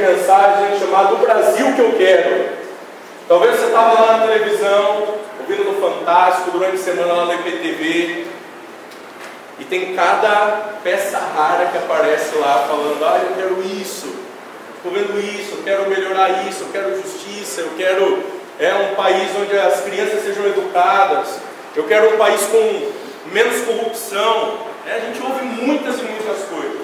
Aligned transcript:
mensagem 0.00 0.78
chamada 0.78 1.14
O 1.14 1.18
Brasil 1.18 1.74
que 1.74 1.80
eu 1.80 1.92
quero. 1.96 2.48
Talvez 3.28 3.56
você 3.56 3.66
estava 3.66 4.00
lá 4.00 4.16
na 4.16 4.26
televisão, 4.26 5.14
ouvindo 5.38 5.64
no 5.64 5.80
Fantástico, 5.80 6.50
durante 6.50 6.76
a 6.76 6.78
semana 6.78 7.12
lá 7.12 7.24
no 7.26 7.34
IPTV, 7.34 8.26
e 9.60 9.64
tem 9.64 9.94
cada 9.94 10.78
peça 10.82 11.18
rara 11.18 11.66
que 11.66 11.78
aparece 11.78 12.36
lá 12.38 12.64
falando, 12.66 13.04
ah, 13.04 13.20
eu 13.22 13.36
quero 13.36 13.62
isso, 13.80 14.12
estou 14.76 14.90
vendo 14.90 15.20
isso, 15.20 15.56
eu 15.56 15.62
quero 15.62 15.88
melhorar 15.88 16.48
isso, 16.48 16.62
eu 16.64 16.68
quero 16.72 17.00
justiça, 17.00 17.60
eu 17.60 17.70
quero 17.76 18.24
é, 18.58 18.74
um 18.74 18.94
país 18.94 19.28
onde 19.38 19.56
as 19.56 19.80
crianças 19.82 20.24
sejam 20.24 20.46
educadas, 20.46 21.38
eu 21.76 21.84
quero 21.84 22.14
um 22.14 22.18
país 22.18 22.40
com 22.46 22.90
menos 23.32 23.64
corrupção. 23.64 24.70
É, 24.86 24.96
a 24.96 25.00
gente 25.00 25.22
ouve 25.22 25.44
muitas 25.44 25.98
e 25.98 26.02
muitas 26.02 26.44
coisas. 26.48 26.79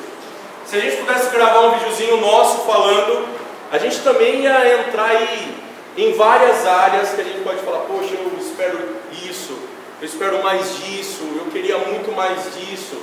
Se 0.67 0.77
a 0.77 0.81
gente 0.81 0.97
pudesse 0.97 1.31
gravar 1.31 1.61
um 1.61 1.79
videozinho 1.79 2.21
nosso 2.21 2.65
falando, 2.67 3.29
a 3.71 3.79
gente 3.79 4.01
também 4.01 4.41
ia 4.43 4.81
entrar 4.81 5.11
aí 5.11 5.55
em 5.97 6.13
várias 6.15 6.67
áreas 6.67 7.11
que 7.11 7.21
a 7.21 7.25
gente 7.25 7.41
pode 7.43 7.61
falar, 7.61 7.81
poxa, 7.81 8.15
eu 8.15 8.33
espero 8.41 8.77
isso, 9.13 9.57
eu 10.01 10.07
espero 10.07 10.43
mais 10.43 10.77
disso, 10.79 11.23
eu 11.37 11.53
queria 11.53 11.79
muito 11.79 12.15
mais 12.17 12.53
disso. 12.57 13.01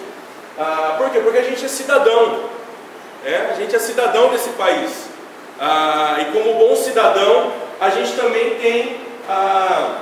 Ah, 0.59 0.95
por 0.97 1.09
quê? 1.09 1.21
Porque 1.21 1.37
a 1.37 1.43
gente 1.43 1.63
é 1.63 1.67
cidadão, 1.69 2.49
é? 3.25 3.47
a 3.51 3.53
gente 3.53 3.73
é 3.73 3.79
cidadão 3.79 4.29
desse 4.29 4.49
país. 4.49 5.07
Ah, 5.57 6.17
e 6.19 6.25
como 6.33 6.55
bom 6.55 6.75
cidadão, 6.75 7.53
a 7.79 7.89
gente 7.89 8.11
também 8.11 8.55
tem 8.55 8.97
ah, 9.29 9.99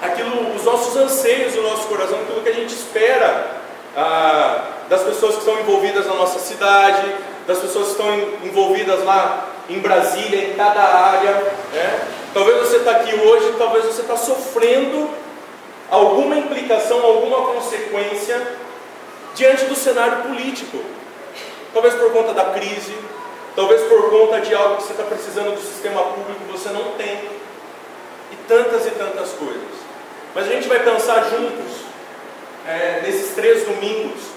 aquilo, 0.00 0.56
os 0.56 0.64
nossos 0.64 0.96
anseios 0.96 1.54
no 1.54 1.64
nosso 1.64 1.86
coração, 1.86 2.18
aquilo 2.22 2.40
que 2.40 2.48
a 2.48 2.54
gente 2.54 2.74
espera 2.74 3.60
ah, 3.94 4.73
das 4.88 5.02
pessoas 5.02 5.34
que 5.34 5.40
estão 5.40 5.58
envolvidas 5.60 6.06
na 6.06 6.14
nossa 6.14 6.38
cidade, 6.38 7.14
das 7.46 7.58
pessoas 7.58 7.86
que 7.86 7.92
estão 7.92 8.14
envolvidas 8.44 9.04
lá 9.04 9.48
em 9.68 9.78
Brasília, 9.78 10.50
em 10.50 10.54
cada 10.54 10.82
área. 10.82 11.32
Né? 11.72 12.08
Talvez 12.32 12.58
você 12.58 12.76
está 12.76 12.92
aqui 12.92 13.14
hoje, 13.14 13.54
talvez 13.58 13.84
você 13.84 14.02
está 14.02 14.16
sofrendo 14.16 15.10
alguma 15.90 16.36
implicação, 16.36 17.04
alguma 17.04 17.52
consequência 17.54 18.40
diante 19.34 19.64
do 19.66 19.74
cenário 19.74 20.22
político. 20.22 20.78
Talvez 21.72 21.94
por 21.94 22.12
conta 22.12 22.32
da 22.32 22.46
crise, 22.46 22.96
talvez 23.56 23.82
por 23.82 24.10
conta 24.10 24.40
de 24.40 24.54
algo 24.54 24.76
que 24.76 24.84
você 24.84 24.92
está 24.92 25.04
precisando 25.04 25.54
do 25.54 25.60
sistema 25.60 26.02
público 26.02 26.40
você 26.52 26.68
não 26.68 26.92
tem, 26.92 27.28
e 28.32 28.36
tantas 28.48 28.86
e 28.86 28.90
tantas 28.90 29.30
coisas. 29.32 29.74
Mas 30.34 30.46
a 30.46 30.50
gente 30.50 30.68
vai 30.68 30.80
pensar 30.80 31.24
juntos, 31.30 31.84
é, 32.66 33.02
nesses 33.04 33.34
três 33.34 33.64
domingos, 33.64 34.33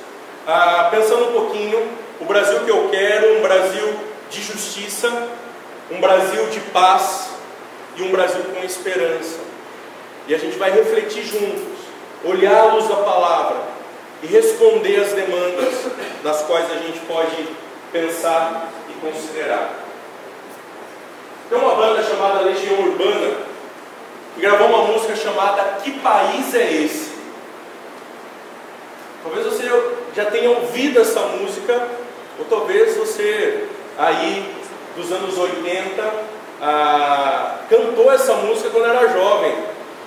ah, 0.48 0.88
pensando 0.90 1.28
um 1.28 1.32
pouquinho, 1.34 1.92
o 2.22 2.26
Brasil 2.26 2.62
que 2.62 2.72
eu 2.72 2.88
quero, 2.90 3.38
um 3.38 3.42
Brasil 3.42 4.00
de 4.30 4.42
justiça, 4.42 5.28
um 5.92 6.00
Brasil 6.00 6.48
de 6.48 6.62
paz 6.72 7.32
e 7.98 8.04
um 8.04 8.12
Brasil 8.12 8.42
com 8.44 8.64
esperança. 8.64 9.40
E 10.26 10.34
a 10.34 10.38
gente 10.38 10.58
vai 10.58 10.72
refletir 10.72 11.24
juntos, 11.24 11.64
olhar 12.24 12.62
a 12.62 12.74
luz 12.74 12.88
palavra 12.88 13.58
e 14.24 14.28
responder 14.28 15.02
às 15.02 15.12
demandas 15.12 15.86
das 16.24 16.42
quais 16.44 16.72
a 16.72 16.76
gente 16.76 17.00
pode 17.02 17.48
pensar 17.92 18.70
e 18.90 19.06
considerar. 19.06 19.74
Tem 21.50 21.58
uma 21.58 21.76
banda 21.76 22.04
chamada 22.04 22.42
Legião 22.42 22.80
Urbana 22.82 23.38
que 24.34 24.42
gravou 24.42 24.68
uma 24.68 24.94
música 24.94 25.16
chamada 25.16 25.80
Que 25.84 25.92
País 26.00 26.54
é 26.54 26.74
Esse? 26.74 27.12
Talvez 29.24 29.46
você 29.46 29.68
já 30.18 30.26
tenha 30.26 30.50
ouvido 30.50 31.00
essa 31.00 31.20
música, 31.20 31.90
ou 32.40 32.46
talvez 32.46 32.98
você 32.98 33.68
aí 34.00 34.52
dos 34.96 35.12
anos 35.12 35.38
80 35.38 36.14
ah, 36.60 37.60
cantou 37.70 38.12
essa 38.12 38.34
música 38.34 38.72
quando 38.72 38.88
era 38.88 39.08
jovem, 39.10 39.54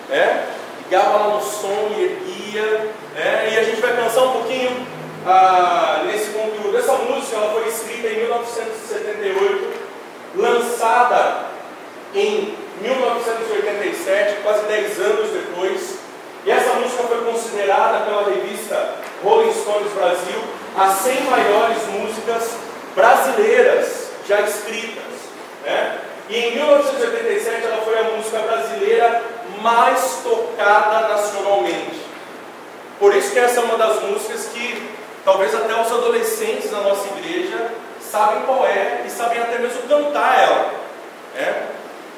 né? 0.09 0.49
ligava 0.83 1.17
lá 1.17 1.37
no 1.37 1.41
som 1.41 1.93
e 1.97 2.03
erguia, 2.03 2.91
né? 3.15 3.51
e 3.53 3.59
a 3.59 3.63
gente 3.63 3.81
vai 3.81 3.95
pensar 3.95 4.23
um 4.25 4.33
pouquinho 4.33 4.85
ah, 5.25 6.03
nesse 6.05 6.31
conteúdo. 6.31 6.77
Essa 6.77 6.95
música 6.95 7.37
ela 7.37 7.53
foi 7.53 7.69
escrita 7.69 8.09
em 8.09 8.17
1978, 8.23 9.81
lançada 10.35 11.51
em 12.17 12.57
1987, 12.81 14.43
quase 14.43 14.67
10 14.67 14.99
anos 14.99 15.31
depois, 15.31 15.99
e 16.45 16.51
essa 16.51 16.75
música 16.81 17.05
foi 17.05 17.19
considerada 17.19 18.07
pela 18.07 18.25
revista 18.25 19.10
Rolling 19.23 19.53
Stones 19.53 19.93
Brasil 19.93 20.61
as 20.77 20.93
100 20.99 21.23
maiores 21.23 21.87
músicas 21.89 22.57
brasileiras 22.95 24.11
já 24.27 24.41
escritas. 24.43 25.05
Né? 25.65 25.99
E 26.29 26.37
em 26.37 26.57
1987 26.57 27.67
ela 27.67 27.83
foi 27.83 27.99
a 27.99 28.05
música 28.05 28.39
brasileira 28.39 29.23
mais 29.61 30.21
tocada 30.23 31.09
nacionalmente. 31.09 32.01
Por 32.99 33.15
isso 33.15 33.33
que 33.33 33.39
essa 33.39 33.61
é 33.61 33.65
uma 33.65 33.77
das 33.77 34.03
músicas 34.03 34.47
que 34.53 34.91
talvez 35.25 35.55
até 35.55 35.75
os 35.81 35.93
adolescentes 35.93 36.71
da 36.71 36.79
nossa 36.79 37.07
igreja 37.19 37.73
sabem 38.01 38.43
qual 38.43 38.65
é 38.67 39.03
e 39.07 39.11
sabem 39.11 39.41
até 39.41 39.59
mesmo 39.59 39.83
cantar 39.89 40.39
ela. 40.41 40.75
Né? 41.35 41.67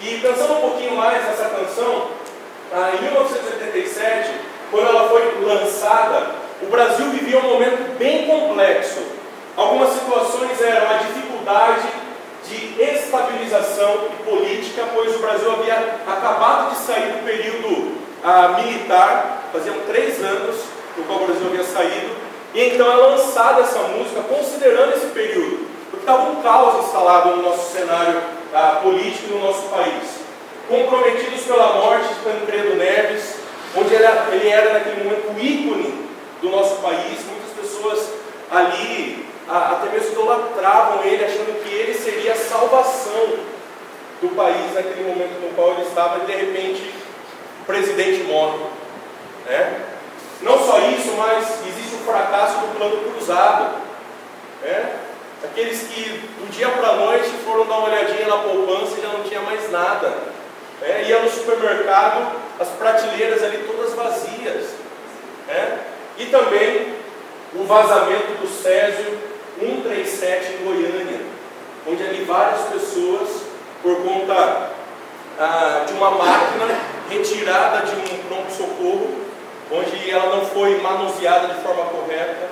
E 0.00 0.19
pensando 0.19 0.54
um 0.54 0.60
pouquinho 0.60 0.96
mais 0.96 1.24
nessa 1.24 1.48
canção, 1.48 2.08
ah, 2.72 2.90
em 2.94 3.02
1987, 3.02 4.30
quando 4.70 4.88
ela 4.88 5.08
foi 5.08 5.44
lançada, 5.44 6.41
o 6.62 6.71
Brasil 6.71 7.06
vivia 7.11 7.39
um 7.39 7.55
momento 7.55 7.99
bem 7.99 8.27
complexo. 8.27 9.00
Algumas 9.56 9.91
situações 9.95 10.61
eram 10.61 10.91
a 10.91 10.95
dificuldade 10.95 11.89
de 12.49 12.83
estabilização 12.83 14.09
política, 14.25 14.84
pois 14.95 15.15
o 15.17 15.19
Brasil 15.19 15.53
havia 15.53 15.97
acabado 16.06 16.71
de 16.71 16.78
sair 16.78 17.12
do 17.12 17.25
período 17.25 17.93
ah, 18.25 18.61
militar, 18.62 19.49
faziam 19.53 19.77
três 19.87 20.23
anos 20.23 20.56
do 20.97 21.06
qual 21.06 21.23
o 21.23 21.27
Brasil 21.27 21.47
havia 21.47 21.65
saído, 21.65 22.11
e 22.55 22.61
então 22.61 22.91
é 22.91 22.97
lançada 22.97 23.62
essa 23.62 23.81
música 23.81 24.23
considerando 24.23 24.94
esse 24.94 25.06
período, 25.06 25.67
porque 25.91 26.03
estava 26.03 26.31
um 26.31 26.43
caos 26.43 26.84
instalado 26.84 27.37
no 27.37 27.43
nosso 27.43 27.73
cenário 27.73 28.21
ah, 28.55 28.81
político 28.83 29.34
no 29.34 29.41
nosso 29.41 29.62
país. 29.69 30.23
Comprometidos 30.69 31.43
pela 31.43 31.73
morte 31.75 32.09
de 32.09 32.21
Tancredo 32.21 32.77
Neves, 32.77 33.37
onde 33.77 33.94
ele 33.94 34.49
era 34.49 34.73
naquele 34.75 35.05
momento 35.05 35.33
o 35.34 35.41
ícone 35.41 36.12
do 36.42 36.50
nosso 36.50 36.76
país, 36.82 37.25
muitas 37.25 37.53
pessoas 37.58 38.10
ali 38.50 39.26
até 39.48 39.91
mesmo 39.91 40.12
idolatravam 40.12 41.04
ele, 41.04 41.25
achando 41.25 41.62
que 41.62 41.72
ele 41.72 41.94
seria 41.94 42.32
a 42.32 42.36
salvação 42.36 43.36
do 44.20 44.34
país 44.36 44.75
naquele 44.75 45.04
momento 45.04 45.41
no 45.41 45.54
qual 45.54 45.72
ele 45.72 45.82
estava, 45.82 46.22
e 46.22 46.26
de 46.26 46.32
repente 46.32 46.94
o 47.60 47.64
presidente 47.64 48.22
morre. 48.25 48.58
Né? 49.47 49.81
Não 50.42 50.58
só 50.58 50.78
isso, 50.78 51.12
mas 51.16 51.66
existe 51.66 51.94
o 51.97 52.04
fracasso 52.04 52.58
do 52.60 52.76
plano 52.76 52.97
cruzado. 53.12 53.76
Né? 54.62 54.97
Aqueles 55.44 55.82
que 55.82 56.02
do 56.38 56.50
dia 56.50 56.69
para 56.69 56.88
a 56.88 56.97
noite 56.97 57.31
foram 57.44 57.66
dar 57.66 57.78
uma 57.78 57.88
olhadinha 57.88 58.28
na 58.28 58.38
poupança 58.38 58.97
e 58.97 59.02
já 59.02 59.08
não 59.08 59.22
tinha 59.25 59.41
mais 59.41 59.70
nada. 59.70 60.12
É, 60.81 61.04
ia 61.04 61.20
no 61.20 61.31
supermercado, 61.31 62.32
as 62.58 62.69
prateleiras 62.69 63.42
ali 63.42 63.58
todas 63.58 63.94
vazias. 63.94 64.70
É, 65.48 65.78
e 66.19 66.27
também 66.27 66.95
o 67.55 67.65
vazamento 67.65 68.41
do 68.41 68.49
Césio 68.49 69.19
137 69.59 70.55
em 70.55 70.65
Goiânia, 70.65 71.21
onde 71.87 72.03
ali 72.03 72.25
várias 72.25 72.62
pessoas, 72.69 73.28
por 73.83 73.97
conta 74.03 74.71
ah, 75.38 75.85
de 75.87 75.93
uma 75.94 76.11
máquina 76.11 76.67
retirada 77.11 77.87
de 77.87 77.94
um 77.97 78.19
pronto-socorro, 78.29 79.23
onde 79.70 80.11
ela 80.11 80.37
não 80.37 80.47
foi 80.47 80.81
manuseada 80.81 81.55
de 81.55 81.61
forma 81.62 81.85
correta, 81.87 82.49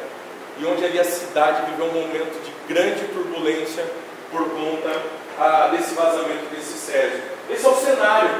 e 0.58 0.66
onde 0.66 0.84
ali 0.84 1.00
a 1.00 1.04
cidade 1.04 1.70
viveu 1.70 1.86
um 1.86 1.92
momento 1.92 2.42
de 2.44 2.72
grande 2.72 3.04
turbulência 3.08 3.84
por 4.30 4.48
conta 4.50 5.00
ah, 5.38 5.68
desse 5.72 5.94
vazamento 5.94 6.54
desse 6.54 6.78
Césio. 6.78 7.22
Esse 7.48 7.64
é 7.64 7.68
o 7.68 7.74
cenário 7.74 8.30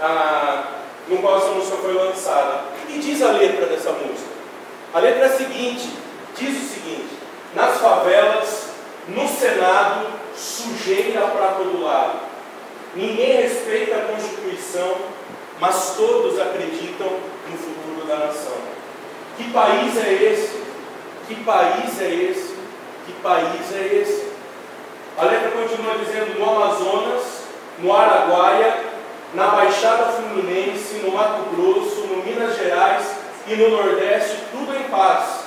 ah, 0.00 0.64
no 1.08 1.18
qual 1.18 1.36
essa 1.36 1.50
música 1.50 1.76
foi 1.76 1.92
lançada. 1.92 2.75
O 2.86 2.88
que 2.88 2.98
diz 3.00 3.20
a 3.20 3.32
letra 3.32 3.66
dessa 3.66 3.90
música? 3.90 4.30
A 4.94 5.00
letra 5.00 5.24
é 5.24 5.26
a 5.26 5.36
seguinte: 5.36 5.90
diz 6.38 6.56
o 6.56 6.74
seguinte, 6.74 7.18
nas 7.52 7.78
favelas, 7.78 8.68
no 9.08 9.26
Senado, 9.26 10.06
sujeira 10.36 11.22
para 11.22 11.48
todo 11.48 11.82
lado. 11.82 12.20
Ninguém 12.94 13.42
respeita 13.42 13.96
a 13.96 14.12
Constituição, 14.12 14.96
mas 15.60 15.94
todos 15.96 16.38
acreditam 16.40 17.08
no 17.50 17.58
futuro 17.58 18.06
da 18.06 18.26
nação. 18.26 18.56
Que 19.36 19.50
país 19.50 19.96
é 19.96 20.12
esse? 20.12 20.62
Que 21.26 21.34
país 21.44 22.00
é 22.00 22.08
esse? 22.08 22.54
Que 23.04 23.12
país 23.20 23.74
é 23.74 24.00
esse? 24.00 24.28
A 25.18 25.24
letra 25.24 25.50
continua 25.50 25.98
dizendo: 25.98 26.38
no 26.38 26.48
Amazonas, 26.48 27.42
no 27.80 27.92
Araguaia, 27.92 28.84
na 29.34 29.48
Baixada 29.48 30.12
Fluminense, 30.12 31.00
no 31.04 31.12
Mato 31.12 31.50
Grosso, 31.54 32.05
Minas 32.36 32.58
Gerais 32.58 33.06
e 33.48 33.54
no 33.54 33.70
Nordeste, 33.70 34.36
tudo 34.52 34.76
em 34.76 34.82
paz. 34.90 35.46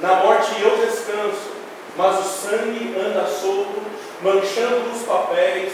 Na 0.00 0.14
morte 0.16 0.50
eu 0.62 0.74
descanso. 0.78 1.60
mas 1.96 2.18
o 2.18 2.22
sangue 2.22 2.94
anda 2.98 3.26
solto, 3.26 3.82
manchando 4.22 4.90
os 4.90 5.02
papéis 5.02 5.72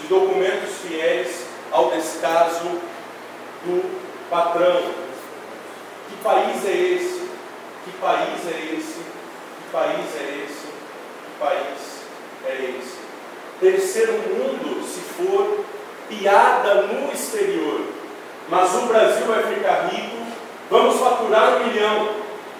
de 0.00 0.06
documentos 0.06 0.76
fiéis 0.86 1.46
ao 1.72 1.90
descaso 1.90 2.80
do 3.64 4.00
patrão. 4.30 4.82
Que 6.08 6.16
país 6.22 6.64
é 6.64 6.70
esse? 6.70 7.28
Que 7.84 7.90
país 8.00 8.46
é 8.46 8.76
esse? 8.76 9.00
Que 9.00 9.72
país 9.72 10.16
é 10.16 10.44
esse? 10.44 10.66
Que 11.24 11.40
país 11.40 12.04
é 12.46 12.78
esse? 12.78 12.98
Terceiro 13.58 14.12
mundo, 14.12 14.84
se 14.86 15.00
for 15.00 15.64
piada 16.08 16.82
no 16.82 17.12
exterior, 17.12 17.80
mas 18.48 18.74
o 18.74 18.86
Brasil 18.86 19.26
vai 19.26 19.42
ficar 19.42 19.88
rico, 19.88 20.16
vamos 20.70 21.00
faturar 21.00 21.56
um 21.56 21.66
milhão 21.66 22.08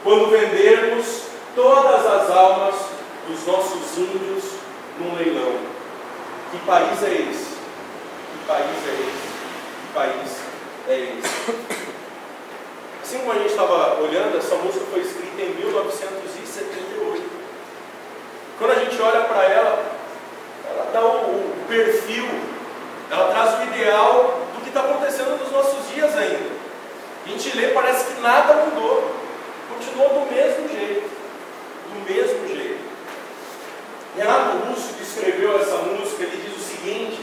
quando 0.02 0.30
vendermos 0.30 1.24
todas 1.54 2.06
as 2.06 2.30
almas 2.30 2.74
dos 3.26 3.46
nossos 3.46 3.98
índios 3.98 4.44
num 4.98 5.16
leilão. 5.16 5.56
Que 6.50 6.58
país 6.58 7.02
é 7.02 7.12
esse? 7.12 7.54
Que 8.32 8.46
país 8.46 8.66
é 8.86 8.92
esse? 8.92 9.28
Que 9.80 9.92
país 9.94 10.40
é 10.88 10.98
esse? 11.00 11.74
Assim 13.02 13.18
como 13.18 13.32
a 13.32 13.34
gente 13.36 13.50
estava 13.50 14.00
olhando, 14.00 14.38
essa 14.38 14.56
música 14.56 14.86
foi 14.90 15.00
escrita 15.00 15.42
em 15.42 15.54
1978. 15.54 17.22
Quando 18.58 18.70
a 18.70 18.74
gente 18.76 19.00
olha 19.02 19.20
para 19.22 19.44
ela, 19.44 19.84
ela 20.70 20.90
dá 20.92 21.04
o, 21.04 21.36
o 21.36 21.64
perfil, 21.68 22.26
ela 23.10 23.30
traz 23.30 23.58
o 23.58 23.62
ideal 23.64 24.40
do 24.54 24.63
está 24.74 24.80
acontecendo 24.80 25.38
nos 25.38 25.52
nossos 25.52 25.88
dias 25.94 26.16
ainda. 26.16 26.50
A 27.24 27.28
gente 27.28 27.56
lê, 27.56 27.68
parece 27.68 28.12
que 28.12 28.20
nada 28.20 28.64
mudou. 28.64 29.14
Continuou 29.68 30.24
do 30.24 30.34
mesmo 30.34 30.68
jeito. 30.68 31.08
Do 31.92 32.12
mesmo 32.12 32.48
jeito. 32.48 32.84
Renato 34.16 34.56
Russo, 34.66 34.94
que 34.94 35.02
escreveu 35.04 35.60
essa 35.60 35.76
música, 35.76 36.24
ele 36.24 36.42
diz 36.44 36.56
o 36.56 36.60
seguinte, 36.60 37.20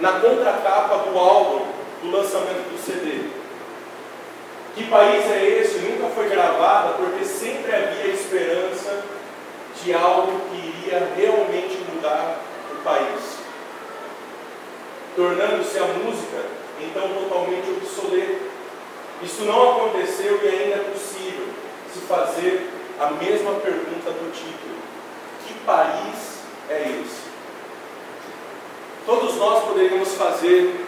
na 0.00 0.12
contracapa 0.12 1.10
do 1.10 1.18
álbum, 1.18 1.66
do 2.02 2.10
lançamento 2.10 2.70
do 2.70 2.78
CD. 2.82 3.28
Que 4.74 4.84
país 4.84 5.30
é 5.30 5.44
esse? 5.60 5.78
Nunca 5.80 6.08
foi 6.14 6.28
gravada 6.30 6.94
porque 6.94 7.22
sempre 7.24 7.74
havia 7.74 8.12
esperança 8.12 9.04
de 9.82 9.92
algo 9.92 10.40
que 10.50 10.56
iria 10.56 11.06
realmente 11.16 11.76
mudar 11.92 12.40
o 12.72 12.82
país, 12.82 13.38
tornando-se 15.14 15.78
a 15.78 15.84
música 15.84 16.57
então 16.82 17.08
totalmente 17.08 17.70
obsoleta. 17.70 18.58
Isso 19.22 19.42
não 19.42 19.72
aconteceu 19.72 20.40
e 20.42 20.48
ainda 20.48 20.76
é 20.76 20.90
possível 20.92 21.46
se 21.92 22.00
fazer 22.00 22.70
a 23.00 23.10
mesma 23.10 23.52
pergunta 23.54 24.10
do 24.10 24.32
título: 24.32 24.76
Que 25.46 25.54
país 25.66 26.38
é 26.68 27.00
esse? 27.02 27.28
Todos 29.04 29.36
nós 29.36 29.64
poderíamos 29.64 30.14
fazer 30.14 30.86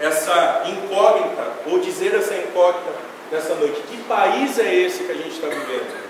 essa 0.00 0.64
incógnita, 0.66 1.52
ou 1.66 1.78
dizer 1.78 2.14
essa 2.14 2.34
incógnita 2.34 2.92
nessa 3.30 3.54
noite: 3.54 3.82
Que 3.82 3.98
país 4.04 4.58
é 4.58 4.74
esse 4.74 5.04
que 5.04 5.12
a 5.12 5.16
gente 5.16 5.30
está 5.30 5.48
vivendo? 5.48 6.02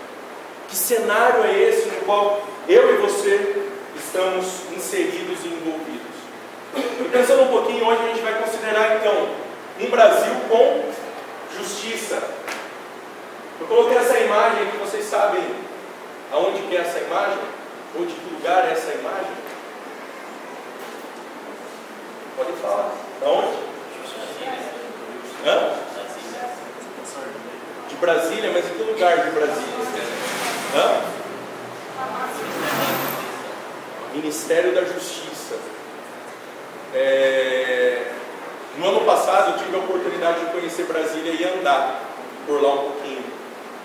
Que 0.69 0.77
cenário 0.77 1.45
é 1.45 1.69
esse 1.69 1.89
no 1.89 2.01
qual 2.07 2.43
eu 2.67 2.95
e 2.95 2.97
você 2.99 3.67
estamos 3.95 4.47
inseridos 4.75 5.45
e 5.45 5.49
envolvidos? 5.49 5.92
E 6.75 7.09
pensando 7.11 7.43
um 7.43 7.49
pouquinho, 7.49 7.87
hoje 7.87 8.03
a 8.03 8.09
gente 8.09 8.23
vai 8.23 8.35
considerar 8.41 8.97
então 8.97 9.29
um 9.81 9.91
Brasil 9.91 10.35
com 10.49 10.91
justiça. 11.59 12.23
Eu 13.61 13.67
coloquei 13.67 13.99
essa 13.99 14.19
imagem 14.19 14.71
que 14.71 14.77
vocês 14.79 15.05
sabem 15.05 15.43
aonde 16.33 16.63
que 16.63 16.77
é 16.77 16.81
essa 16.81 16.99
imagem? 16.99 17.39
Ou 17.95 18.07
de 18.07 18.15
que 18.15 18.35
lugar 18.35 18.67
é 18.67 18.73
essa 18.73 18.93
imagem? 18.95 19.33
Pode 22.37 22.53
falar. 22.53 22.93
Aonde? 23.23 23.59
Hã? 25.45 25.75
De 27.89 27.95
Brasília, 27.97 28.51
mas 28.53 28.65
em 28.65 28.75
que 28.75 28.83
lugar 28.83 29.19
de 29.19 29.31
Brasília? 29.31 29.73
Hã? 30.75 31.01
Ministério 34.15 34.75
da 34.75 34.85
Justiça. 34.85 35.22
É... 36.95 38.13
No 38.77 38.89
ano 38.89 39.01
passado 39.03 39.53
eu 39.53 39.59
tive 39.59 39.77
a 39.77 39.81
oportunidade 39.81 40.41
de 40.41 40.53
conhecer 40.53 40.85
Brasília 40.85 41.33
e 41.33 41.59
andar 41.59 42.01
por 42.47 42.63
lá 42.63 42.73
um 42.73 42.91
pouquinho. 42.91 43.25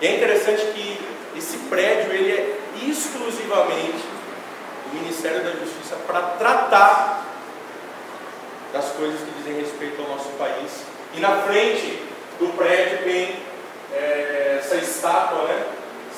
E 0.00 0.06
é 0.06 0.16
interessante 0.16 0.62
que 0.72 0.98
esse 1.36 1.58
prédio 1.68 2.12
ele 2.12 2.32
é 2.32 2.58
exclusivamente 2.88 4.04
do 4.86 5.00
Ministério 5.00 5.42
da 5.42 5.50
Justiça 5.50 5.96
para 6.06 6.20
tratar 6.38 7.26
das 8.72 8.86
coisas 8.92 9.20
que 9.20 9.30
dizem 9.38 9.60
respeito 9.60 10.00
ao 10.02 10.08
nosso 10.08 10.30
país. 10.30 10.84
E 11.14 11.20
na 11.20 11.42
frente 11.42 12.02
do 12.38 12.48
prédio 12.56 13.04
tem 13.04 13.36
é, 13.92 14.58
essa 14.60 14.76
estátua, 14.76 15.44
né, 15.44 15.64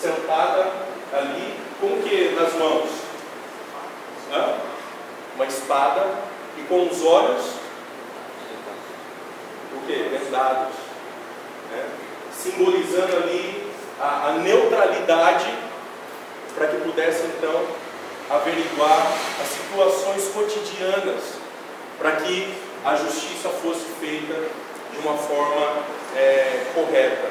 sentada 0.00 0.70
ali, 1.12 1.54
com 1.80 1.86
o 1.86 2.02
que 2.02 2.36
nas 2.38 2.52
mãos? 2.54 2.90
Hã? 4.32 4.54
Uma 5.34 5.46
espada 5.46 6.29
e 6.60 6.66
com 6.68 6.88
os 6.88 7.04
olhos, 7.04 7.44
o 9.74 9.86
que? 9.86 9.94
Vendados. 9.94 10.74
Né? 11.70 11.88
Simbolizando 12.36 13.16
ali 13.16 13.70
a, 14.00 14.28
a 14.28 14.32
neutralidade 14.34 15.52
para 16.54 16.68
que 16.68 16.76
pudesse 16.78 17.24
então 17.24 17.64
averiguar 18.28 19.12
as 19.40 19.48
situações 19.48 20.28
cotidianas 20.28 21.22
para 21.98 22.12
que 22.12 22.54
a 22.84 22.96
justiça 22.96 23.48
fosse 23.48 23.84
feita 24.00 24.34
de 24.92 24.98
uma 25.06 25.16
forma 25.16 25.84
é, 26.16 26.66
correta. 26.74 27.28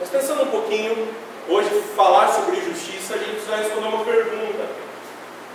Mas 0.00 0.08
pensando 0.08 0.42
um 0.42 0.50
pouquinho, 0.50 1.08
hoje 1.48 1.68
falar 1.94 2.32
sobre 2.32 2.56
justiça, 2.56 3.14
a 3.14 3.18
gente 3.18 3.32
precisa 3.32 3.56
responder 3.56 3.86
uma 3.86 4.04
pergunta: 4.04 4.66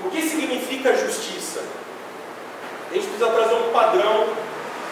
o 0.06 0.10
que 0.10 0.22
significa 0.22 0.96
justiça? 0.96 1.62
A 2.98 3.00
gente 3.00 3.10
precisa 3.10 3.30
trazer 3.30 3.54
um 3.54 3.70
padrão, 3.70 4.28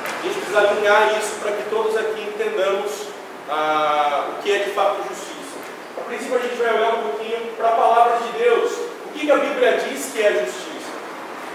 a 0.06 0.28
gente 0.28 0.36
precisa 0.36 0.60
alinhar 0.60 1.18
isso 1.18 1.40
para 1.42 1.54
que 1.54 1.64
todos 1.72 1.98
aqui 1.98 2.22
entendamos 2.22 3.08
ah, 3.50 4.28
o 4.30 4.44
que 4.44 4.52
é 4.52 4.60
de 4.60 4.70
fato 4.76 4.98
justiça. 5.10 5.58
A 5.98 6.02
princípio, 6.02 6.38
a 6.38 6.40
gente 6.40 6.56
vai 6.56 6.76
olhar 6.76 6.94
um 6.94 7.02
pouquinho 7.02 7.40
para 7.58 7.70
a 7.70 7.72
palavra 7.72 8.18
de 8.20 8.38
Deus. 8.38 8.72
O 9.06 9.10
que, 9.12 9.26
que 9.26 9.32
a 9.32 9.38
Bíblia 9.38 9.80
diz 9.90 10.12
que 10.14 10.22
é 10.22 10.34
justiça? 10.34 10.92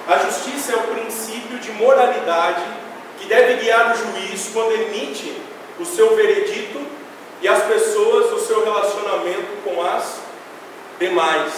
A 0.08 0.18
justiça 0.18 0.72
é 0.72 0.76
o 0.76 0.88
princípio 0.88 1.56
de 1.60 1.70
moralidade 1.70 2.64
que 3.20 3.26
deve 3.28 3.62
guiar 3.62 3.92
o 3.92 3.96
juiz 3.96 4.50
quando 4.52 4.72
emite 4.72 5.40
o 5.78 5.84
seu 5.84 6.16
veredito 6.16 6.84
e 7.40 7.46
as 7.46 7.62
pessoas 7.62 8.32
o 8.32 8.44
seu 8.44 8.64
relacionamento 8.64 9.62
com 9.62 9.80
as 9.86 10.16
demais. 10.98 11.52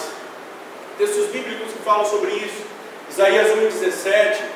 Textos 0.99 1.29
bíblicos 1.31 1.73
que 1.73 1.79
falam 1.79 2.05
sobre 2.05 2.29
isso: 2.29 2.61
Isaías 3.09 3.47
1,17, 3.47 4.52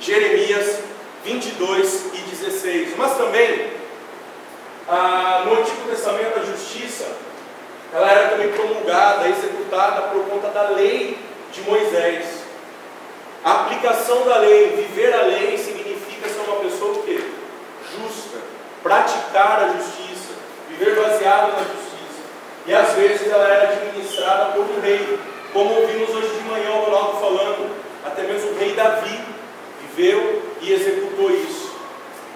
Jeremias 0.00 0.80
22 1.24 2.06
e 2.14 2.18
16. 2.18 2.96
Mas 2.96 3.16
também, 3.16 3.70
ah, 4.88 5.42
no 5.46 5.60
Antigo 5.60 5.88
Testamento, 5.88 6.38
a 6.38 6.44
justiça 6.44 7.06
ela 7.92 8.10
era 8.10 8.28
também 8.28 8.52
promulgada, 8.52 9.28
executada 9.28 10.02
por 10.08 10.24
conta 10.26 10.48
da 10.48 10.70
lei 10.70 11.18
de 11.52 11.60
Moisés. 11.62 12.40
A 13.42 13.62
aplicação 13.62 14.24
da 14.24 14.36
lei, 14.38 14.68
viver 14.76 15.12
a 15.14 15.22
lei, 15.22 15.56
significa 15.58 16.28
ser 16.28 16.40
uma 16.46 16.60
pessoa? 16.60 16.90
Justa, 16.90 18.38
praticar 18.82 19.64
a 19.64 19.68
justiça, 19.78 20.34
viver 20.68 20.94
baseado 20.94 21.52
na 21.52 21.58
justiça. 21.58 22.20
E 22.66 22.74
às 22.74 22.92
vezes 22.92 23.28
ela 23.28 23.48
era 23.48 23.72
administrada 23.72 24.52
por 24.52 24.60
um 24.60 24.80
rei, 24.80 25.18
como 25.52 25.74
ouvimos 25.74 26.10
hoje 26.10 26.28
de 26.28 26.48
manhã 26.48 26.70
o 26.70 26.84
Ronaldo 26.84 27.18
falando, 27.18 27.76
até 28.04 28.22
mesmo 28.22 28.50
o 28.50 28.58
rei 28.58 28.74
Davi 28.74 29.20
viveu 29.82 30.42
e 30.60 30.72
executou 30.72 31.30
isso. 31.30 31.74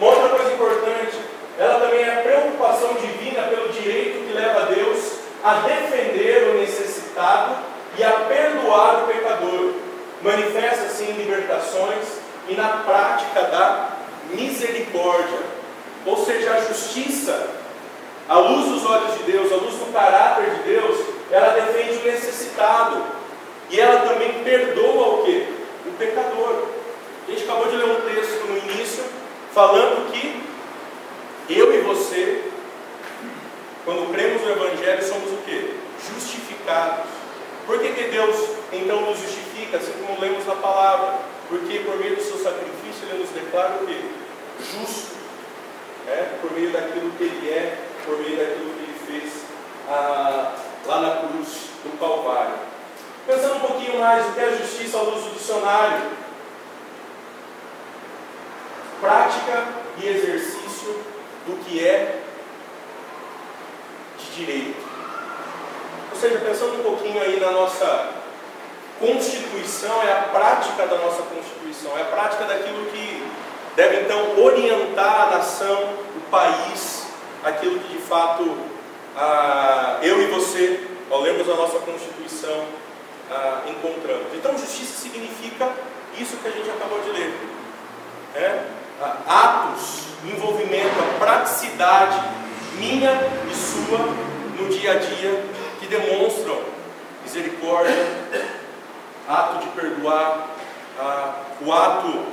Uma 0.01 0.11
outra 0.11 0.31
coisa 0.31 0.53
importante, 0.53 1.17
ela 1.59 1.79
também 1.79 2.01
é 2.01 2.15
a 2.15 2.23
preocupação 2.23 2.95
divina 2.95 3.43
pelo 3.43 3.69
direito 3.69 4.27
que 4.27 4.33
leva 4.33 4.63
a 4.63 4.65
Deus 4.65 5.25
a 5.45 5.55
defender 5.57 6.55
o 6.55 6.59
necessitado 6.59 7.57
e 7.99 8.03
a 8.03 8.11
perdoar 8.11 9.05
o 9.05 9.07
pecador 9.07 9.75
manifesta-se 10.23 11.05
em 11.05 11.13
libertações 11.13 12.07
e 12.49 12.55
na 12.55 12.69
prática 12.79 13.43
da 13.43 13.91
misericórdia, 14.31 15.39
ou 16.07 16.25
seja, 16.25 16.55
a 16.55 16.61
justiça, 16.63 17.51
à 18.27 18.39
luz 18.39 18.69
dos 18.71 18.87
olhos 18.87 19.19
de 19.19 19.33
Deus, 19.33 19.53
à 19.53 19.57
luz 19.57 19.75
do 19.75 19.93
caráter 19.93 20.51
de 20.51 20.63
Deus, 20.63 20.99
ela 21.31 21.53
defende 21.53 21.99
o 21.99 22.11
necessitado 22.11 23.03
e 23.71 23.79
ela 23.79 24.01
também 24.09 24.43
perdoa 24.43 25.21
o 25.21 25.25
que? 25.25 25.47
O 25.87 25.93
pecador. 25.99 26.69
A 27.27 27.31
gente 27.31 27.45
acabou 27.45 27.67
de 27.67 27.77
ler 27.77 27.85
um 27.85 28.01
texto 28.01 28.47
no 28.47 28.57
início 28.57 29.05
falando 29.53 30.11
que 30.11 30.43
eu 31.51 31.75
e 31.75 31.83
você, 31.83 32.45
quando 33.85 34.13
cremos 34.13 34.41
no 34.43 34.51
Evangelho, 34.51 35.05
somos 35.05 35.31
o 35.33 35.37
que? 35.45 35.79
Justificados 36.11 37.07
Por 37.67 37.79
que, 37.79 37.93
que 37.93 38.05
Deus 38.05 38.37
então 38.73 39.01
nos 39.03 39.19
justifica, 39.19 39.77
assim 39.79 39.93
como 39.93 40.21
lemos 40.21 40.47
na 40.47 40.55
palavra? 40.55 41.19
Porque 41.49 41.79
por 41.81 41.97
meio 41.99 42.17
do 42.17 42.23
seu 42.23 42.39
sacrifício 42.39 43.09
ele 43.09 43.21
nos 43.21 43.31
declara 43.31 43.77
o 43.83 43.87
quê? 43.87 44.01
Justo. 44.59 45.15
É? 46.09 46.39
Por 46.41 46.53
meio 46.53 46.71
daquilo 46.71 47.11
que 47.13 47.25
ele 47.25 47.49
é, 47.51 47.79
por 48.05 48.19
meio 48.19 48.37
daquilo 48.37 48.75
que 48.75 48.83
ele 48.83 48.99
fez 49.07 49.45
ah, 49.89 50.55
lá 50.87 51.01
na 51.01 51.29
cruz 51.29 51.49
do 51.83 51.99
Calvário. 51.99 52.55
Pensando 53.27 53.57
um 53.57 53.61
pouquinho 53.61 54.01
mais, 54.01 54.27
o 54.27 54.33
que 54.33 54.41
é 54.41 54.45
a 54.45 54.57
justiça 54.57 54.99
à 54.99 55.03
luz 55.03 55.25
do 55.25 55.31
dicionário? 55.31 56.11
Prática 59.01 59.67
e 60.03 60.09
exercício 60.09 61.03
do 61.47 61.65
que 61.65 61.87
é 61.87 62.23
de 64.19 64.45
direito. 64.45 64.85
Ou 66.13 66.21
seja, 66.21 66.39
pensando 66.39 66.81
um 66.81 66.83
pouquinho 66.83 67.21
aí 67.21 67.41
na 67.41 67.51
nossa 67.51 68.11
Constituição, 69.01 70.03
é 70.03 70.13
a 70.13 70.23
prática 70.33 70.87
da 70.87 70.97
nossa 70.97 71.23
Constituição, 71.23 71.99
é 71.99 72.03
a 72.03 72.05
prática 72.05 72.45
daquilo 72.45 72.87
que 72.87 73.23
deve 73.75 74.03
então 74.03 74.41
orientar 74.41 75.23
a 75.23 75.37
nação, 75.37 75.83
o 76.17 76.21
país, 76.31 77.09
aquilo 77.43 77.81
que 77.81 77.97
de 77.97 78.03
fato 78.03 78.57
ah, 79.17 79.99
eu 80.03 80.23
e 80.23 80.27
você, 80.27 80.87
ao 81.11 81.21
lermos 81.21 81.49
a 81.49 81.55
nossa 81.55 81.81
Constituição, 81.81 82.65
ah, 83.31 83.63
encontramos. 83.67 84.33
Então, 84.35 84.57
justiça 84.57 85.01
significa 85.01 85.69
isso 86.25 86.39
que 86.39 86.49
a 86.49 86.51
gente 86.51 86.71
acabou 86.71 87.01
de 87.01 87.11
ler. 87.11 87.35
É? 88.35 88.65
Atos, 89.29 90.05
envolvimento, 90.25 90.95
a 90.99 91.19
praticidade 91.19 92.21
minha 92.79 93.13
e 93.51 93.55
sua 93.55 93.99
no 94.59 94.69
dia 94.69 94.93
a 94.93 94.95
dia 94.95 95.45
que 95.79 95.87
demonstram 95.87 96.59
misericórdia, 97.23 97.95
ato 99.29 99.59
de 99.59 99.69
perdoar, 99.69 100.49
ah, 100.99 101.43
o 101.61 101.73
ato 101.73 102.25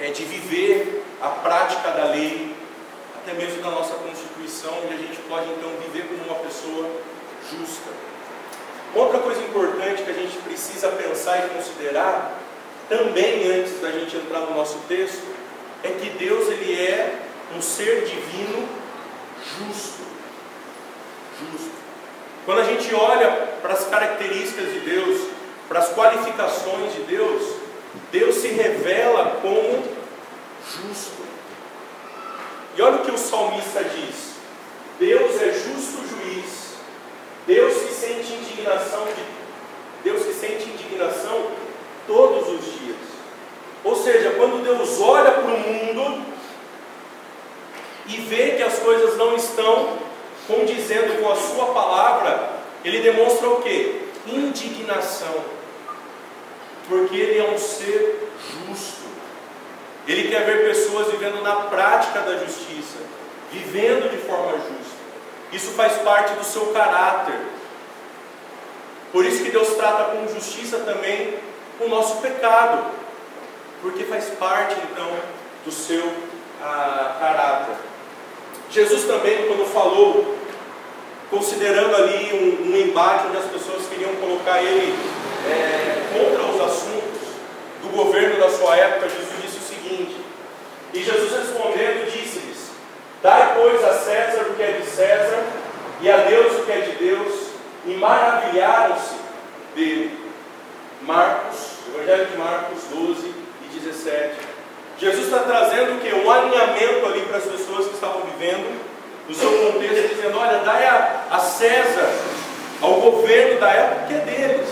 é, 0.00 0.10
de 0.10 0.24
viver 0.24 1.04
a 1.20 1.28
prática 1.28 1.90
da 1.90 2.04
lei, 2.06 2.54
até 3.16 3.34
mesmo 3.34 3.62
da 3.62 3.70
nossa 3.70 3.94
Constituição, 3.94 4.72
onde 4.84 4.94
a 4.94 4.96
gente 4.96 5.18
pode 5.28 5.48
então 5.50 5.70
viver 5.86 6.08
como 6.08 6.24
uma 6.24 6.44
pessoa 6.44 6.90
justa. 7.50 7.90
Outra 8.94 9.20
coisa 9.20 9.40
importante 9.40 10.02
que 10.02 10.10
a 10.10 10.14
gente 10.14 10.36
precisa 10.38 10.88
pensar 10.88 11.46
e 11.46 11.48
considerar, 11.50 12.41
também 12.92 13.50
antes 13.50 13.80
da 13.80 13.90
gente 13.90 14.14
entrar 14.18 14.40
no 14.40 14.54
nosso 14.54 14.78
texto, 14.86 15.22
é 15.82 15.88
que 15.88 16.10
Deus 16.10 16.46
ele 16.48 16.74
é 16.78 17.20
um 17.56 17.62
ser 17.62 18.04
divino 18.04 18.68
justo. 19.40 20.02
Justo. 21.40 21.72
Quando 22.44 22.60
a 22.60 22.64
gente 22.64 22.94
olha 22.94 23.30
para 23.62 23.72
as 23.72 23.86
características 23.86 24.74
de 24.74 24.80
Deus, 24.80 25.28
para 25.68 25.78
as 25.78 25.94
qualificações 25.94 26.92
de 26.92 27.02
Deus, 27.04 27.54
Deus 28.10 28.34
se 28.34 28.48
revela 28.48 29.38
como 29.40 29.82
justo. 30.66 31.22
E 32.76 32.82
olha 32.82 32.96
o 32.96 33.04
que 33.04 33.10
o 33.10 33.18
salmista 33.18 33.82
diz: 33.84 34.34
Deus 34.98 35.40
é 35.40 35.50
justo 35.52 36.06
juiz. 36.08 36.74
Deus 37.46 37.74
que 37.74 37.94
sente 37.94 38.34
indignação 38.34 39.04
de 39.06 39.32
Deus 40.04 40.24
que 40.26 40.34
sente 40.34 40.68
indignação 40.68 41.50
todos 42.06 42.48
os 42.48 42.64
dias. 42.64 42.96
Ou 43.84 43.96
seja, 43.96 44.30
quando 44.36 44.62
Deus 44.62 45.00
olha 45.00 45.30
para 45.32 45.44
o 45.44 45.58
mundo 45.58 46.22
e 48.06 48.16
vê 48.16 48.52
que 48.52 48.62
as 48.62 48.78
coisas 48.78 49.16
não 49.16 49.34
estão 49.34 49.98
condizendo 50.46 51.20
com 51.20 51.30
a 51.30 51.36
sua 51.36 51.66
palavra, 51.66 52.50
ele 52.84 53.00
demonstra 53.00 53.48
o 53.48 53.62
que? 53.62 54.08
Indignação. 54.26 55.34
Porque 56.88 57.16
ele 57.16 57.38
é 57.38 57.50
um 57.50 57.58
ser 57.58 58.30
justo. 58.68 59.02
Ele 60.06 60.28
quer 60.28 60.44
ver 60.44 60.64
pessoas 60.68 61.10
vivendo 61.12 61.42
na 61.42 61.54
prática 61.54 62.20
da 62.20 62.36
justiça, 62.38 62.98
vivendo 63.52 64.10
de 64.10 64.18
forma 64.18 64.52
justa. 64.52 65.02
Isso 65.52 65.72
faz 65.72 65.98
parte 65.98 66.34
do 66.34 66.44
seu 66.44 66.66
caráter. 66.66 67.38
Por 69.12 69.24
isso 69.24 69.44
que 69.44 69.50
Deus 69.50 69.74
trata 69.74 70.16
com 70.16 70.26
justiça 70.26 70.78
também 70.78 71.38
o 71.80 71.88
nosso 71.88 72.16
pecado, 72.16 72.86
porque 73.80 74.04
faz 74.04 74.26
parte 74.38 74.76
então 74.90 75.10
do 75.64 75.72
seu 75.72 76.12
ah, 76.62 77.16
caráter. 77.18 77.74
Jesus 78.70 79.04
também, 79.04 79.46
quando 79.46 79.66
falou, 79.66 80.36
considerando 81.30 81.94
ali 81.96 82.32
um, 82.32 82.72
um, 82.72 82.76
embate 82.76 83.26
onde 83.26 83.38
as 83.38 83.44
pessoas 83.44 83.86
queriam 83.86 84.14
colocar 84.16 84.62
ele 84.62 84.94
é, 85.46 86.02
contra 86.12 86.44
os 86.44 86.60
assuntos 86.60 87.12
do 87.82 87.88
governo 87.96 88.40
da 88.40 88.50
sua 88.50 88.76
época, 88.76 89.08
Jesus 89.08 89.42
disse 89.42 89.58
o 89.58 89.62
seguinte: 89.62 90.16
E 90.94 91.02
Jesus 91.02 91.32
respondendo, 91.32 92.10
disse-lhes: 92.10 92.70
Dai, 93.22 93.54
pois, 93.56 93.84
a 93.84 93.92
César 93.92 94.46
o 94.50 94.54
que 94.54 94.62
é 94.62 94.72
de 94.72 94.86
César, 94.86 95.44
e 96.00 96.10
a 96.10 96.16
Deus 96.18 96.60
o 96.60 96.64
que 96.64 96.72
é 96.72 96.80
de 96.80 96.92
Deus, 96.92 97.48
e 97.86 97.94
maravilharam-se 97.94 99.16
dele. 99.74 100.22
Marcos, 101.02 101.41
Evangelho 101.94 102.26
de 102.26 102.38
Marcos 102.38 102.78
12 102.90 103.34
e 103.64 103.78
17. 103.78 104.34
Jesus 104.98 105.26
está 105.26 105.40
trazendo 105.40 105.96
o 105.96 106.00
que? 106.00 106.14
Um 106.14 106.30
alinhamento 106.30 107.06
ali 107.06 107.20
para 107.22 107.38
as 107.38 107.44
pessoas 107.44 107.86
que 107.88 107.94
estavam 107.94 108.22
vivendo, 108.22 108.80
no 109.28 109.34
seu 109.34 109.50
contexto, 109.50 110.14
dizendo: 110.14 110.38
olha, 110.38 110.58
dai 110.58 110.86
a, 110.86 111.26
a 111.30 111.38
César, 111.38 112.10
ao 112.80 113.00
governo 113.00 113.60
da 113.60 113.68
época, 113.68 114.06
que 114.06 114.14
é 114.14 114.18
deles. 114.18 114.68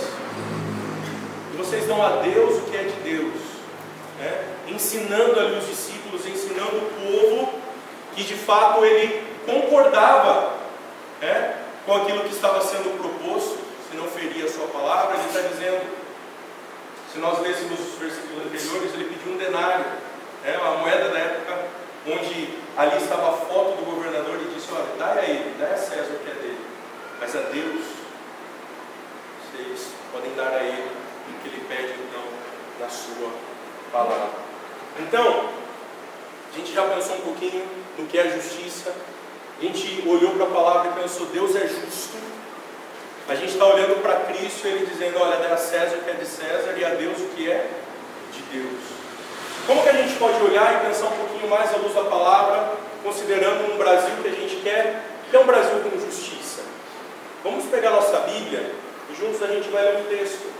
E 1.52 1.56
vocês 1.56 1.86
dão 1.86 2.02
a 2.02 2.22
Deus 2.22 2.58
o 2.58 2.62
que 2.62 2.76
é 2.76 2.82
de 2.84 3.00
Deus. 3.02 3.34
Né? 4.18 4.44
Ensinando 4.68 5.38
ali 5.38 5.58
os 5.58 5.66
discípulos, 5.66 6.26
ensinando 6.26 6.76
o 6.76 6.90
povo 7.04 7.60
que 8.14 8.24
de 8.24 8.34
fato 8.34 8.84
ele 8.84 9.22
concordava 9.46 10.54
né, 11.20 11.56
com 11.86 11.94
aquilo 11.94 12.24
que 12.24 12.34
estava 12.34 12.60
sendo 12.60 12.98
proposto, 12.98 13.58
se 13.90 13.96
não 13.96 14.06
feria 14.08 14.44
a 14.44 14.50
sua 14.50 14.66
palavra, 14.68 15.16
ele 15.16 15.26
está 15.26 15.40
dizendo. 15.40 16.00
Se 17.12 17.18
nós 17.18 17.40
lêssemos 17.40 17.80
os 17.80 17.98
versículos 17.98 18.46
anteriores, 18.46 18.94
ele 18.94 19.04
pediu 19.04 19.32
um 19.32 19.36
denário 19.36 19.84
é 20.44 20.56
uma 20.56 20.78
moeda 20.78 21.10
da 21.10 21.18
época 21.18 21.66
onde 22.06 22.58
ali 22.76 22.96
estava 22.96 23.30
a 23.30 23.32
foto 23.32 23.76
do 23.76 23.84
governador 23.84 24.40
e 24.40 24.54
disse, 24.54 24.68
olha, 24.72 24.86
dá 24.98 25.20
a 25.20 25.22
ele, 25.22 25.54
dá 25.58 25.66
a 25.66 25.76
César 25.76 26.14
o 26.14 26.18
que 26.18 26.30
é 26.30 26.34
dele, 26.34 26.64
mas 27.20 27.36
a 27.36 27.40
Deus 27.40 27.84
vocês 29.42 29.88
podem 30.10 30.34
dar 30.34 30.54
a 30.54 30.62
ele 30.62 30.90
o 31.28 31.42
que 31.42 31.48
ele 31.48 31.64
pede 31.68 31.92
então 31.92 32.22
na 32.80 32.88
sua 32.88 33.30
palavra. 33.92 34.30
Então, 34.98 35.50
a 36.52 36.56
gente 36.56 36.72
já 36.72 36.84
pensou 36.84 37.16
um 37.16 37.20
pouquinho 37.20 37.68
no 37.98 38.06
que 38.06 38.18
é 38.18 38.30
justiça, 38.30 38.94
a 39.58 39.62
gente 39.62 40.08
olhou 40.08 40.30
para 40.36 40.44
a 40.46 40.50
palavra 40.50 40.90
e 40.90 41.02
pensou, 41.02 41.26
Deus 41.26 41.54
é 41.54 41.66
justo. 41.66 42.16
A 43.30 43.36
gente 43.36 43.52
está 43.52 43.64
olhando 43.64 44.02
para 44.02 44.24
Cristo 44.24 44.66
e 44.66 44.70
ele 44.72 44.86
dizendo, 44.86 45.20
olha, 45.20 45.36
dá 45.36 45.54
a 45.54 45.56
César 45.56 45.98
o 45.98 46.02
que 46.02 46.10
é 46.10 46.14
de 46.14 46.26
César 46.26 46.74
e 46.76 46.84
a 46.84 46.88
Deus 46.88 47.16
o 47.20 47.28
que 47.28 47.48
é 47.48 47.64
de 48.32 48.42
Deus. 48.58 48.80
Como 49.68 49.84
que 49.84 49.88
a 49.88 49.92
gente 49.92 50.18
pode 50.18 50.42
olhar 50.42 50.74
e 50.74 50.86
pensar 50.88 51.06
um 51.06 51.16
pouquinho 51.16 51.48
mais 51.48 51.72
à 51.72 51.76
luz 51.76 51.94
da 51.94 52.02
palavra, 52.02 52.72
considerando 53.04 53.72
um 53.72 53.78
Brasil 53.78 54.10
que 54.20 54.26
a 54.26 54.32
gente 54.32 54.56
quer, 54.56 55.04
que 55.30 55.36
é 55.36 55.38
um 55.38 55.46
Brasil 55.46 55.78
com 55.78 55.96
justiça? 56.00 56.62
Vamos 57.44 57.66
pegar 57.66 57.92
nossa 57.92 58.18
Bíblia 58.18 58.72
e 59.08 59.14
juntos 59.14 59.40
a 59.44 59.46
gente 59.46 59.68
vai 59.68 59.84
ler 59.84 59.98
um 59.98 60.04
texto. 60.06 60.52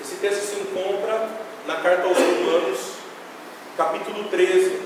Esse 0.00 0.14
texto 0.14 0.46
se 0.46 0.60
encontra 0.60 1.28
na 1.66 1.76
carta 1.76 2.08
aos 2.08 2.16
Romanos, 2.16 2.78
capítulo 3.76 4.30
13. 4.30 4.80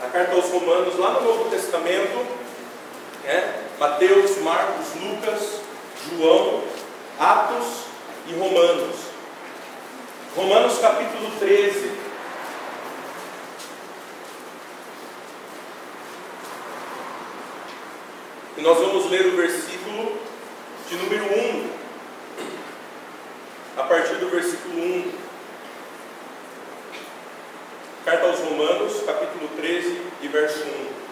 A 0.00 0.06
carta 0.10 0.36
aos 0.36 0.48
Romanos, 0.48 0.96
lá 0.96 1.10
no 1.14 1.22
Novo 1.22 1.50
Testamento, 1.50 2.41
é, 3.24 3.54
Mateus, 3.78 4.38
Marcos, 4.38 4.94
Lucas, 5.00 5.60
João, 6.08 6.64
Atos 7.18 7.84
e 8.26 8.32
Romanos. 8.34 8.96
Romanos 10.34 10.78
capítulo 10.78 11.30
13. 11.38 11.92
E 18.56 18.60
nós 18.60 18.78
vamos 18.78 19.10
ler 19.10 19.26
o 19.26 19.36
versículo 19.36 20.18
de 20.88 20.96
número 20.96 21.24
1. 21.24 21.70
A 23.76 23.82
partir 23.84 24.14
do 24.16 24.28
versículo 24.30 24.74
1. 24.74 25.12
Carta 28.04 28.26
aos 28.26 28.40
Romanos, 28.40 29.02
capítulo 29.06 29.48
13 29.56 30.02
e 30.22 30.28
verso 30.28 30.64
1. 30.64 31.02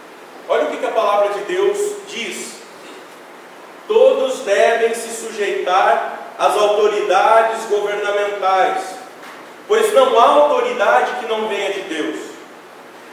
Olha 0.51 0.65
o 0.65 0.77
que 0.77 0.85
a 0.85 0.91
palavra 0.91 1.35
de 1.35 1.45
Deus 1.45 1.79
diz. 2.09 2.57
Todos 3.87 4.41
devem 4.41 4.93
se 4.95 5.15
sujeitar 5.15 6.30
as 6.41 6.57
autoridades 6.57 7.67
governamentais, 7.67 8.83
pois 9.69 9.93
não 9.93 10.19
há 10.19 10.25
autoridade 10.25 11.21
que 11.21 11.27
não 11.27 11.47
venha 11.47 11.71
de 11.71 11.83
Deus. 11.83 12.19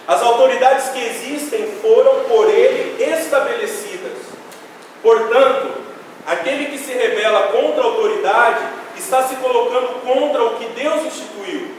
As 0.07 0.22
autoridades 0.22 0.88
que 0.91 1.05
existem 1.05 1.74
foram 1.81 2.24
por 2.24 2.50
Ele 2.50 3.03
estabelecidas. 3.03 4.13
Portanto, 5.03 5.74
aquele 6.25 6.67
que 6.67 6.77
se 6.77 6.93
rebela 6.93 7.50
contra 7.50 7.81
a 7.81 7.86
autoridade 7.88 8.63
está 8.96 9.22
se 9.24 9.36
colocando 9.36 10.01
contra 10.05 10.46
o 10.46 10.55
que 10.55 10.65
Deus 10.67 11.03
instituiu. 11.03 11.72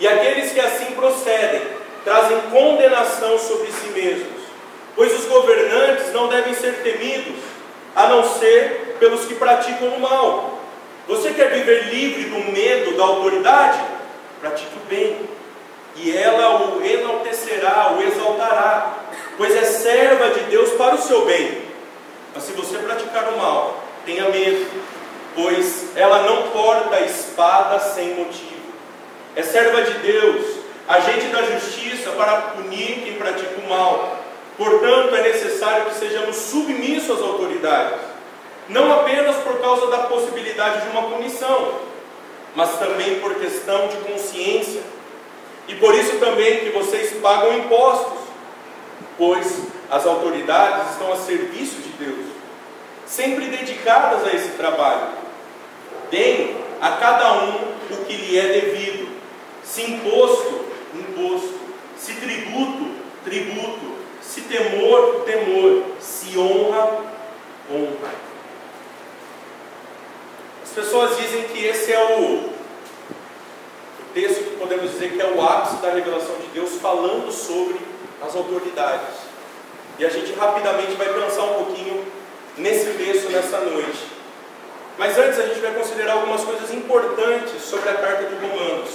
E 0.00 0.08
aqueles 0.08 0.50
que 0.50 0.58
assim 0.58 0.86
procedem 0.96 1.62
trazem 2.04 2.40
condenação 2.50 3.38
sobre 3.38 3.70
si 3.70 3.90
mesmos, 3.90 4.42
pois 4.96 5.16
os 5.16 5.26
governantes 5.26 6.12
não 6.12 6.26
devem 6.26 6.54
ser 6.54 6.82
temidos, 6.82 7.36
a 7.94 8.08
não 8.08 8.24
ser 8.24 8.89
pelos 9.00 9.24
que 9.24 9.34
praticam 9.34 9.88
o 9.88 10.00
mal. 10.00 10.60
Você 11.08 11.32
quer 11.32 11.50
viver 11.50 11.88
livre 11.92 12.24
do 12.24 12.52
medo 12.52 12.96
da 12.96 13.02
autoridade? 13.02 13.80
Pratique 14.40 14.76
o 14.76 14.88
bem, 14.88 15.28
e 15.96 16.16
ela 16.16 16.76
o 16.76 16.84
enaltecerá, 16.84 17.94
o 17.98 18.02
exaltará, 18.02 18.94
pois 19.36 19.56
é 19.56 19.64
serva 19.64 20.30
de 20.30 20.40
Deus 20.44 20.70
para 20.74 20.94
o 20.94 21.02
seu 21.02 21.24
bem. 21.24 21.62
Mas 22.34 22.44
se 22.44 22.52
você 22.52 22.78
praticar 22.78 23.28
o 23.32 23.38
mal, 23.38 23.82
tenha 24.06 24.28
medo, 24.28 24.66
pois 25.34 25.88
ela 25.96 26.22
não 26.22 26.50
porta 26.50 27.00
espada 27.00 27.80
sem 27.80 28.14
motivo. 28.14 28.60
É 29.34 29.42
serva 29.42 29.82
de 29.82 29.94
Deus, 29.98 30.60
agente 30.88 31.26
da 31.26 31.42
justiça 31.42 32.10
para 32.12 32.36
punir 32.52 33.02
quem 33.02 33.14
pratica 33.14 33.60
o 33.60 33.68
mal. 33.68 34.16
Portanto, 34.56 35.14
é 35.14 35.22
necessário 35.22 35.86
que 35.86 35.94
sejamos 35.94 36.36
submissos 36.36 37.18
às 37.18 37.22
autoridades, 37.22 38.09
não 38.70 39.00
apenas 39.00 39.36
por 39.38 39.60
causa 39.60 39.88
da 39.88 39.98
possibilidade 40.04 40.82
de 40.82 40.96
uma 40.96 41.10
punição, 41.10 41.80
mas 42.54 42.78
também 42.78 43.20
por 43.20 43.34
questão 43.34 43.88
de 43.88 43.96
consciência. 43.98 44.80
E 45.66 45.74
por 45.74 45.94
isso 45.94 46.18
também 46.18 46.60
que 46.60 46.70
vocês 46.70 47.12
pagam 47.20 47.58
impostos, 47.58 48.18
pois 49.18 49.62
as 49.90 50.06
autoridades 50.06 50.92
estão 50.92 51.12
a 51.12 51.16
serviço 51.16 51.76
de 51.76 51.88
Deus, 52.04 52.26
sempre 53.06 53.46
dedicadas 53.46 54.24
a 54.24 54.32
esse 54.34 54.50
trabalho. 54.50 55.08
Deem 56.10 56.56
a 56.80 56.92
cada 56.92 57.32
um 57.42 57.54
o 57.90 58.04
que 58.06 58.14
lhe 58.14 58.38
é 58.38 58.46
devido, 58.46 59.08
se 59.64 59.82
imposto, 59.82 60.64
imposto, 60.94 61.58
se 61.98 62.14
tributo, 62.14 62.88
tributo, 63.24 63.96
se 64.22 64.42
temor, 64.42 65.22
temor, 65.24 65.82
se 66.00 66.38
honra, 66.38 66.98
honra. 67.70 68.29
As 70.70 70.76
pessoas 70.76 71.16
dizem 71.16 71.48
que 71.48 71.66
esse 71.66 71.92
é 71.92 72.00
o 72.00 72.48
texto 74.14 74.44
que 74.44 74.56
podemos 74.56 74.88
dizer 74.92 75.10
que 75.10 75.20
é 75.20 75.26
o 75.26 75.42
ápice 75.42 75.82
da 75.82 75.90
revelação 75.90 76.36
de 76.36 76.46
Deus 76.54 76.74
falando 76.80 77.32
sobre 77.32 77.76
as 78.22 78.36
autoridades. 78.36 79.16
E 79.98 80.04
a 80.04 80.08
gente 80.08 80.32
rapidamente 80.34 80.92
vai 80.92 81.12
pensar 81.12 81.42
um 81.42 81.64
pouquinho 81.64 82.06
nesse 82.56 82.88
texto 82.92 83.32
nessa 83.32 83.58
noite. 83.62 83.98
Mas 84.96 85.18
antes 85.18 85.40
a 85.40 85.46
gente 85.46 85.58
vai 85.58 85.74
considerar 85.74 86.12
algumas 86.12 86.44
coisas 86.44 86.72
importantes 86.72 87.62
sobre 87.62 87.88
a 87.88 87.94
carta 87.94 88.26
de 88.26 88.36
Romanos. 88.36 88.90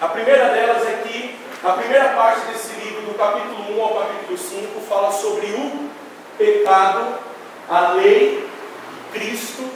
A 0.00 0.08
primeira 0.08 0.48
delas 0.48 0.88
é 0.88 1.02
que 1.06 1.36
a 1.62 1.72
primeira 1.72 2.14
parte 2.14 2.46
desse 2.46 2.72
livro, 2.80 3.02
do 3.02 3.18
capítulo 3.18 3.78
1 3.78 3.82
ao 3.82 3.94
capítulo 3.94 4.38
5, 4.38 4.80
fala 4.88 5.12
sobre 5.12 5.48
o 5.48 5.90
pecado, 6.38 7.18
a 7.68 7.92
lei, 7.92 8.48
Cristo 9.12 9.68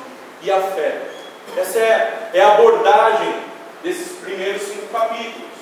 e 0.43 0.51
a 0.51 0.59
fé. 0.59 1.14
Essa 1.57 1.79
é, 1.79 2.31
é 2.35 2.41
a 2.41 2.55
abordagem 2.55 3.35
desses 3.83 4.19
primeiros 4.19 4.63
cinco 4.63 4.87
capítulos. 4.89 5.55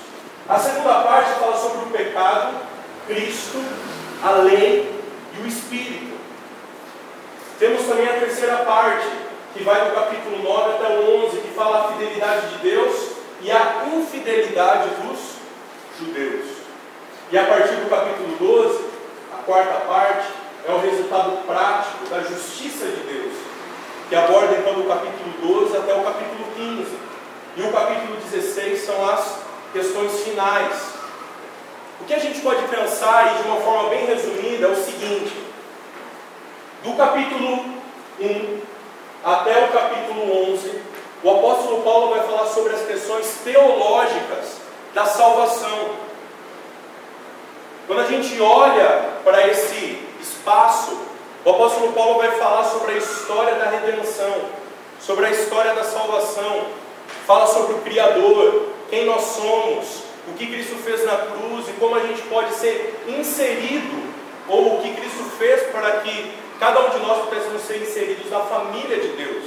A 0.49 0.59
segunda 0.59 0.95
parte 1.03 1.39
fala 1.39 1.57
sobre 1.57 1.85
o 1.85 1.91
pecado, 1.91 2.55
Cristo, 3.07 3.63
a 4.23 4.31
lei 4.43 4.91
e 5.39 5.43
o 5.43 5.47
Espírito. 5.47 6.13
Temos 7.59 7.87
também 7.87 8.09
a 8.09 8.19
terceira 8.21 8.59
parte, 8.59 9.07
que 9.55 9.63
vai 9.63 9.85
do 9.85 9.95
capítulo 9.95 10.43
9 10.43 10.71
até 10.75 10.99
o 10.99 11.27
11, 11.27 11.37
que 11.39 11.55
fala 11.55 11.81
a 11.81 11.93
fidelidade 11.93 12.49
de 12.49 12.59
Deus 12.59 13.11
e 13.43 13.51
a 13.51 13.85
infidelidade 13.95 14.89
dos 14.97 15.19
judeus. 15.99 16.47
E 17.31 17.39
a 17.39 17.45
partir 17.45 17.75
do 17.75 17.91
capítulo 17.91 18.37
12, 18.39 18.85
a 19.33 19.43
quarta 19.45 19.81
parte, 19.87 20.29
é 20.67 20.73
o 20.73 20.79
resultado 20.79 21.45
prático 21.47 22.07
da 22.09 22.21
justiça 22.21 22.87
de 22.87 23.01
Deus, 23.03 23.32
que 24.13 24.17
aborda 24.17 24.55
então 24.59 24.75
do 24.75 24.85
capítulo 24.85 25.33
12 25.41 25.75
até 25.75 25.95
o 25.95 26.05
capítulo 26.05 26.45
15. 26.55 26.99
E 27.57 27.63
o 27.63 27.73
capítulo 27.73 28.15
16 28.31 28.85
são 28.85 29.09
as 29.09 29.39
questões 29.73 30.21
finais. 30.21 30.83
O 31.99 32.05
que 32.05 32.13
a 32.13 32.19
gente 32.19 32.43
pode 32.43 32.63
pensar, 32.69 33.33
e 33.33 33.43
de 33.43 33.49
uma 33.49 33.63
forma 33.63 33.89
bem 33.89 34.05
resumida, 34.05 34.67
é 34.67 34.71
o 34.71 34.77
seguinte: 34.77 35.33
do 36.85 36.93
capítulo 36.95 37.65
1 38.21 38.61
até 39.25 39.65
o 39.65 39.69
capítulo 39.69 40.53
11, 40.53 40.83
o 41.23 41.31
apóstolo 41.31 41.83
Paulo 41.83 42.11
vai 42.11 42.21
falar 42.27 42.49
sobre 42.49 42.75
as 42.75 42.83
questões 42.83 43.39
teológicas 43.43 44.59
da 44.93 45.07
salvação. 45.07 45.93
Quando 47.87 48.01
a 48.01 48.07
gente 48.07 48.39
olha 48.43 49.09
para 49.25 49.49
esse 49.49 50.07
espaço, 50.21 51.12
o 51.45 51.51
apóstolo 51.51 51.93
Paulo 51.93 52.19
vai 52.19 52.31
falar 52.33 52.65
sobre 52.65 52.93
a 52.93 52.99
história 52.99 53.55
da 53.57 53.69
redenção, 53.69 54.33
sobre 55.01 55.27
a 55.27 55.31
história 55.31 55.75
da 55.75 55.83
salvação, 55.83 56.67
fala 57.27 57.47
sobre 57.47 57.75
o 57.75 57.79
Criador, 57.79 58.69
quem 58.89 59.05
nós 59.07 59.23
somos, 59.23 60.03
o 60.29 60.35
que 60.35 60.47
Cristo 60.47 60.77
fez 60.77 61.05
na 61.05 61.17
cruz 61.17 61.69
e 61.69 61.73
como 61.81 61.97
a 61.97 62.01
gente 62.01 62.23
pode 62.23 62.55
ser 62.55 63.03
inserido, 63.09 64.13
ou 64.49 64.77
o 64.77 64.83
que 64.83 64.95
Cristo 64.95 65.25
fez 65.37 65.63
para 65.73 66.01
que 66.01 66.33
cada 66.61 66.81
um 66.87 66.91
de 66.91 66.99
nós 67.01 67.25
pudéssemos 67.25 67.63
ser 67.63 67.83
inseridos 67.83 68.31
na 68.31 68.41
família 68.41 69.01
de 69.01 69.09
Deus. 69.09 69.45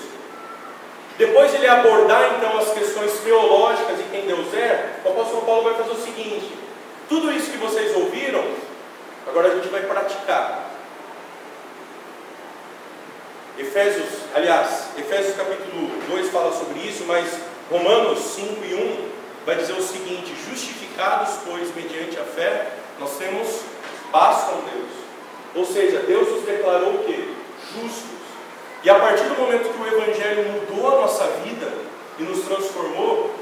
Depois 1.17 1.49
de 1.51 1.57
ele 1.57 1.67
abordar 1.67 2.35
então 2.37 2.57
as 2.57 2.71
questões 2.71 3.13
teológicas 3.19 3.97
de 3.97 4.03
quem 4.05 4.25
Deus 4.25 4.53
é, 4.53 4.95
o 5.05 5.09
apóstolo 5.09 5.43
Paulo 5.43 5.63
vai 5.63 5.75
fazer 5.75 5.91
o 5.91 6.01
seguinte: 6.01 6.51
tudo 7.07 7.31
isso 7.31 7.51
que 7.51 7.57
vocês 7.57 7.95
ouviram, 7.95 8.43
agora 9.25 9.47
a 9.47 9.55
gente 9.55 9.69
vai 9.69 9.81
praticar. 9.81 10.74
Efésios, 13.57 14.09
aliás, 14.33 14.89
Efésios 14.97 15.35
capítulo 15.35 15.89
2 16.09 16.29
fala 16.29 16.51
sobre 16.51 16.79
isso, 16.79 17.05
mas 17.05 17.25
Romanos 17.71 18.19
5 18.19 18.65
e 18.65 18.73
1 18.73 19.09
vai 19.45 19.55
dizer 19.55 19.73
o 19.73 19.81
seguinte: 19.81 20.33
justificados, 20.49 21.35
pois, 21.45 21.73
mediante 21.73 22.19
a 22.19 22.23
fé, 22.23 22.67
nós 22.99 23.17
temos 23.17 23.61
paz 24.11 24.43
com 24.45 24.61
Deus. 24.69 24.91
Ou 25.55 25.65
seja, 25.65 25.99
Deus 25.99 26.29
nos 26.29 26.43
declarou 26.43 26.95
o 26.95 27.03
quê? 27.05 27.29
Justos 27.73 28.15
e 28.85 28.89
a 28.89 28.99
partir 28.99 29.23
do 29.23 29.33
momento 29.33 29.73
que 29.73 29.81
o 29.81 29.87
Evangelho 29.87 30.45
mudou 30.51 30.87
a 30.87 31.01
nossa 31.01 31.25
vida 31.43 31.73
e 32.19 32.23
nos 32.23 32.45
transformou, 32.45 33.33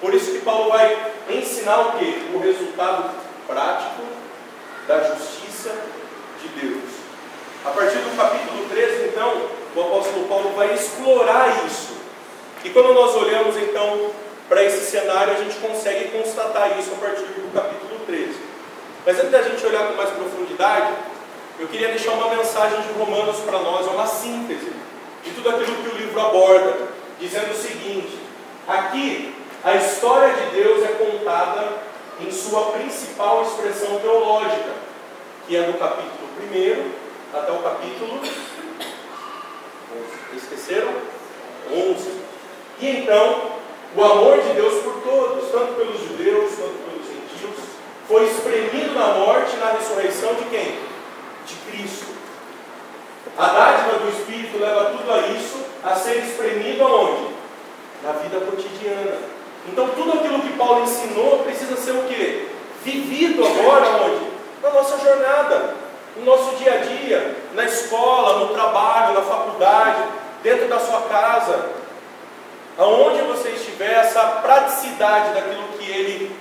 por 0.00 0.14
isso 0.14 0.30
que 0.30 0.38
Paulo 0.42 0.70
vai 0.70 0.96
ensinar 1.30 1.80
o 1.80 1.98
que? 1.98 2.30
O 2.32 2.38
resultado 2.38 3.10
prático 3.44 4.02
da 4.86 5.02
justiça 5.02 5.74
de 6.40 6.46
Deus. 6.60 6.90
A 7.64 7.70
partir 7.70 7.96
do 7.96 8.16
capítulo 8.16 8.68
13, 8.68 9.08
então, 9.08 9.48
o 9.74 9.80
apóstolo 9.80 10.28
Paulo 10.28 10.52
vai 10.54 10.72
explorar 11.14 11.64
isso. 11.66 11.94
E 12.64 12.70
quando 12.70 12.92
nós 12.92 13.14
olhamos 13.14 13.56
então 13.56 14.10
para 14.48 14.64
esse 14.64 14.90
cenário, 14.90 15.32
a 15.32 15.36
gente 15.36 15.56
consegue 15.56 16.08
constatar 16.08 16.76
isso 16.78 16.90
a 16.92 16.96
partir 16.96 17.24
do 17.24 17.52
capítulo 17.54 18.00
13. 18.04 18.34
Mas 19.06 19.18
antes 19.18 19.30
da 19.30 19.42
gente 19.42 19.64
olhar 19.64 19.86
com 19.86 19.94
mais 19.94 20.10
profundidade, 20.10 20.92
eu 21.58 21.68
queria 21.68 21.88
deixar 21.88 22.12
uma 22.12 22.34
mensagem 22.34 22.80
de 22.82 22.92
Romanos 22.98 23.36
para 23.40 23.58
nós, 23.60 23.86
uma 23.86 24.06
síntese 24.06 24.72
de 25.22 25.30
tudo 25.30 25.50
aquilo 25.50 25.76
que 25.76 25.88
o 25.94 25.98
livro 25.98 26.20
aborda, 26.20 26.88
dizendo 27.20 27.52
o 27.52 27.56
seguinte: 27.56 28.18
aqui 28.66 29.34
a 29.62 29.76
história 29.76 30.34
de 30.34 30.56
Deus 30.56 30.82
é 30.82 30.88
contada 30.88 31.84
em 32.20 32.30
sua 32.30 32.72
principal 32.72 33.42
expressão 33.42 33.98
teológica, 34.00 34.72
que 35.46 35.56
é 35.56 35.62
do 35.62 35.78
capítulo 35.78 36.28
1 36.40 37.38
até 37.38 37.52
o 37.52 37.58
capítulo. 37.58 38.20
Esqueceram? 40.36 40.92
11. 41.70 42.10
E 42.80 42.88
então, 42.88 43.52
o 43.96 44.04
amor 44.04 44.40
de 44.40 44.54
Deus 44.54 44.82
por 44.82 44.94
todos, 45.02 45.50
tanto 45.50 45.74
pelos 45.74 46.00
judeus 46.00 46.52
quanto 46.54 46.74
pelos 46.84 47.06
gentios, 47.06 47.64
foi 48.08 48.24
espremido 48.26 48.94
na 48.94 49.06
morte 49.14 49.54
e 49.54 49.60
na 49.60 49.72
ressurreição 49.72 50.34
de 50.34 50.44
quem? 50.44 50.78
De 51.46 51.54
Cristo. 51.70 52.06
A 53.38 53.46
dádiva 53.46 53.98
do 53.98 54.08
Espírito 54.10 54.58
leva 54.58 54.96
tudo 54.96 55.12
a 55.12 55.18
isso 55.28 55.64
a 55.82 55.94
ser 55.94 56.18
espremido 56.18 56.84
aonde? 56.84 57.34
Na 58.02 58.12
vida 58.12 58.40
cotidiana. 58.40 59.18
Então 59.68 59.88
tudo 59.88 60.18
aquilo 60.18 60.40
que 60.40 60.56
Paulo 60.58 60.82
ensinou 60.82 61.38
precisa 61.38 61.76
ser 61.76 61.92
o 61.92 62.04
quê? 62.04 62.48
Vivido 62.84 63.44
agora 63.46 64.04
onde? 64.04 64.26
Na 64.62 64.70
nossa 64.70 64.98
jornada, 64.98 65.74
no 66.16 66.24
nosso 66.24 66.56
dia 66.56 66.74
a 66.74 66.76
dia, 66.78 67.36
na 67.54 67.64
escola, 67.64 68.40
no 68.40 68.54
trabalho, 68.54 69.14
na 69.14 69.22
faculdade, 69.22 70.02
dentro 70.44 70.68
da 70.68 70.78
sua 70.78 71.00
casa. 71.02 71.70
Aonde 72.76 73.22
você 73.22 73.50
estiver, 73.50 73.92
essa 73.94 74.22
praticidade 74.42 75.32
daquilo 75.34 75.68
que 75.78 75.90
ele 75.90 76.36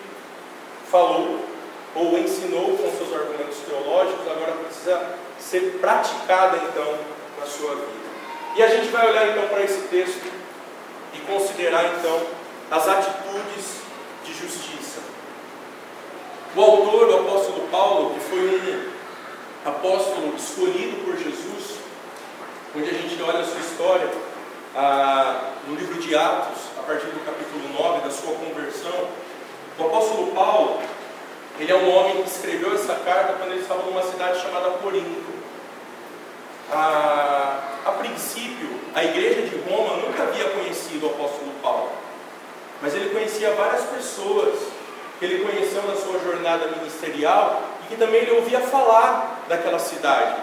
falou 0.91 1.39
ou 1.95 2.17
ensinou 2.17 2.77
com 2.77 2.91
seus 2.97 3.13
argumentos 3.13 3.57
teológicos, 3.67 4.27
agora 4.27 4.51
precisa 4.63 5.15
ser 5.39 5.77
praticada 5.79 6.57
então 6.57 6.97
na 7.39 7.45
sua 7.45 7.75
vida. 7.75 8.03
E 8.55 8.63
a 8.63 8.67
gente 8.67 8.89
vai 8.89 9.09
olhar 9.09 9.29
então 9.29 9.47
para 9.47 9.63
esse 9.63 9.87
texto 9.87 10.31
e 11.13 11.19
considerar 11.19 11.85
então 11.97 12.21
as 12.69 12.87
atitudes 12.87 13.81
de 14.25 14.33
justiça. 14.33 14.99
O 16.55 16.61
autor, 16.61 17.09
o 17.09 17.19
apóstolo 17.19 17.67
Paulo, 17.71 18.13
que 18.15 18.19
foi 18.21 18.39
um 18.39 19.69
apóstolo 19.69 20.35
escolhido 20.35 21.03
por 21.05 21.15
Jesus, 21.15 21.79
onde 22.75 22.89
a 22.89 22.93
gente 22.93 23.12
olha 23.25 23.39
a 23.39 23.45
sua 23.45 23.59
história 23.59 24.09
ah, 24.75 25.51
no 25.67 25.75
livro 25.75 25.99
de 26.01 26.15
Atos, 26.15 26.59
a 26.77 26.83
partir 26.83 27.07
do 27.07 27.23
capítulo 27.25 27.69
9, 27.69 28.01
da 28.01 28.12
sua 28.12 28.36
conversão, 28.36 29.07
o 29.77 29.86
apóstolo 29.86 30.31
Paulo, 30.33 30.81
ele 31.59 31.71
é 31.71 31.75
um 31.75 31.95
homem 31.95 32.23
que 32.23 32.29
escreveu 32.29 32.73
essa 32.73 32.95
carta 32.95 33.33
quando 33.33 33.51
ele 33.51 33.62
estava 33.62 33.83
numa 33.83 34.03
cidade 34.03 34.41
chamada 34.41 34.71
Corinto. 34.71 35.33
A, 36.71 37.59
a 37.86 37.91
princípio, 37.91 38.79
a 38.95 39.03
igreja 39.03 39.43
de 39.43 39.57
Roma 39.69 39.97
nunca 39.97 40.23
havia 40.23 40.49
conhecido 40.49 41.07
o 41.07 41.09
apóstolo 41.09 41.51
Paulo, 41.62 41.91
mas 42.81 42.93
ele 42.95 43.09
conhecia 43.09 43.53
várias 43.53 43.83
pessoas 43.86 44.59
que 45.19 45.25
ele 45.25 45.45
conheceu 45.45 45.83
na 45.83 45.95
sua 45.95 46.19
jornada 46.19 46.67
ministerial 46.67 47.62
e 47.83 47.88
que 47.88 47.95
também 47.95 48.21
ele 48.21 48.31
ouvia 48.31 48.59
falar 48.59 49.45
daquela 49.47 49.79
cidade. 49.79 50.36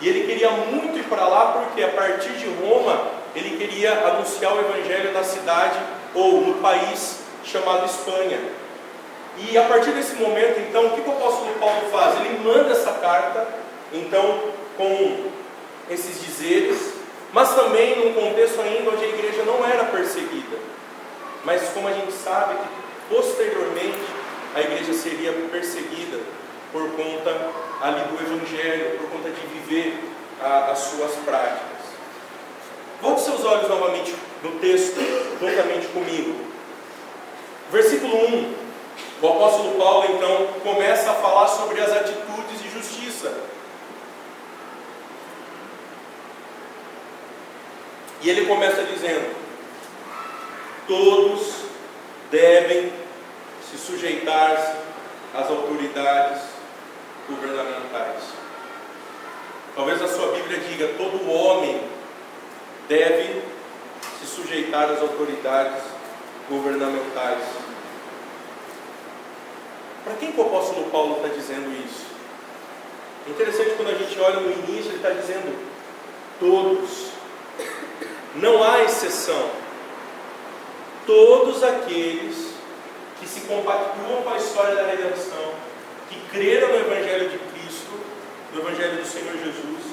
E 0.00 0.08
ele 0.08 0.26
queria 0.26 0.50
muito 0.50 0.98
ir 0.98 1.04
para 1.04 1.26
lá 1.26 1.52
porque 1.52 1.82
a 1.82 1.88
partir 1.88 2.32
de 2.32 2.46
Roma 2.46 3.00
ele 3.34 3.56
queria 3.56 3.92
anunciar 4.08 4.54
o 4.54 4.60
evangelho 4.60 5.12
na 5.12 5.22
cidade 5.22 5.78
ou 6.14 6.40
no 6.40 6.54
país 6.54 7.20
chamado 7.44 7.86
Espanha. 7.86 8.38
E 9.38 9.56
a 9.56 9.62
partir 9.64 9.90
desse 9.90 10.14
momento, 10.16 10.58
então, 10.60 10.86
o 10.86 10.90
que 10.92 11.06
o 11.06 11.12
apóstolo 11.12 11.52
Paulo 11.60 11.90
faz? 11.90 12.20
Ele 12.20 12.38
manda 12.42 12.72
essa 12.72 12.92
carta, 12.92 13.46
então, 13.92 14.40
com 14.78 15.30
esses 15.90 16.24
dizeres, 16.24 16.94
mas 17.32 17.54
também 17.54 17.96
num 17.96 18.14
contexto 18.14 18.60
ainda 18.62 18.90
onde 18.90 19.04
a 19.04 19.08
igreja 19.08 19.42
não 19.44 19.64
era 19.66 19.84
perseguida. 19.84 20.56
Mas 21.44 21.68
como 21.74 21.86
a 21.86 21.92
gente 21.92 22.12
sabe 22.12 22.54
que 22.54 23.14
posteriormente 23.14 24.00
a 24.54 24.60
igreja 24.62 24.94
seria 24.94 25.32
perseguida 25.50 26.18
por 26.76 26.90
conta 26.90 27.30
ali 27.80 28.02
do 28.02 28.22
evangelho, 28.22 28.98
por 28.98 29.08
conta 29.08 29.30
de 29.30 29.46
viver 29.46 29.98
a, 30.42 30.72
as 30.72 30.78
suas 30.80 31.12
práticas. 31.24 31.86
Volte 33.00 33.22
seus 33.22 33.44
olhos 33.44 33.68
novamente 33.68 34.14
no 34.42 34.52
texto, 34.60 35.00
juntamente 35.40 35.86
comigo. 35.88 36.38
Versículo 37.72 38.14
1. 38.14 38.54
O 39.22 39.26
apóstolo 39.26 39.78
Paulo 39.78 40.16
então 40.16 40.48
começa 40.62 41.10
a 41.10 41.14
falar 41.14 41.48
sobre 41.48 41.80
as 41.80 41.90
atitudes 41.90 42.62
de 42.62 42.70
justiça. 42.70 43.32
E 48.20 48.28
ele 48.28 48.44
começa 48.44 48.82
dizendo: 48.84 49.34
Todos 50.86 51.54
devem 52.30 52.92
se 53.70 53.78
sujeitar-se 53.78 54.76
às 55.34 55.50
autoridades 55.50 56.55
governamentais. 57.28 58.22
Talvez 59.74 60.00
a 60.00 60.08
sua 60.08 60.32
Bíblia 60.32 60.60
diga: 60.60 60.94
todo 60.96 61.30
homem 61.30 61.80
deve 62.88 63.42
se 64.20 64.26
sujeitar 64.26 64.90
às 64.90 65.00
autoridades 65.00 65.82
governamentais. 66.48 67.42
Para 70.04 70.14
quem 70.14 70.32
que 70.32 70.40
o 70.40 70.44
apóstolo 70.44 70.88
Paulo 70.90 71.16
está 71.16 71.28
dizendo 71.28 71.68
isso? 71.84 72.06
É 73.26 73.30
interessante 73.30 73.74
quando 73.76 73.90
a 73.90 73.94
gente 73.94 74.18
olha 74.20 74.40
no 74.40 74.52
início, 74.52 74.92
ele 74.92 74.96
está 74.96 75.10
dizendo 75.10 75.58
todos. 76.38 77.10
Não 78.36 78.62
há 78.62 78.84
exceção. 78.84 79.50
Todos 81.04 81.62
aqueles 81.62 82.54
que 83.18 83.26
se 83.26 83.40
compactuam 83.40 84.22
com 84.22 84.30
a 84.30 84.36
história 84.36 84.76
da 84.76 84.86
redenção, 84.86 85.54
que 86.08 86.20
creram 86.30 86.68
no 86.68 86.76
Evangelho 86.76 87.30
de 87.30 87.38
Cristo, 87.38 87.92
no 88.52 88.60
Evangelho 88.60 88.96
do 88.96 89.06
Senhor 89.06 89.32
Jesus, 89.32 89.84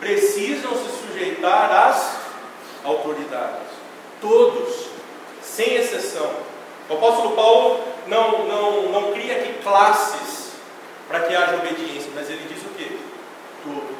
precisam 0.00 0.72
se 0.72 1.06
sujeitar 1.06 1.70
às 1.70 2.18
autoridades. 2.84 3.68
Todos, 4.20 4.86
sem 5.42 5.74
exceção. 5.74 6.30
O 6.88 6.94
apóstolo 6.94 7.34
Paulo 7.34 7.84
não, 8.06 8.46
não, 8.46 8.82
não 8.92 9.12
cria 9.12 9.36
aqui 9.36 9.54
classes 9.62 10.52
para 11.08 11.20
que 11.20 11.34
haja 11.34 11.56
obediência, 11.56 12.10
mas 12.14 12.28
ele 12.28 12.46
diz 12.48 12.62
o 12.62 12.70
que? 12.70 12.98
Todos. 13.64 13.96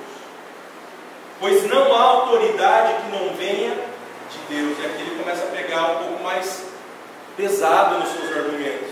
Pois 1.39 1.69
não 1.69 1.95
há 1.95 2.01
autoridade 2.01 2.95
que 3.03 3.11
não 3.11 3.35
venha 3.35 3.71
de 3.71 4.55
Deus. 4.55 4.79
E 4.79 4.87
aqui 4.87 5.03
ele 5.03 5.23
começa 5.23 5.45
a 5.45 5.49
pegar 5.49 5.83
um 5.83 6.05
pouco 6.05 6.23
mais 6.23 6.67
pesado 7.37 7.99
nos 7.99 8.09
seus 8.11 8.37
argumentos. 8.37 8.89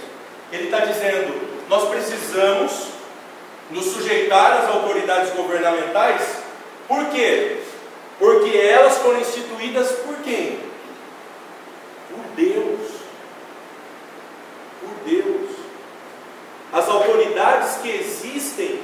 Ele 0.52 0.64
está 0.64 0.80
dizendo: 0.80 1.43
nós 1.68 1.88
precisamos 1.88 2.88
nos 3.70 3.86
sujeitar 3.86 4.62
às 4.62 4.68
autoridades 4.68 5.30
governamentais, 5.30 6.42
por 6.86 7.06
quê? 7.06 7.62
Porque 8.18 8.56
elas 8.56 8.98
foram 8.98 9.20
instituídas 9.20 9.90
por 9.92 10.16
quem? 10.18 10.60
Por 12.10 12.24
Deus. 12.36 12.90
Por 14.80 14.94
Deus. 15.04 15.50
As 16.72 16.88
autoridades 16.88 17.76
que 17.76 17.88
existem 17.88 18.80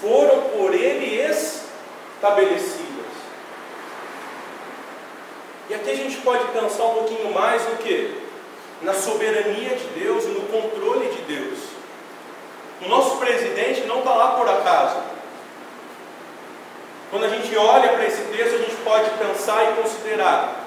foram 0.00 0.42
por 0.50 0.74
Ele 0.74 1.20
estabelecidas. 1.20 2.84
E 5.70 5.74
aqui 5.74 5.90
a 5.90 5.96
gente 5.96 6.16
pode 6.18 6.44
pensar 6.48 6.84
um 6.84 6.94
pouquinho 6.94 7.32
mais 7.32 7.66
no 7.68 7.76
que? 7.76 8.22
Na 8.82 8.92
soberania 8.92 9.76
de 9.76 9.86
Deus 9.98 10.26
no 10.26 10.42
controle 10.42 11.08
de 11.08 11.22
Deus. 11.22 11.73
O 12.82 12.88
nosso 12.88 13.16
presidente 13.16 13.82
não 13.82 13.98
está 14.00 14.14
lá 14.14 14.36
por 14.36 14.48
acaso. 14.48 14.96
Quando 17.10 17.24
a 17.24 17.28
gente 17.28 17.56
olha 17.56 17.90
para 17.90 18.06
esse 18.06 18.22
texto, 18.24 18.56
a 18.56 18.58
gente 18.58 18.76
pode 18.82 19.10
pensar 19.10 19.70
e 19.70 19.82
considerar: 19.82 20.64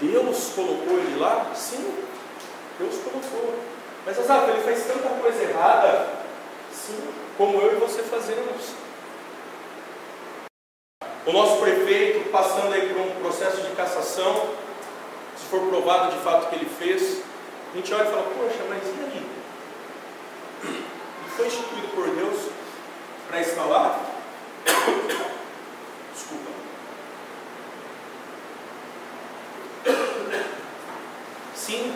Deus 0.00 0.52
colocou 0.54 0.98
ele 0.98 1.18
lá? 1.18 1.46
Sim, 1.54 1.94
Deus 2.78 2.96
colocou. 2.96 3.54
Mas 4.04 4.18
Azaf, 4.18 4.50
ele 4.50 4.62
faz 4.62 4.84
tanta 4.86 5.08
coisa 5.20 5.42
errada? 5.42 6.08
Sim, 6.72 6.98
como 7.36 7.60
eu 7.60 7.76
e 7.76 7.76
você 7.76 8.02
fazemos. 8.02 8.72
O 11.26 11.32
nosso 11.32 11.60
prefeito 11.60 12.30
passando 12.30 12.72
aí 12.72 12.88
por 12.88 13.02
um 13.02 13.10
processo 13.20 13.60
de 13.60 13.76
cassação, 13.76 14.48
se 15.36 15.44
for 15.50 15.60
provado 15.68 16.16
de 16.16 16.18
fato 16.24 16.48
que 16.48 16.56
ele 16.56 16.70
fez, 16.78 17.22
a 17.72 17.76
gente 17.76 17.92
olha 17.92 18.04
e 18.04 18.10
fala, 18.10 18.22
poxa, 18.22 18.64
mas 18.68 18.82
e 18.82 19.04
aí? 19.04 19.26
Foi 21.38 21.46
instituído 21.46 21.86
por 21.94 22.04
Deus 22.08 22.48
para 23.28 23.64
lá? 23.66 24.00
Desculpa. 26.12 26.50
Sim, 31.54 31.94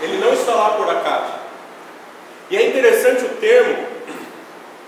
ele 0.00 0.16
não 0.16 0.32
está 0.32 0.54
lá 0.54 0.70
por 0.78 0.88
acaso. 0.88 1.34
E 2.48 2.56
é 2.56 2.68
interessante 2.68 3.22
o 3.26 3.36
termo 3.36 3.86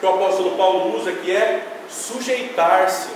que 0.00 0.06
o 0.06 0.08
apóstolo 0.08 0.56
Paulo 0.56 0.96
usa, 0.96 1.12
que 1.12 1.30
é 1.30 1.66
sujeitar-se. 1.90 3.10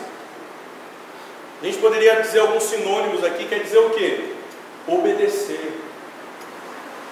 A 1.63 1.65
gente 1.65 1.79
poderia 1.79 2.21
dizer 2.21 2.41
alguns 2.41 2.65
sinônimos 2.65 3.25
aqui, 3.25 3.47
quer 3.47 3.63
dizer 3.63 3.79
o 3.79 3.91
quê? 3.91 4.35
Obedecer. 4.87 5.88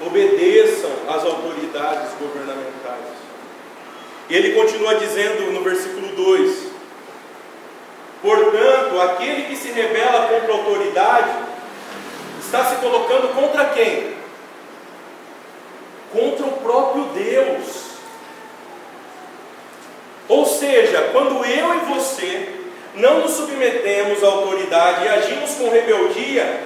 Obedeçam 0.00 0.90
às 1.08 1.24
autoridades 1.24 2.12
governamentais. 2.20 3.16
E 4.28 4.34
ele 4.34 4.54
continua 4.54 4.96
dizendo 4.96 5.52
no 5.52 5.62
versículo 5.62 6.08
2: 6.08 6.66
Portanto, 8.20 9.00
aquele 9.00 9.44
que 9.44 9.56
se 9.56 9.70
rebela 9.70 10.28
contra 10.28 10.52
a 10.52 10.56
autoridade 10.56 11.30
está 12.40 12.64
se 12.64 12.76
colocando 12.76 13.34
contra 13.34 13.66
quem? 13.66 14.14
Contra 16.12 16.46
o 16.46 16.52
próprio 16.52 17.04
Deus. 17.14 17.86
Ou 20.28 20.44
seja, 20.44 21.10
quando 21.12 21.44
eu 21.44 21.74
e 21.74 21.78
você 21.94 22.56
não 22.96 23.20
nos 23.20 23.32
submetemos 23.32 24.24
à 24.24 24.26
autoridade 24.26 25.04
e 25.04 25.08
agimos 25.08 25.54
com 25.54 25.70
rebeldia, 25.70 26.64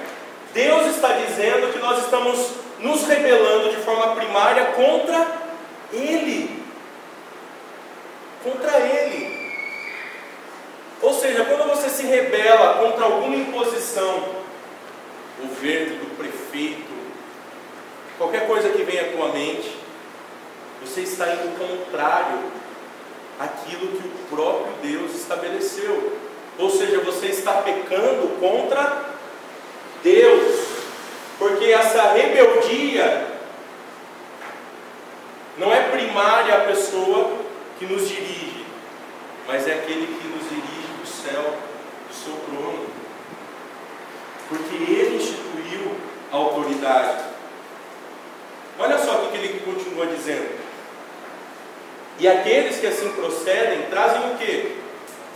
Deus 0.53 0.95
está 0.95 1.13
dizendo 1.13 1.71
que 1.71 1.79
nós 1.79 1.99
estamos 1.99 2.60
nos 2.81 3.03
rebelando 3.05 3.69
de 3.69 3.77
forma 3.77 4.15
primária 4.15 4.65
contra 4.65 5.27
Ele 5.93 6.61
contra 8.43 8.79
ele. 8.79 9.41
Ou 11.01 11.13
seja, 11.13 11.45
quando 11.45 11.67
você 11.69 11.89
se 11.89 12.03
rebela 12.03 12.75
contra 12.83 13.05
alguma 13.05 13.35
imposição, 13.35 14.41
governo, 15.39 15.97
do 15.97 16.17
prefeito, 16.17 16.91
qualquer 18.17 18.45
coisa 18.47 18.69
que 18.69 18.83
venha 18.83 19.01
à 19.03 19.11
tua 19.11 19.29
mente, 19.29 19.75
você 20.83 21.01
está 21.01 21.33
indo 21.33 21.57
contrário 21.57 22.39
àquilo 23.39 23.87
que 23.87 24.07
o 24.07 24.35
próprio 24.35 24.73
Deus 24.83 25.15
estabeleceu. 25.15 26.17
Ou 26.59 26.69
seja, 26.69 26.99
você 26.99 27.27
está 27.27 27.53
pecando 27.61 28.39
contra 28.39 29.05
Deus. 30.03 30.30
Porque 31.61 31.73
essa 31.73 32.13
rebeldia 32.13 33.27
não 35.59 35.71
é 35.71 35.89
primária 35.91 36.55
a 36.55 36.59
pessoa 36.61 37.37
que 37.77 37.85
nos 37.85 38.07
dirige, 38.07 38.65
mas 39.45 39.67
é 39.67 39.73
aquele 39.73 40.07
que 40.07 40.27
nos 40.27 40.49
dirige 40.49 40.87
do 40.99 41.05
céu, 41.05 41.55
do 42.09 42.15
seu 42.15 42.33
trono. 42.47 42.87
Porque 44.49 44.73
ele 44.73 45.17
instituiu 45.17 45.95
a 46.31 46.35
autoridade. 46.35 47.25
Olha 48.79 48.97
só 48.97 49.25
o 49.25 49.31
que 49.31 49.37
ele 49.37 49.59
continua 49.59 50.07
dizendo. 50.07 50.59
E 52.17 52.27
aqueles 52.27 52.79
que 52.79 52.87
assim 52.87 53.11
procedem 53.11 53.83
trazem 53.83 54.31
o 54.31 54.37
que? 54.39 54.77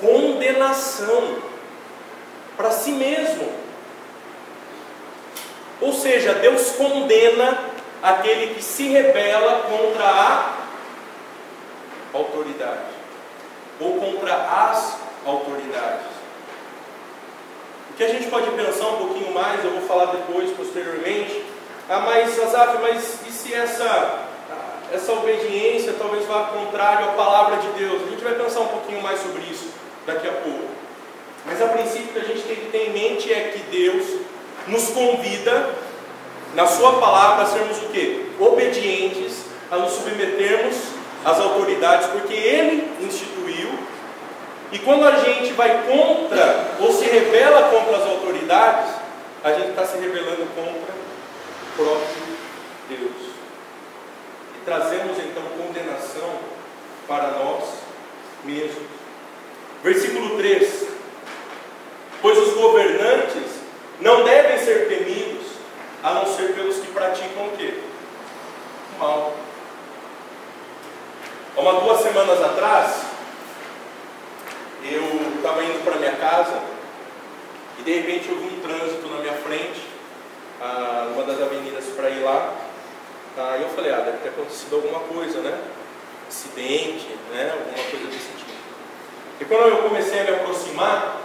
Condenação 0.02 1.38
para 2.58 2.72
si 2.72 2.94
mesmo. 2.94 3.65
Ou 5.82 5.94
seja, 5.94 6.34
Deus 6.36 6.72
condena 6.72 7.58
aquele 8.02 8.56
que 8.56 8.64
se 8.64 8.88
rebela 8.90 9.64
contra 9.70 10.06
a 10.06 10.54
autoridade 12.14 12.96
ou 13.80 13.98
contra 14.00 14.34
as 14.34 14.98
autoridades. 15.26 16.16
O 17.92 17.94
que 17.98 18.04
a 18.04 18.10
gente 18.10 18.28
pode 18.28 18.50
pensar 18.52 18.88
um 18.88 18.98
pouquinho 18.98 19.34
mais, 19.34 19.64
eu 19.64 19.72
vou 19.72 19.82
falar 19.82 20.06
depois, 20.08 20.52
posteriormente. 20.52 21.44
Ah, 21.90 22.00
mas 22.00 22.40
Azaf, 22.42 22.78
mas 22.82 23.20
e 23.28 23.32
se 23.32 23.54
essa 23.54 24.26
essa 24.94 25.12
obediência 25.14 25.96
talvez 25.98 26.26
vá 26.26 26.44
contrário 26.46 27.10
à 27.10 27.12
palavra 27.14 27.58
de 27.58 27.68
Deus. 27.70 28.04
A 28.04 28.12
gente 28.12 28.24
vai 28.24 28.36
pensar 28.36 28.62
um 28.62 28.68
pouquinho 28.68 29.02
mais 29.02 29.20
sobre 29.20 29.42
isso 29.44 29.70
daqui 30.06 30.28
a 30.28 30.32
pouco. 30.32 30.70
Mas 31.46 31.62
a 31.62 31.68
princípio 31.68 32.14
que 32.14 32.20
a 32.20 32.24
gente 32.24 32.42
tem 32.44 32.56
que 32.56 32.72
ter 32.72 32.90
em 32.90 32.94
mente 32.94 33.32
é 33.32 33.50
que 33.50 33.60
Deus 33.64 34.22
nos 34.68 34.90
convida, 34.90 35.70
na 36.54 36.68
sua 36.68 37.00
palavra, 37.00 37.44
a 37.44 37.48
sermos 37.48 37.78
o 37.78 37.90
quê? 37.90 38.28
Obedientes, 38.40 39.46
a 39.70 39.78
nos 39.78 39.94
submetermos 39.94 40.76
às 41.24 41.40
autoridades, 41.40 42.08
porque 42.08 42.34
Ele 42.34 42.90
instituiu. 43.02 43.70
E 44.72 44.80
quando 44.80 45.06
a 45.06 45.18
gente 45.18 45.54
vai 45.54 45.84
contra 45.84 46.76
ou 46.80 46.92
se 46.92 47.06
rebela 47.06 47.70
contra 47.70 47.98
as 47.98 48.08
autoridades, 48.08 48.92
a 49.44 49.52
gente 49.54 49.70
está 49.70 49.86
se 49.86 49.98
rebelando 49.98 50.48
contra 50.56 50.94
o 50.94 51.76
próprio 51.76 52.26
Deus 52.90 53.36
trazemos 54.66 55.18
então 55.20 55.44
condenação 55.58 56.40
para 57.08 57.28
nós 57.32 57.64
mesmos. 58.44 58.84
Versículo 59.84 60.38
3: 60.38 60.88
Pois 62.22 62.38
os 62.40 62.54
governantes 62.56 63.25
não 64.00 64.24
devem 64.24 64.58
ser 64.60 64.88
temidos, 64.88 65.48
a 66.04 66.14
não 66.14 66.26
ser 66.26 66.54
pelos 66.54 66.78
que 66.78 66.88
praticam 66.92 67.48
o 67.48 67.58
quê? 67.58 67.80
Mal. 69.00 69.34
Há 71.58 71.72
duas 71.80 72.02
semanas 72.02 72.44
atrás, 72.44 73.02
eu 74.84 75.36
estava 75.38 75.64
indo 75.64 75.84
para 75.84 75.96
minha 75.96 76.16
casa 76.16 76.62
e 77.80 77.82
de 77.82 77.94
repente 77.94 78.30
eu 78.30 78.38
vi 78.38 78.56
um 78.56 78.62
trânsito 78.62 79.08
na 79.08 79.20
minha 79.20 79.34
frente, 79.34 79.82
ah, 80.62 81.10
uma 81.14 81.24
das 81.24 81.42
avenidas 81.42 81.86
para 81.96 82.10
ir 82.10 82.24
lá. 82.24 82.54
Aí 83.38 83.62
eu 83.64 83.70
falei, 83.70 83.92
ah, 83.92 84.02
deve 84.02 84.18
ter 84.18 84.30
acontecido 84.30 84.76
alguma 84.76 85.00
coisa, 85.00 85.40
né? 85.40 85.60
Acidente, 86.28 87.18
né? 87.32 87.52
Alguma 87.52 87.84
coisa 87.90 88.08
desse 88.08 88.30
tipo. 88.38 88.52
E 89.42 89.46
quando 89.46 89.68
eu 89.70 89.84
comecei 89.84 90.22
a 90.22 90.24
me 90.24 90.30
aproximar, 90.32 91.25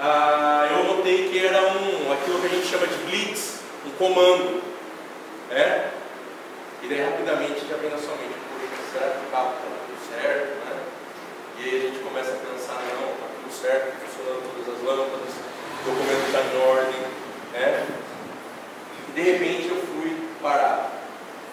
ah, 0.00 0.68
eu 0.70 0.96
notei 0.96 1.28
que 1.28 1.44
era 1.44 1.60
um, 1.60 2.12
aquilo 2.12 2.40
que 2.40 2.46
a 2.46 2.50
gente 2.50 2.66
chama 2.66 2.86
de 2.86 2.94
blitz, 3.04 3.60
um 3.84 3.90
comando. 3.98 4.62
Né? 5.50 5.90
E 6.82 6.88
daí 6.88 7.02
rapidamente 7.02 7.66
já 7.68 7.76
vem 7.76 7.90
na 7.90 7.98
sua 7.98 8.14
mente, 8.14 8.38
será 8.92 9.10
que 9.10 9.26
o 9.26 9.30
carro 9.30 9.54
está 9.54 9.68
tudo 9.86 9.98
certo? 10.08 10.46
Né? 10.64 10.76
E 11.58 11.64
aí 11.64 11.76
a 11.76 11.80
gente 11.80 11.98
começa 11.98 12.30
a 12.30 12.36
pensar, 12.36 12.74
não, 12.74 13.10
está 13.10 13.26
tudo 13.42 13.52
certo, 13.52 13.92
funcionando 14.06 14.42
todas 14.54 14.78
as 14.78 14.86
lâmpadas, 14.86 15.34
o 15.82 15.90
documento 15.90 16.26
está 16.26 16.40
em 16.42 16.70
ordem. 16.70 17.00
Né? 17.52 17.86
E 19.08 19.12
de 19.12 19.22
repente 19.22 19.68
eu 19.68 19.76
fui 19.76 20.28
parar 20.40 20.92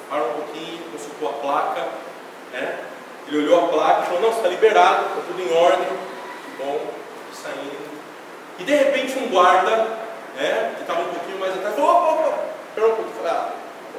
para 0.10 0.24
um 0.24 0.34
pouquinho, 0.34 0.84
consultou 0.92 1.30
a 1.30 1.34
placa, 1.34 1.88
né? 2.54 2.80
Ele 3.28 3.40
olhou 3.40 3.66
a 3.66 3.68
placa 3.70 4.02
e 4.02 4.06
falou, 4.06 4.22
não, 4.22 4.30
está 4.30 4.48
liberado, 4.48 5.08
está 5.08 5.22
tudo 5.28 5.42
em 5.42 5.52
ordem, 5.52 5.88
bom, 6.60 6.94
saindo. 7.34 7.85
E 8.60 8.64
de 8.64 8.74
repente 8.74 9.18
um 9.20 9.30
guarda, 9.30 9.76
né, 10.36 10.74
que 10.76 10.82
estava 10.82 11.02
um 11.02 11.14
pouquinho 11.14 11.40
mais 11.40 11.54
atrás, 11.54 11.76
falou, 11.76 11.92
opa, 11.92 12.28
opa, 12.28 12.40
espera 12.70 12.88
um 12.88 12.96
pouco, 12.96 13.12
falei, 13.18 13.32
ah, 13.32 13.50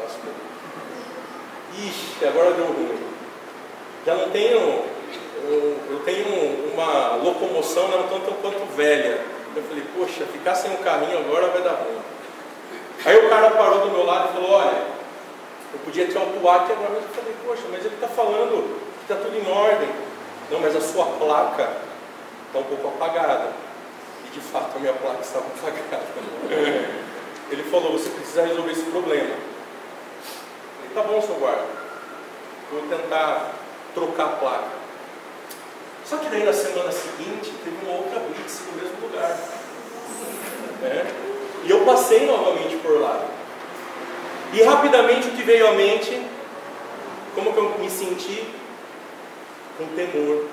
lascou. 0.02 0.32
Ixi, 1.78 2.24
agora 2.24 2.52
deu 2.52 2.66
ruim. 2.66 3.06
Já 4.06 4.14
não 4.14 4.30
tenho, 4.30 4.84
eu, 5.44 5.76
eu 5.90 6.02
tenho 6.04 6.72
uma 6.72 7.16
locomoção 7.16 7.88
não 7.88 8.04
tanto 8.04 8.32
quanto 8.40 8.76
velha. 8.76 9.20
Eu 9.54 9.62
falei, 9.62 9.84
poxa, 9.96 10.24
ficar 10.26 10.54
sem 10.54 10.70
um 10.70 10.76
carrinho 10.76 11.18
agora 11.18 11.48
vai 11.48 11.62
dar 11.62 11.72
ruim. 11.72 12.00
Aí 13.04 13.26
o 13.26 13.28
cara 13.28 13.50
parou 13.50 13.80
do 13.80 13.90
meu 13.90 14.04
lado 14.04 14.30
e 14.30 14.32
falou, 14.34 14.52
olha, 14.52 14.82
eu 15.72 15.78
podia 15.84 16.06
te 16.06 16.16
autuar 16.16 16.62
aqui 16.62 16.72
agora, 16.72 16.90
mas 16.94 17.02
eu 17.02 17.08
falei, 17.10 17.34
poxa, 17.44 17.62
mas 17.70 17.84
ele 17.84 17.94
está 17.94 18.08
falando 18.08 18.80
que 18.98 19.12
está 19.12 19.16
tudo 19.22 19.36
em 19.36 19.50
ordem. 19.50 19.88
Não, 20.50 20.60
mas 20.60 20.76
a 20.76 20.80
sua 20.80 21.04
placa 21.04 21.68
está 22.46 22.58
um 22.58 22.62
pouco 22.62 22.88
apagada. 22.88 23.65
De 24.36 24.42
fato 24.42 24.76
a 24.76 24.80
minha 24.80 24.92
placa 24.92 25.22
estava 25.22 25.46
apagada. 25.46 26.04
Ele 27.50 27.62
falou, 27.70 27.92
você 27.92 28.10
precisa 28.10 28.44
resolver 28.44 28.70
esse 28.70 28.82
problema. 28.82 29.30
Eu 29.30 30.90
falei, 30.90 30.90
tá 30.94 31.02
bom, 31.02 31.22
seu 31.22 31.36
guarda. 31.36 31.64
Vou 32.70 32.82
tentar 32.82 33.52
trocar 33.94 34.24
a 34.24 34.28
placa. 34.36 34.76
Só 36.04 36.18
que 36.18 36.28
daí 36.28 36.44
na 36.44 36.52
semana 36.52 36.92
seguinte 36.92 37.50
teve 37.64 37.78
uma 37.82 37.96
outra 37.96 38.20
blitz 38.20 38.60
no 38.66 38.82
mesmo 38.82 39.00
lugar. 39.00 39.38
É? 40.84 41.06
E 41.64 41.70
eu 41.70 41.86
passei 41.86 42.26
novamente 42.26 42.76
por 42.76 43.00
lá. 43.00 43.24
E 44.52 44.62
rapidamente 44.62 45.28
o 45.28 45.30
que 45.30 45.42
veio 45.42 45.68
à 45.68 45.72
mente, 45.72 46.22
como 47.34 47.50
que 47.50 47.58
eu 47.58 47.78
me 47.78 47.88
senti? 47.88 48.46
Com 49.78 49.86
temor. 49.86 50.44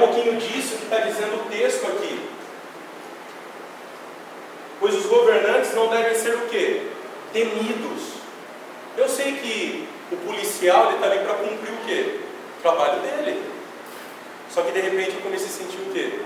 Um 0.00 0.06
pouquinho 0.06 0.40
disso 0.40 0.78
que 0.78 0.84
está 0.84 1.00
dizendo 1.00 1.42
o 1.42 1.50
texto 1.50 1.86
aqui. 1.86 2.26
Pois 4.80 4.94
os 4.94 5.04
governantes 5.04 5.74
não 5.74 5.88
devem 5.88 6.14
ser 6.14 6.36
o 6.36 6.48
quê? 6.48 6.86
Temidos. 7.34 8.14
Eu 8.96 9.06
sei 9.10 9.32
que 9.32 9.86
o 10.10 10.16
policial 10.16 10.92
está 10.92 11.04
ali 11.04 11.18
para 11.18 11.34
cumprir 11.34 11.70
o 11.70 11.84
quê? 11.86 12.20
O 12.58 12.62
trabalho 12.62 13.02
dele. 13.02 13.44
Só 14.50 14.62
que 14.62 14.72
de 14.72 14.80
repente 14.80 15.16
eu 15.16 15.20
comecei 15.20 15.48
a 15.48 15.50
sentir 15.50 15.82
o 15.82 15.92
quê? 15.92 16.20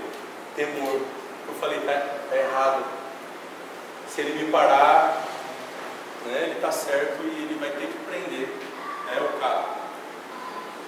Temor. 0.54 1.00
Eu 1.48 1.54
falei, 1.60 1.80
tá, 1.80 2.00
tá 2.30 2.36
errado. 2.36 2.84
Se 4.08 4.20
ele 4.20 4.44
me 4.44 4.52
parar, 4.52 5.20
né, 6.26 6.44
ele 6.44 6.52
está 6.52 6.70
certo 6.70 7.24
e 7.24 7.42
ele 7.42 7.58
vai 7.58 7.70
ter 7.70 7.88
que 7.88 7.98
prender 8.08 8.48
né, 9.06 9.20
o 9.20 9.40
carro. 9.40 9.64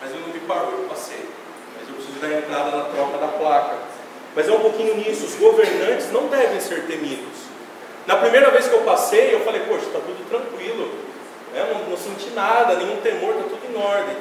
Mas 0.00 0.12
ele 0.12 0.20
não 0.20 0.28
me 0.28 0.40
parou, 0.40 0.70
eu 0.70 0.88
passei. 0.88 1.45
Mas 1.86 1.88
eu 1.88 1.94
preciso 1.94 2.18
dar 2.20 2.32
entrada 2.32 2.76
na 2.76 2.84
troca 2.84 3.18
da 3.18 3.28
placa. 3.28 3.76
Mas 4.34 4.48
é 4.48 4.52
um 4.52 4.60
pouquinho 4.60 4.96
nisso, 4.96 5.24
os 5.24 5.34
governantes 5.36 6.12
não 6.12 6.26
devem 6.26 6.60
ser 6.60 6.82
temidos. 6.86 7.46
Na 8.06 8.16
primeira 8.16 8.50
vez 8.50 8.68
que 8.68 8.74
eu 8.74 8.82
passei, 8.82 9.34
eu 9.34 9.40
falei, 9.40 9.62
poxa, 9.62 9.86
está 9.86 9.98
tudo 9.98 10.28
tranquilo, 10.28 10.92
né? 11.52 11.66
não, 11.72 11.90
não 11.90 11.96
senti 11.96 12.30
nada, 12.30 12.76
nenhum 12.76 12.98
temor, 12.98 13.30
está 13.30 13.48
tudo 13.48 13.72
em 13.72 13.76
ordem. 13.76 14.16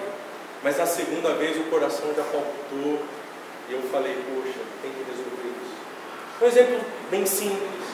Mas 0.63 0.77
na 0.77 0.85
segunda 0.85 1.33
vez 1.33 1.57
o 1.57 1.63
coração 1.65 2.07
já 2.15 2.23
palpitou 2.23 2.99
e 3.69 3.73
eu 3.73 3.81
falei, 3.91 4.15
poxa, 4.25 4.59
tem 4.81 4.91
que 4.91 5.03
resolver 5.11 5.53
isso. 5.61 6.41
Um 6.41 6.47
exemplo 6.47 6.79
bem 7.11 7.25
simples. 7.25 7.85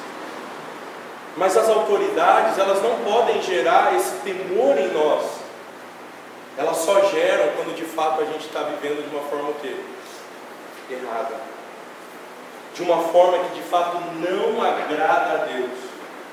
Mas 1.36 1.58
as 1.58 1.68
autoridades, 1.68 2.58
elas 2.58 2.82
não 2.82 3.00
podem 3.00 3.42
gerar 3.42 3.96
esse 3.96 4.16
temor 4.18 4.78
em 4.78 4.90
nós. 4.90 5.41
Elas 6.58 6.78
só 6.78 7.10
geram 7.10 7.50
quando 7.56 7.76
de 7.76 7.86
fato 7.86 8.22
a 8.22 8.26
gente 8.26 8.46
está 8.46 8.64
vivendo 8.64 9.08
de 9.08 9.16
uma 9.16 9.24
forma 9.24 9.50
o 9.50 9.54
quê? 9.56 9.76
Errada. 10.90 11.36
De 12.76 12.82
uma 12.84 13.04
forma 13.04 13.40
que 13.46 13.56
de 13.56 13.62
fato 13.62 13.98
não 14.20 14.62
agrada 14.62 15.44
a 15.44 15.46
Deus. 15.46 15.80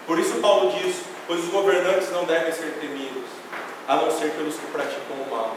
Por 0.06 0.18
isso 0.18 0.40
Paulo 0.40 0.72
diz, 0.72 0.96
pois 1.26 1.44
os 1.44 1.50
governantes 1.50 2.10
não 2.10 2.24
devem 2.24 2.52
ser 2.52 2.78
temidos, 2.80 3.28
a 3.86 3.96
não 3.96 4.10
ser 4.10 4.30
pelos 4.32 4.56
que 4.56 4.66
praticam 4.66 5.16
o 5.26 5.30
mal. 5.30 5.54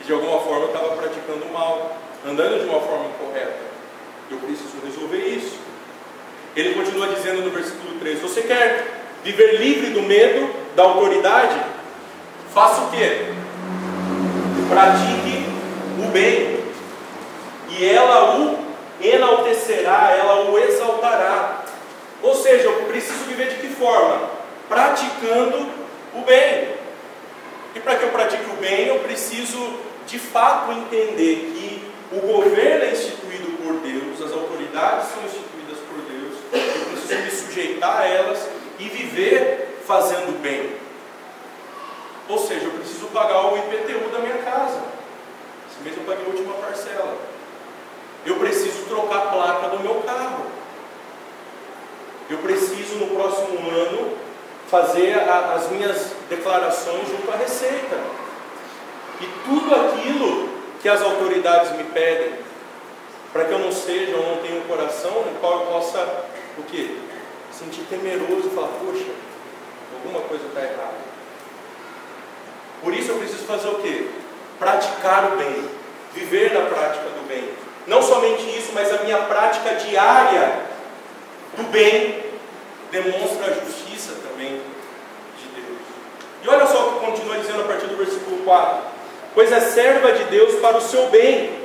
E 0.00 0.04
de 0.04 0.12
alguma 0.12 0.40
forma 0.40 0.66
estava 0.66 0.96
praticando 0.96 1.44
o 1.44 1.52
mal, 1.52 1.96
andando 2.26 2.60
de 2.60 2.68
uma 2.68 2.80
forma 2.80 3.06
incorreta. 3.06 3.66
Eu 4.30 4.38
preciso 4.38 4.78
resolver 4.84 5.18
isso. 5.18 5.58
Ele 6.56 6.74
continua 6.74 7.08
dizendo 7.08 7.42
no 7.42 7.50
versículo 7.50 7.98
3: 8.00 8.20
Você 8.20 8.42
quer 8.42 9.04
viver 9.22 9.60
livre 9.60 9.90
do 9.90 10.02
medo, 10.02 10.50
da 10.74 10.82
autoridade? 10.84 11.60
Faça 12.52 12.82
o 12.82 12.90
que? 12.90 13.35
Pratique 14.68 15.46
o 16.04 16.08
bem, 16.10 16.60
e 17.70 17.84
ela 17.84 18.36
o 18.36 18.58
enaltecerá, 19.00 20.14
ela 20.18 20.50
o 20.50 20.58
exaltará. 20.58 21.64
Ou 22.22 22.34
seja, 22.34 22.64
eu 22.64 22.82
preciso 22.84 23.24
viver 23.26 23.48
de 23.50 23.56
que 23.56 23.68
forma? 23.68 24.28
Praticando 24.68 25.68
o 26.14 26.22
bem. 26.22 26.74
E 27.74 27.80
para 27.80 27.96
que 27.96 28.04
eu 28.04 28.10
pratique 28.10 28.50
o 28.50 28.60
bem, 28.60 28.86
eu 28.88 28.98
preciso 29.00 29.78
de 30.06 30.18
fato 30.18 30.72
entender 30.72 31.52
que 31.54 31.92
o 32.12 32.20
governo 32.20 32.84
é 32.84 32.90
instituído 32.90 33.50
por 33.62 33.74
Deus, 33.80 34.22
as 34.22 34.32
autoridades 34.32 35.08
são 35.08 35.22
instituídas 35.24 35.78
por 35.88 36.00
Deus, 36.02 36.34
eu 36.52 36.86
preciso 36.92 37.20
me 37.22 37.30
sujeitar 37.30 38.00
a 38.00 38.06
elas 38.06 38.48
e 38.78 38.84
viver 38.88 39.80
fazendo 39.86 40.40
bem. 40.40 40.85
Ou 42.28 42.38
seja, 42.38 42.64
eu 42.64 42.72
preciso 42.72 43.06
pagar 43.06 43.52
o 43.52 43.56
IPTU 43.56 44.10
da 44.10 44.18
minha 44.18 44.38
casa. 44.38 44.82
Esse 45.70 45.82
mês 45.82 45.96
eu 45.96 46.04
paguei 46.04 46.24
a 46.24 46.28
última 46.28 46.54
parcela. 46.54 47.16
Eu 48.24 48.36
preciso 48.36 48.86
trocar 48.88 49.18
a 49.18 49.26
placa 49.28 49.68
do 49.68 49.80
meu 49.80 50.02
carro. 50.02 50.46
Eu 52.28 52.38
preciso 52.38 52.96
no 52.96 53.14
próximo 53.14 53.70
ano 53.70 54.16
fazer 54.68 55.16
a, 55.16 55.54
as 55.54 55.70
minhas 55.70 56.12
declarações 56.28 57.08
junto 57.08 57.30
à 57.30 57.36
Receita. 57.36 58.00
E 59.20 59.26
tudo 59.44 59.74
aquilo 59.74 60.48
que 60.82 60.88
as 60.88 61.00
autoridades 61.00 61.72
me 61.76 61.84
pedem, 61.84 62.34
para 63.32 63.44
que 63.44 63.52
eu 63.52 63.58
não 63.60 63.70
seja 63.70 64.16
ou 64.16 64.26
não 64.26 64.42
tenha 64.42 64.60
um 64.60 64.66
coração 64.66 65.12
no 65.22 65.38
qual 65.40 65.60
eu 65.60 65.66
possa 65.66 66.24
o 66.58 66.62
quê? 66.64 66.96
Sentir 67.52 67.82
temeroso 67.88 68.48
e 68.48 68.54
falar, 68.54 68.68
poxa, 68.84 69.06
alguma 69.94 70.20
coisa 70.28 70.46
está 70.46 70.60
errada. 70.62 71.15
Por 72.82 72.94
isso 72.94 73.10
eu 73.10 73.18
preciso 73.18 73.44
fazer 73.44 73.68
o 73.68 73.76
quê? 73.76 74.08
Praticar 74.58 75.32
o 75.32 75.36
bem, 75.36 75.68
viver 76.14 76.52
na 76.52 76.62
prática 76.66 77.04
do 77.04 77.26
bem. 77.28 77.48
Não 77.86 78.02
somente 78.02 78.42
isso, 78.58 78.72
mas 78.74 78.92
a 78.92 79.04
minha 79.04 79.18
prática 79.18 79.74
diária 79.74 80.60
do 81.56 81.64
bem 81.64 82.24
demonstra 82.90 83.46
a 83.46 83.64
justiça 83.64 84.14
também 84.28 84.60
de 85.38 85.60
Deus. 85.60 85.78
E 86.42 86.48
olha 86.48 86.66
só 86.66 86.88
o 86.88 86.92
que 86.94 87.06
continua 87.06 87.38
dizendo 87.38 87.62
a 87.62 87.66
partir 87.66 87.86
do 87.86 87.96
versículo 87.96 88.38
4: 88.38 88.82
Pois 89.34 89.52
é 89.52 89.60
serva 89.60 90.12
de 90.12 90.24
Deus 90.24 90.54
para 90.60 90.78
o 90.78 90.80
seu 90.80 91.08
bem. 91.08 91.64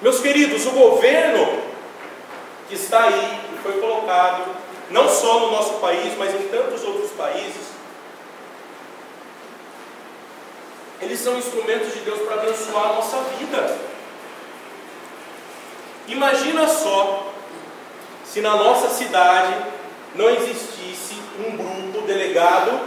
Meus 0.00 0.20
queridos, 0.20 0.66
o 0.66 0.70
governo 0.70 1.62
que 2.68 2.74
está 2.74 3.04
aí, 3.04 3.40
que 3.50 3.62
foi 3.62 3.80
colocado, 3.80 4.44
não 4.90 5.08
só 5.08 5.40
no 5.40 5.50
nosso 5.52 5.74
país, 5.74 6.16
mas 6.18 6.34
em 6.34 6.48
tantos 6.48 6.82
outros 6.82 7.10
países, 7.12 7.72
eles 11.00 11.11
são 11.22 11.36
instrumentos 11.36 11.94
de 11.94 12.00
Deus 12.00 12.20
para 12.20 12.42
abençoar 12.42 12.90
a 12.90 12.92
nossa 12.94 13.18
vida. 13.38 13.78
Imagina 16.08 16.66
só 16.66 17.32
se 18.24 18.40
na 18.40 18.56
nossa 18.56 18.88
cidade 18.88 19.54
não 20.14 20.28
existisse 20.30 21.14
um 21.38 21.56
grupo 21.56 22.06
delegado 22.06 22.80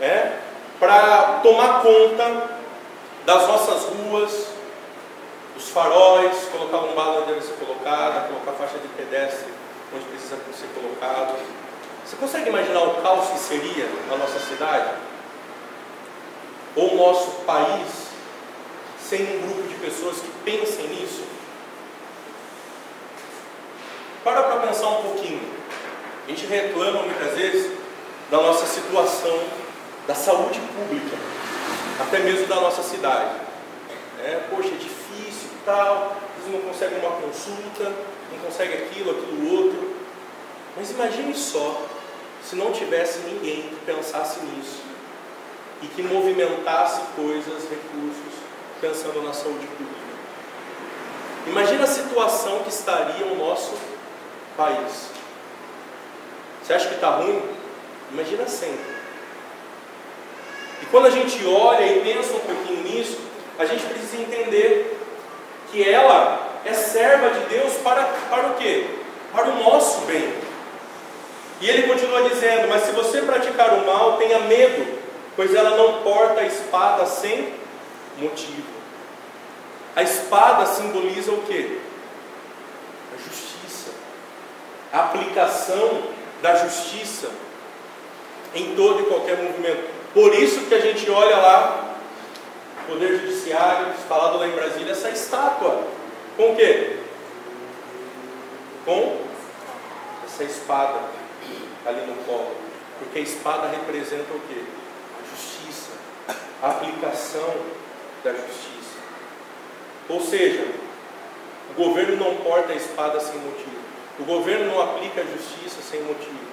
é, 0.00 0.38
para 0.78 1.40
tomar 1.42 1.82
conta 1.82 2.50
das 3.24 3.48
nossas 3.48 3.84
ruas, 3.84 4.48
dos 5.54 5.68
faróis, 5.70 6.48
colocar 6.52 6.78
lombada 6.78 7.20
onde 7.20 7.32
deve 7.32 7.42
ser 7.42 7.54
colocada, 7.54 8.28
colocar 8.28 8.52
faixa 8.52 8.78
de 8.78 8.88
pedestre 8.88 9.52
onde 9.94 10.04
precisa 10.04 10.36
ser 10.52 10.68
colocado. 10.74 11.34
Você 12.04 12.16
consegue 12.16 12.48
imaginar 12.48 12.82
o 12.82 13.02
caos 13.02 13.28
que 13.30 13.38
seria 13.38 13.88
na 14.08 14.16
nossa 14.16 14.38
cidade? 14.40 15.09
Ou 16.76 16.92
o 16.92 16.96
nosso 16.96 17.30
país 17.42 18.10
sem 19.00 19.22
um 19.22 19.40
grupo 19.40 19.68
de 19.68 19.74
pessoas 19.74 20.18
que 20.18 20.30
pensem 20.44 20.86
nisso? 20.88 21.24
Para 24.22 24.42
para 24.44 24.66
pensar 24.66 24.88
um 24.88 25.02
pouquinho. 25.02 25.40
A 26.26 26.30
gente 26.30 26.46
reclama 26.46 27.02
muitas 27.02 27.36
vezes 27.36 27.72
da 28.30 28.36
nossa 28.36 28.66
situação 28.66 29.40
da 30.06 30.14
saúde 30.14 30.60
pública, 30.60 31.16
até 32.00 32.20
mesmo 32.20 32.46
da 32.46 32.56
nossa 32.56 32.82
cidade. 32.82 33.34
É, 34.22 34.46
poxa, 34.48 34.68
é 34.68 34.78
difícil 34.78 35.50
tal, 35.64 36.16
eles 36.36 36.52
não 36.52 36.70
conseguem 36.70 36.98
uma 37.00 37.10
consulta, 37.12 37.92
não 38.30 38.38
conseguem 38.44 38.84
aquilo, 38.84 39.10
aquilo 39.10 39.56
outro. 39.56 39.96
Mas 40.76 40.90
imagine 40.90 41.34
só 41.34 41.82
se 42.44 42.54
não 42.54 42.70
tivesse 42.72 43.20
ninguém 43.20 43.62
que 43.62 43.76
pensasse 43.84 44.38
nisso 44.40 44.89
e 45.82 45.86
que 45.86 46.02
movimentasse 46.02 47.00
coisas, 47.16 47.68
recursos, 47.68 48.34
pensando 48.80 49.22
na 49.22 49.32
saúde 49.32 49.66
pública. 49.66 50.00
Imagina 51.46 51.84
a 51.84 51.86
situação 51.86 52.60
que 52.60 52.68
estaria 52.68 53.26
o 53.26 53.36
nosso 53.36 53.74
país. 54.56 55.10
Você 56.62 56.74
acha 56.74 56.88
que 56.88 56.94
está 56.94 57.10
ruim? 57.10 57.42
Imagina 58.12 58.46
sempre. 58.46 59.00
E 60.82 60.86
quando 60.86 61.06
a 61.06 61.10
gente 61.10 61.44
olha 61.46 61.84
e 61.84 62.00
pensa 62.00 62.34
um 62.34 62.40
pouquinho 62.40 62.82
nisso, 62.84 63.18
a 63.58 63.64
gente 63.64 63.84
precisa 63.84 64.22
entender 64.22 64.98
que 65.70 65.88
ela 65.88 66.60
é 66.64 66.74
serva 66.74 67.30
de 67.30 67.40
Deus 67.46 67.74
para, 67.82 68.02
para 68.28 68.48
o 68.48 68.54
quê? 68.54 68.86
Para 69.32 69.48
o 69.48 69.62
nosso 69.62 70.00
bem. 70.02 70.32
E 71.60 71.68
ele 71.68 71.88
continua 71.88 72.28
dizendo: 72.28 72.68
Mas 72.68 72.82
se 72.82 72.92
você 72.92 73.22
praticar 73.22 73.74
o 73.74 73.86
mal, 73.86 74.16
tenha 74.16 74.40
medo, 74.40 74.99
pois 75.36 75.54
ela 75.54 75.76
não 75.76 76.02
porta 76.02 76.40
a 76.40 76.46
espada 76.46 77.06
sem 77.06 77.54
motivo. 78.18 78.80
A 79.94 80.02
espada 80.02 80.66
simboliza 80.66 81.32
o 81.32 81.42
quê? 81.42 81.78
A 83.14 83.16
justiça, 83.16 83.90
a 84.92 85.00
aplicação 85.00 86.02
da 86.42 86.54
justiça 86.56 87.30
em 88.54 88.74
todo 88.74 89.02
e 89.02 89.06
qualquer 89.06 89.36
movimento. 89.36 89.88
Por 90.12 90.34
isso 90.34 90.66
que 90.66 90.74
a 90.74 90.80
gente 90.80 91.08
olha 91.10 91.36
lá, 91.36 91.90
Poder 92.86 93.20
Judiciário, 93.20 93.92
falado 94.08 94.38
lá 94.38 94.48
em 94.48 94.52
Brasília, 94.52 94.92
essa 94.92 95.10
estátua. 95.10 95.84
Com 96.36 96.52
o 96.52 96.56
quê? 96.56 96.98
Com 98.84 99.18
essa 100.24 100.44
espada 100.44 100.98
ali 101.86 102.00
no 102.06 102.16
colo. 102.24 102.56
Porque 102.98 103.20
a 103.20 103.22
espada 103.22 103.68
representa 103.68 104.32
o 104.34 104.40
quê? 104.40 104.62
A 106.62 106.70
aplicação 106.70 107.54
da 108.22 108.32
justiça. 108.32 108.98
Ou 110.08 110.20
seja, 110.20 110.66
o 111.70 111.74
governo 111.74 112.16
não 112.16 112.36
porta 112.36 112.72
a 112.72 112.76
espada 112.76 113.20
sem 113.20 113.38
motivo. 113.38 113.80
O 114.18 114.24
governo 114.24 114.66
não 114.66 114.82
aplica 114.82 115.20
a 115.20 115.24
justiça 115.24 115.80
sem 115.82 116.02
motivo. 116.02 116.50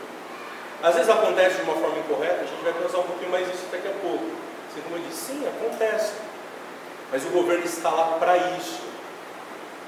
Às 0.82 0.96
vezes 0.96 1.10
acontece 1.10 1.58
de 1.58 1.63
uma 1.63 1.74
forma 1.74 1.98
incorreta, 1.98 2.43
a 2.43 2.46
gente 2.46 2.63
vai 2.63 2.74
pensar 2.74 3.00
um 3.00 3.04
pouquinho 3.04 3.32
mais 3.32 3.48
nisso 3.48 3.65
daqui 3.72 3.88
a 3.88 3.91
pouco. 3.91 4.24
Assim 4.70 4.82
como 4.82 4.96
eu 4.96 5.02
disse, 5.10 5.26
sim, 5.26 5.48
acontece. 5.48 6.13
Mas 7.12 7.26
o 7.26 7.30
governo 7.30 7.65
está 7.65 7.89
lá 7.89 8.17
para 8.20 8.38
isso, 8.38 8.82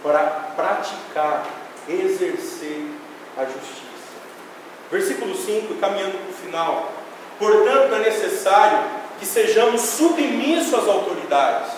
para 0.02 0.20
praticar, 0.56 1.46
exercer 1.88 2.88
a 3.38 3.46
justiça. 3.46 3.90
Versículo 4.92 5.36
5, 5.36 5.76
caminhando 5.76 6.18
para 6.18 6.32
o 6.32 6.34
final. 6.34 6.92
Portanto, 7.38 7.94
é 7.94 8.00
necessário 8.00 8.80
que 9.20 9.26
sejamos 9.26 9.82
submissos 9.82 10.74
às 10.74 10.88
autoridades. 10.88 11.72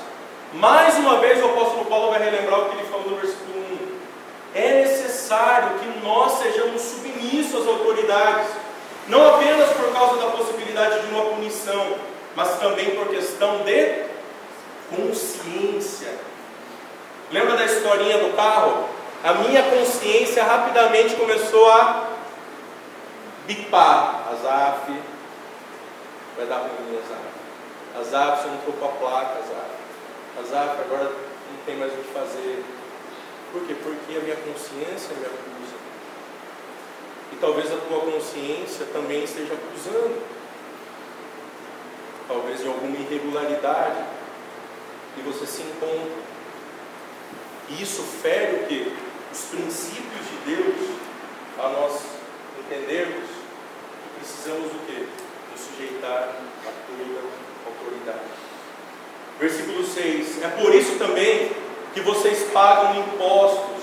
Mais 0.53 0.97
uma 0.97 1.17
vez, 1.19 1.41
o 1.41 1.45
apóstolo 1.45 1.85
Paulo 1.85 2.11
vai 2.11 2.23
relembrar 2.23 2.61
o 2.61 2.65
que 2.69 2.77
ele 2.77 2.87
falou 2.87 3.09
no 3.09 3.17
versículo 3.17 3.51
é 4.53 4.81
necessário 4.81 5.79
que 5.79 6.05
nós 6.05 6.39
sejamos 6.39 6.81
submissos 6.81 7.61
às 7.61 7.67
autoridades, 7.67 8.47
não 9.07 9.35
apenas 9.35 9.69
por 9.69 9.93
causa 9.93 10.17
da 10.17 10.31
possibilidade 10.31 11.07
de 11.07 11.13
uma 11.13 11.25
punição, 11.25 11.95
mas 12.35 12.59
também 12.59 12.91
por 12.91 13.07
questão 13.07 13.59
de 13.63 14.03
consciência. 14.89 16.13
Lembra 17.31 17.55
da 17.55 17.65
historinha 17.65 18.17
do 18.17 18.35
carro? 18.35 18.89
A 19.23 19.33
minha 19.35 19.63
consciência 19.63 20.43
rapidamente 20.43 21.15
começou 21.15 21.71
a 21.71 22.07
bipar. 23.47 24.27
Azaf, 24.33 24.91
vai 26.41 26.47
dar 26.47 26.57
ruim, 26.57 26.97
Azaf. 26.97 27.99
Azaf, 27.99 28.41
você 28.41 28.49
não 28.49 28.57
trocou 28.59 28.89
a 28.89 28.91
placa, 28.93 29.39
Azaf. 29.39 29.71
Azaf, 30.39 30.81
agora 30.81 31.03
não 31.03 31.65
tem 31.65 31.75
mais 31.77 31.93
o 31.93 31.97
que 31.97 32.13
fazer. 32.13 32.63
Por 33.51 33.65
quê? 33.67 33.75
Porque 33.81 34.17
a 34.17 34.21
minha 34.21 34.35
consciência 34.37 35.15
me 35.15 35.25
acusa. 35.25 35.75
E 37.33 37.35
talvez 37.35 37.71
a 37.71 37.77
tua 37.77 37.99
consciência 38.11 38.85
também 38.87 39.23
esteja 39.23 39.53
acusando. 39.53 40.21
Talvez 42.27 42.61
de 42.61 42.67
alguma 42.67 42.97
irregularidade. 42.97 44.05
E 45.17 45.21
você 45.21 45.45
se 45.45 45.61
encontra. 45.61 46.31
E 47.69 47.81
isso 47.81 48.01
fere 48.01 48.63
o 48.63 48.67
quê? 48.67 48.91
Os 49.31 49.41
princípios 49.43 50.25
de 50.25 50.55
Deus 50.55 50.89
a 51.59 51.69
nós 51.69 52.01
entendermos 52.59 53.29
que 53.29 54.19
precisamos 54.19 54.71
do 54.71 54.85
quê? 54.87 55.20
Sujeitar 55.81 56.29
a 56.63 56.71
toda 56.87 57.21
autoridade. 57.65 58.19
Versículo 59.39 59.83
6. 59.83 60.43
É 60.43 60.47
por 60.49 60.75
isso 60.75 60.99
também 60.99 61.51
que 61.93 62.01
vocês 62.01 62.43
pagam 62.51 62.99
impostos 62.99 63.81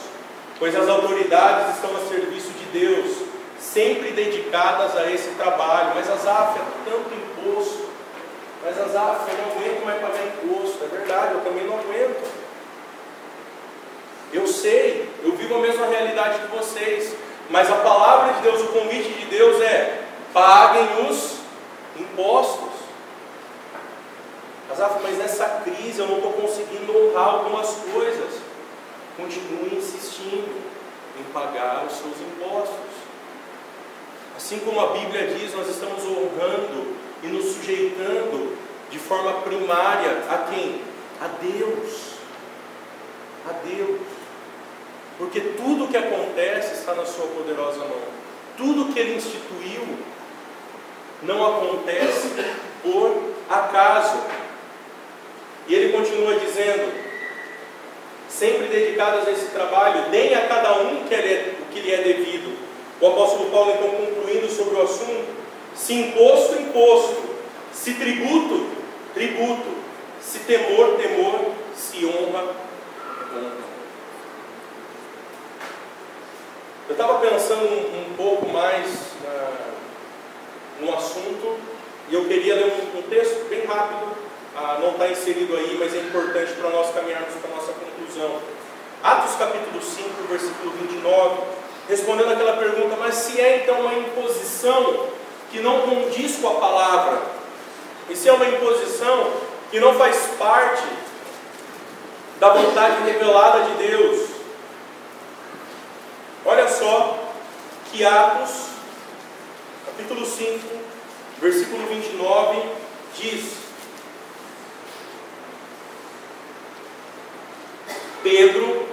pois 0.59 0.75
as 0.75 0.89
autoridades 0.89 1.77
estão 1.77 1.91
a 1.97 2.01
serviço 2.09 2.51
de 2.51 2.79
Deus, 2.79 3.17
sempre 3.61 4.11
dedicadas 4.11 4.97
a 4.97 5.11
esse 5.11 5.31
trabalho. 5.31 5.93
Mas 5.95 6.11
as 6.11 6.27
AF 6.27 6.59
é 6.59 6.91
tanto 6.91 7.15
imposto, 7.15 7.89
mas 8.65 8.79
as 8.79 8.95
AF 8.95 9.31
eu 9.31 9.39
não 9.39 9.53
aguento 9.53 9.85
mais 9.85 10.01
pagar 10.01 10.27
imposto, 10.27 10.85
é 10.85 10.89
verdade, 10.89 11.35
eu 11.35 11.41
também 11.41 11.65
não 11.65 11.79
aguento. 11.79 12.39
Eu 14.33 14.47
sei, 14.47 15.09
eu 15.25 15.33
vivo 15.33 15.55
a 15.55 15.61
mesma 15.61 15.87
realidade 15.87 16.41
que 16.41 16.57
vocês, 16.57 17.15
mas 17.49 17.71
a 17.71 17.77
palavra 17.77 18.35
de 18.35 18.43
Deus, 18.43 18.61
o 18.61 18.69
convite 18.69 19.11
de 19.11 19.27
Deus 19.27 19.61
é: 19.63 20.03
paguem 20.35 21.09
os 21.09 21.38
impostos. 21.99 22.89
Mas 25.03 25.19
nessa 25.19 25.63
crise 25.65 25.99
eu 25.99 26.07
não 26.07 26.17
estou 26.17 26.33
conseguindo 26.33 26.97
honrar 26.97 27.29
algumas 27.37 27.69
coisas. 27.93 28.41
Continue 29.17 29.77
insistindo 29.77 30.63
em 31.19 31.25
pagar 31.33 31.87
os 31.87 31.95
seus 31.95 32.15
impostos. 32.21 33.09
Assim 34.37 34.59
como 34.61 34.81
a 34.81 34.93
Bíblia 34.93 35.35
diz, 35.35 35.55
nós 35.55 35.69
estamos 35.69 36.05
honrando 36.05 36.95
e 37.23 37.27
nos 37.27 37.55
sujeitando 37.55 38.57
de 38.91 38.99
forma 38.99 39.33
primária 39.41 40.23
a 40.31 40.51
quem? 40.51 40.81
A 41.21 41.27
Deus. 41.43 42.13
A 43.49 43.53
Deus. 43.67 44.01
Porque 45.19 45.41
tudo 45.41 45.89
que 45.89 45.97
acontece 45.97 46.75
está 46.75 46.95
na 46.95 47.05
Sua 47.05 47.27
poderosa 47.27 47.81
mão. 47.81 48.19
Tudo 48.57 48.93
que 48.93 49.01
Ele 49.01 49.17
instituiu 49.17 49.99
não 51.23 51.47
acontece 51.47 52.29
por 52.83 53.35
acaso. 53.49 54.19
E 55.67 55.75
ele 55.75 55.93
continua 55.93 56.39
dizendo: 56.39 56.93
sempre 58.29 58.69
dedicados 58.69 59.27
a 59.27 59.31
esse 59.31 59.47
trabalho, 59.47 60.11
deem 60.11 60.35
a 60.35 60.47
cada 60.47 60.79
um 60.81 61.05
que 61.05 61.15
é, 61.15 61.55
o 61.61 61.73
que 61.73 61.81
lhe 61.81 61.93
é 61.93 61.99
devido. 61.99 62.57
O 63.01 63.07
apóstolo 63.07 63.51
Paulo, 63.51 63.73
então, 63.73 63.91
concluindo 63.91 64.49
sobre 64.49 64.77
o 64.77 64.83
assunto: 64.83 65.27
se 65.75 65.95
imposto, 65.95 66.61
imposto, 66.61 67.23
se 67.73 67.95
tributo, 67.95 68.67
tributo, 69.15 69.79
se 70.21 70.41
temor, 70.41 70.97
temor, 70.97 71.53
se 71.75 72.05
honra, 72.05 72.55
honra. 73.35 73.69
Eu 76.89 76.93
estava 76.93 77.19
pensando 77.21 77.65
um, 77.65 78.01
um, 78.01 78.15
pouco 78.17 78.49
mais 78.49 78.87
uh, 79.23 79.78
no 80.81 80.95
assunto 80.95 81.57
e 82.09 82.15
eu 82.15 82.25
queria 82.25 82.55
ler 82.55 82.73
um, 82.95 82.99
um 82.99 83.03
texto 83.03 83.49
bem 83.49 83.65
rápido 83.67 84.29
ah, 84.61 84.79
não 84.81 84.91
está 84.91 85.09
inserido 85.09 85.57
aí, 85.57 85.77
mas 85.79 85.95
é 85.95 85.99
importante 85.99 86.53
para 86.55 86.71
nós 86.71 86.93
caminharmos 86.93 87.33
para 87.35 87.53
a 87.53 87.55
nossa 87.55 87.73
conclusão. 87.73 88.41
Atos 89.05 89.37
capítulo 89.37 89.81
5, 89.81 90.09
versículo 90.29 90.73
29, 90.73 91.43
respondendo 91.89 92.33
aquela 92.33 92.57
pergunta, 92.57 92.97
mas 92.99 93.15
se 93.15 93.41
é 93.41 93.59
então 93.59 93.83
uma 93.83 93.95
imposição 93.95 95.07
que 95.53 95.61
não 95.61 95.83
condiz 95.83 96.39
com 96.39 96.49
a 96.49 96.55
palavra, 96.55 97.23
e 98.11 98.17
se 98.17 98.29
é 98.29 98.33
uma 98.33 98.47
imposição 98.47 99.33
que 99.71 99.79
não 99.79 99.95
faz 99.95 100.17
parte 100.37 100.83
da 102.41 102.49
vontade 102.51 103.05
revelada 103.05 103.63
de 103.63 103.75
Deus, 103.75 104.29
olha 106.45 106.67
só 106.67 107.17
que 107.93 108.05
Atos, 108.05 108.71
capítulo 109.99 110.25
5, 110.25 110.61
versículo 111.41 111.89
29, 111.89 112.63
diz: 113.17 113.53
Pedro 118.23 118.87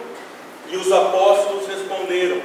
e 0.67 0.77
os 0.77 0.91
apóstolos 0.91 1.67
responderam: 1.67 2.41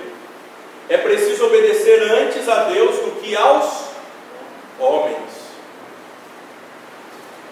É 0.90 0.98
preciso 0.98 1.46
obedecer 1.46 2.02
antes 2.02 2.46
a 2.50 2.64
Deus 2.64 2.96
do 2.96 3.20
que 3.22 3.34
aos 3.34 3.84
homens. 4.78 5.40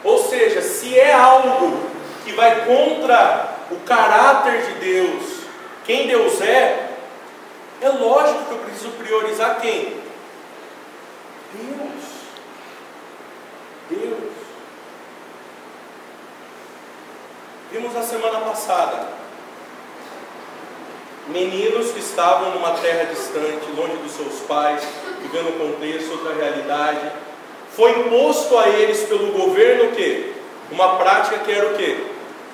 Ou 0.05 0.19
seja, 0.25 0.61
se 0.61 0.99
é 0.99 1.15
algo 1.15 1.75
que 2.23 2.33
vai 2.33 2.67
contra 2.67 3.57
o 3.71 3.77
caráter 3.77 4.61
de 4.67 4.73
Deus, 4.75 5.23
quem 5.87 6.07
Deus 6.07 6.39
é, 6.43 6.91
é 7.81 7.89
lógico 7.89 8.45
que 8.45 8.53
eu 8.53 8.59
preciso 8.59 8.91
priorizar 8.91 9.59
quem? 9.63 9.98
Deus. 11.53 12.05
Deus. 13.91 14.33
Vimos 17.71 17.95
na 17.95 18.03
semana 18.03 18.41
passada 18.41 19.19
meninos 21.29 21.93
que 21.93 22.01
estavam 22.01 22.53
numa 22.53 22.73
terra 22.79 23.05
distante, 23.05 23.71
longe 23.77 23.97
dos 23.99 24.13
seus 24.13 24.41
pais, 24.41 24.83
vivendo 25.23 25.55
um 25.55 25.73
contexto, 25.73 26.13
outra 26.13 26.35
realidade. 26.35 27.13
Foi 27.73 27.91
imposto 28.01 28.59
a 28.59 28.69
eles 28.69 29.03
pelo 29.05 29.33
governo 29.33 29.91
o 29.91 29.95
quê? 29.95 30.33
Uma 30.71 30.97
prática 30.97 31.39
que 31.39 31.53
era 31.53 31.73
o 31.73 31.77
quê? 31.77 32.07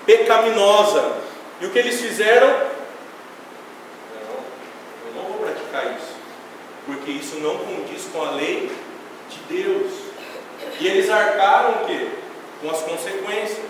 Pecaminosa. 0.05 1.13
E 1.61 1.67
o 1.67 1.71
que 1.71 1.79
eles 1.79 2.01
fizeram? 2.01 2.49
Não, 2.49 4.37
eu 5.07 5.15
não 5.15 5.23
vou 5.23 5.39
praticar 5.39 5.97
isso, 5.97 6.15
porque 6.87 7.13
isso 7.13 7.34
não 7.45 7.59
condiz 7.59 8.09
com 8.11 8.23
a 8.23 8.31
lei 8.31 8.73
de 9.29 9.55
Deus. 9.55 9.93
E 10.81 10.87
eles 10.87 11.11
arcaram 11.11 11.83
o 11.83 11.87
quê? 11.87 12.09
Com 12.63 12.71
as 12.71 12.81
consequências. 12.81 13.67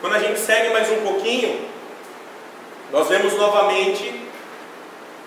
Quando 0.00 0.14
a 0.14 0.18
gente 0.20 0.38
segue 0.38 0.72
mais 0.72 0.90
um 0.90 1.02
pouquinho, 1.02 1.68
nós 2.92 3.08
vemos 3.08 3.34
novamente 3.34 4.20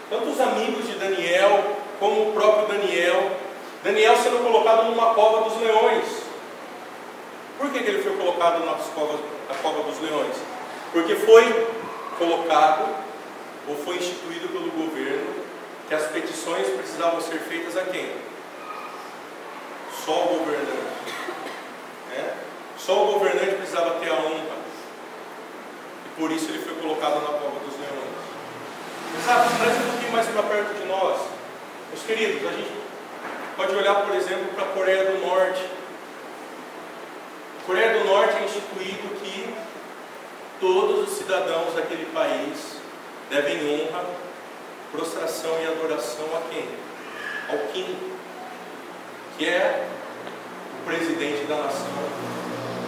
tanto 0.10 0.30
os 0.30 0.40
amigos 0.40 0.88
de 0.88 0.96
Daniel, 0.96 1.78
como 2.00 2.30
o 2.30 2.32
próprio 2.34 2.68
Daniel, 2.68 3.32
Daniel 3.84 4.16
sendo 4.18 4.44
colocado 4.44 4.86
numa 4.86 5.14
cova 5.14 5.50
dos 5.50 5.60
leões. 5.62 6.06
Por 7.58 7.72
que, 7.72 7.80
que 7.80 7.90
ele 7.90 8.04
foi 8.04 8.16
colocado 8.18 8.66
na 8.66 8.74
cova, 8.74 9.20
na 9.50 9.56
cova 9.56 9.84
dos 9.84 10.00
leões? 10.00 10.36
Porque 10.92 11.16
foi 11.16 11.68
colocado, 12.18 12.88
ou 13.68 13.76
foi 13.78 13.96
instituído 13.96 14.48
pelo 14.50 14.72
governo, 14.72 15.45
que 15.88 15.94
as 15.94 16.08
petições 16.08 16.68
precisavam 16.68 17.22
ser 17.22 17.40
feitas 17.40 17.78
a 17.78 17.82
quem? 17.86 18.12
Só 20.06 20.26
o 20.26 20.40
governante. 20.40 21.14
Né? 22.12 22.34
Só 22.78 23.04
o 23.04 23.14
governante 23.14 23.56
precisava 23.56 24.00
ter 24.00 24.10
a 24.10 24.16
honra 24.16 24.66
por 26.18 26.32
isso 26.32 26.50
ele 26.50 26.60
foi 26.60 26.76
colocado 26.76 27.16
na 27.16 27.40
cova 27.40 27.60
dos 27.60 27.76
leões. 27.78 28.16
Sabe, 29.26 29.58
traz 29.58 29.78
um 29.78 29.92
pouquinho 29.92 30.12
mais 30.14 30.28
para 30.28 30.44
perto 30.44 30.74
de 30.74 30.86
nós. 30.88 31.20
Meus 31.90 32.04
queridos, 32.04 32.48
a 32.48 32.52
gente 32.54 32.72
pode 33.58 33.76
olhar, 33.76 33.96
por 33.96 34.16
exemplo, 34.16 34.46
para 34.56 34.64
a 34.64 34.68
Coreia 34.70 35.12
do 35.12 35.26
Norte. 35.26 35.62
A 37.60 37.66
Coreia 37.66 38.00
do 38.00 38.06
Norte 38.06 38.38
é 38.38 38.46
instituído 38.46 39.16
que 39.22 39.54
todos 40.62 41.10
os 41.10 41.18
cidadãos 41.18 41.74
daquele 41.74 42.06
país 42.14 42.78
devem 43.30 43.58
honra, 43.68 44.06
prostração 44.96 45.52
e 45.62 45.68
adoração 45.68 46.26
a 46.36 46.50
quem? 46.50 46.68
Ao 47.50 47.68
Kim, 47.72 47.96
que 49.38 49.46
é 49.46 49.88
o 50.82 50.86
presidente 50.86 51.46
da 51.46 51.58
nação. 51.58 51.94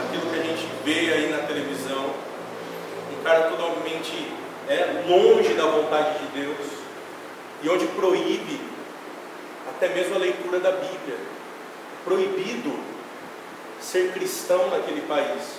Aquilo 0.08 0.32
que 0.32 0.40
a 0.40 0.44
gente 0.44 0.68
vê 0.84 1.14
aí 1.14 1.30
na 1.30 1.40
televisão, 1.40 2.28
cara 3.28 3.50
totalmente 3.50 4.32
é, 4.70 5.04
longe 5.06 5.54
da 5.54 5.66
vontade 5.66 6.20
de 6.20 6.40
Deus 6.40 6.58
e 7.62 7.70
onde 7.70 7.86
proíbe 7.88 8.62
até 9.70 9.90
mesmo 9.90 10.16
a 10.16 10.20
leitura 10.20 10.60
da 10.60 10.72
Bíblia. 10.72 11.18
Proibido 12.06 12.80
ser 13.82 14.14
cristão 14.14 14.70
naquele 14.70 15.02
país. 15.02 15.58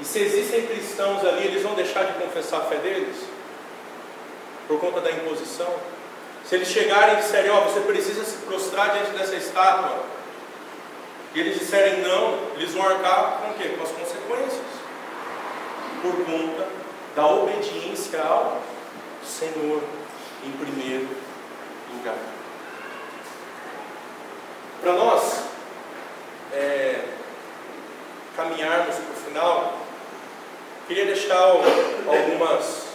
E 0.00 0.04
se 0.04 0.20
existem 0.20 0.66
cristãos 0.66 1.24
ali, 1.24 1.46
eles 1.46 1.62
vão 1.62 1.74
deixar 1.74 2.04
de 2.04 2.12
confessar 2.12 2.58
a 2.58 2.64
fé 2.66 2.76
deles? 2.76 3.16
Por 4.66 4.80
conta 4.80 5.00
da 5.00 5.10
imposição? 5.10 5.72
Se 6.44 6.54
eles 6.54 6.68
chegarem 6.68 7.14
e 7.14 7.20
disserem, 7.20 7.50
ó, 7.50 7.58
oh, 7.58 7.70
você 7.70 7.80
precisa 7.80 8.24
se 8.24 8.36
prostrar 8.38 8.92
diante 8.92 9.10
dessa 9.10 9.34
estátua, 9.34 10.04
e 11.34 11.40
eles 11.40 11.58
disserem 11.58 12.02
não, 12.02 12.38
eles 12.54 12.72
vão 12.72 12.86
arcar 12.86 13.40
com 13.42 13.50
o 13.50 13.54
quê? 13.54 13.74
Com 13.76 13.82
as 13.82 13.90
consequências 13.90 14.76
por 16.02 16.24
conta 16.24 16.68
da 17.14 17.26
obediência 17.26 18.22
ao 18.22 18.62
Senhor 19.24 19.82
em 20.44 20.52
primeiro 20.52 21.08
lugar. 21.92 22.14
Para 24.80 24.92
nós 24.92 25.42
é, 26.52 27.04
caminharmos 28.36 28.94
para 28.96 29.12
o 29.12 29.16
final, 29.16 29.78
queria 30.86 31.06
deixar 31.06 31.38
algumas 31.38 32.86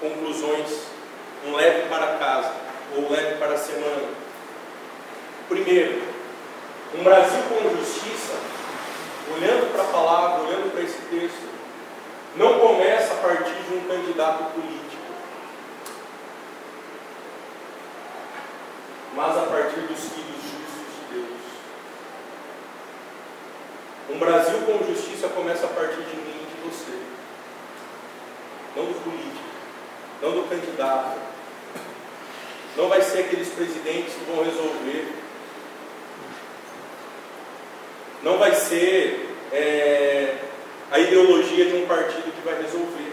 conclusões, 0.00 0.93
um 1.46 1.54
leve 1.54 1.88
para 1.88 2.18
casa 2.18 2.52
ou 2.96 3.06
um 3.06 3.10
leve 3.10 3.36
para 3.38 3.54
a 3.54 3.58
semana. 3.58 4.08
Primeiro, 5.48 6.02
um 6.94 7.02
Brasil 7.02 7.42
com 7.48 7.76
justiça, 7.76 8.34
olhando 9.34 9.72
para 9.72 9.82
a 9.82 9.86
palavra, 9.86 10.42
olhando 10.42 10.72
para 10.72 10.82
esse 10.82 10.98
texto, 11.10 11.54
não 12.36 12.58
começa 12.58 13.14
a 13.14 13.16
partir 13.16 13.54
de 13.54 13.74
um 13.74 13.86
candidato 13.86 14.52
político, 14.52 15.02
mas 19.14 19.36
a 19.36 19.42
partir 19.42 19.80
dos 19.80 19.98
filhos 19.98 20.42
justos 20.42 20.94
de 20.96 21.14
Deus. 21.14 21.40
Um 24.10 24.18
Brasil 24.18 24.60
com 24.60 24.84
justiça 24.84 25.28
começa 25.28 25.66
a 25.66 25.70
partir 25.70 26.02
de 26.02 26.16
mim 26.16 26.42
e 26.42 26.54
de 26.54 26.68
você, 26.68 26.98
não 28.76 28.84
do 28.86 29.04
político, 29.04 29.44
não 30.22 30.32
do 30.32 30.48
candidato, 30.48 31.33
não 32.76 32.88
vai 32.88 33.02
ser 33.02 33.20
aqueles 33.20 33.48
presidentes 33.48 34.14
que 34.14 34.24
vão 34.30 34.44
resolver. 34.44 35.12
Não 38.22 38.38
vai 38.38 38.54
ser 38.54 39.34
é, 39.52 40.38
a 40.90 40.98
ideologia 40.98 41.66
de 41.66 41.76
um 41.76 41.86
partido 41.86 42.32
que 42.32 42.40
vai 42.44 42.60
resolver. 42.60 43.12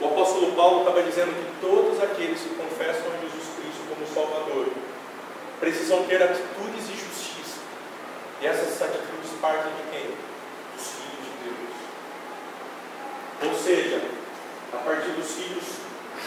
O 0.00 0.06
apóstolo 0.06 0.52
Paulo 0.52 0.80
estava 0.80 1.02
dizendo 1.02 1.34
que 1.34 1.60
todos 1.60 2.02
aqueles 2.02 2.40
que 2.40 2.54
confessam 2.54 3.12
a 3.12 3.16
Jesus 3.20 3.48
Cristo 3.56 3.84
como 3.88 4.06
Salvador 4.06 4.68
precisam 5.58 6.04
ter 6.04 6.22
atitudes 6.22 6.86
de 6.88 6.98
justiça. 6.98 7.58
E 8.40 8.46
essas 8.46 8.80
atitudes 8.80 9.32
partem 9.40 9.72
de 9.72 9.82
quem? 9.90 10.06
Dos 10.74 10.86
filhos 10.86 11.24
de 11.24 11.32
Deus. 11.44 11.74
Ou 13.52 13.58
seja, 13.62 14.00
a 14.72 14.78
partir 14.78 15.10
dos 15.10 15.30
filhos 15.32 15.64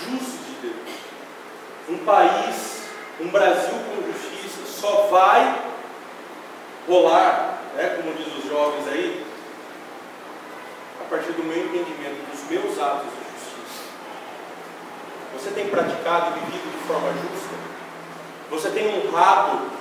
justos. 0.05 0.42
Um 1.89 1.97
país, 2.05 2.83
um 3.19 3.27
Brasil 3.27 3.73
com 3.73 4.11
justiça 4.11 4.65
só 4.65 5.07
vai 5.07 5.61
rolar, 6.87 7.59
né, 7.75 7.97
como 8.01 8.15
diz 8.15 8.27
os 8.37 8.49
jovens 8.49 8.87
aí, 8.87 9.25
a 11.01 11.09
partir 11.09 11.33
do 11.33 11.43
meu 11.43 11.57
entendimento, 11.57 12.31
dos 12.31 12.49
meus 12.49 12.79
atos 12.79 13.07
de 13.11 13.33
justiça. 13.33 13.83
Você 15.33 15.51
tem 15.51 15.67
praticado 15.67 16.37
e 16.37 16.39
vivido 16.39 16.71
de 16.71 16.87
forma 16.87 17.09
justa? 17.13 17.55
Você 18.49 18.69
tem 18.69 18.87
honrado 18.87 19.71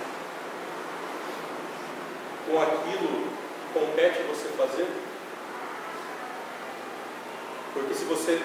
com 2.49 2.61
aquilo 2.61 3.29
que 3.29 3.79
compete 3.79 4.23
você 4.23 4.49
fazer? 4.57 4.89
Porque 7.75 7.95
se 7.95 8.05
você 8.05 8.43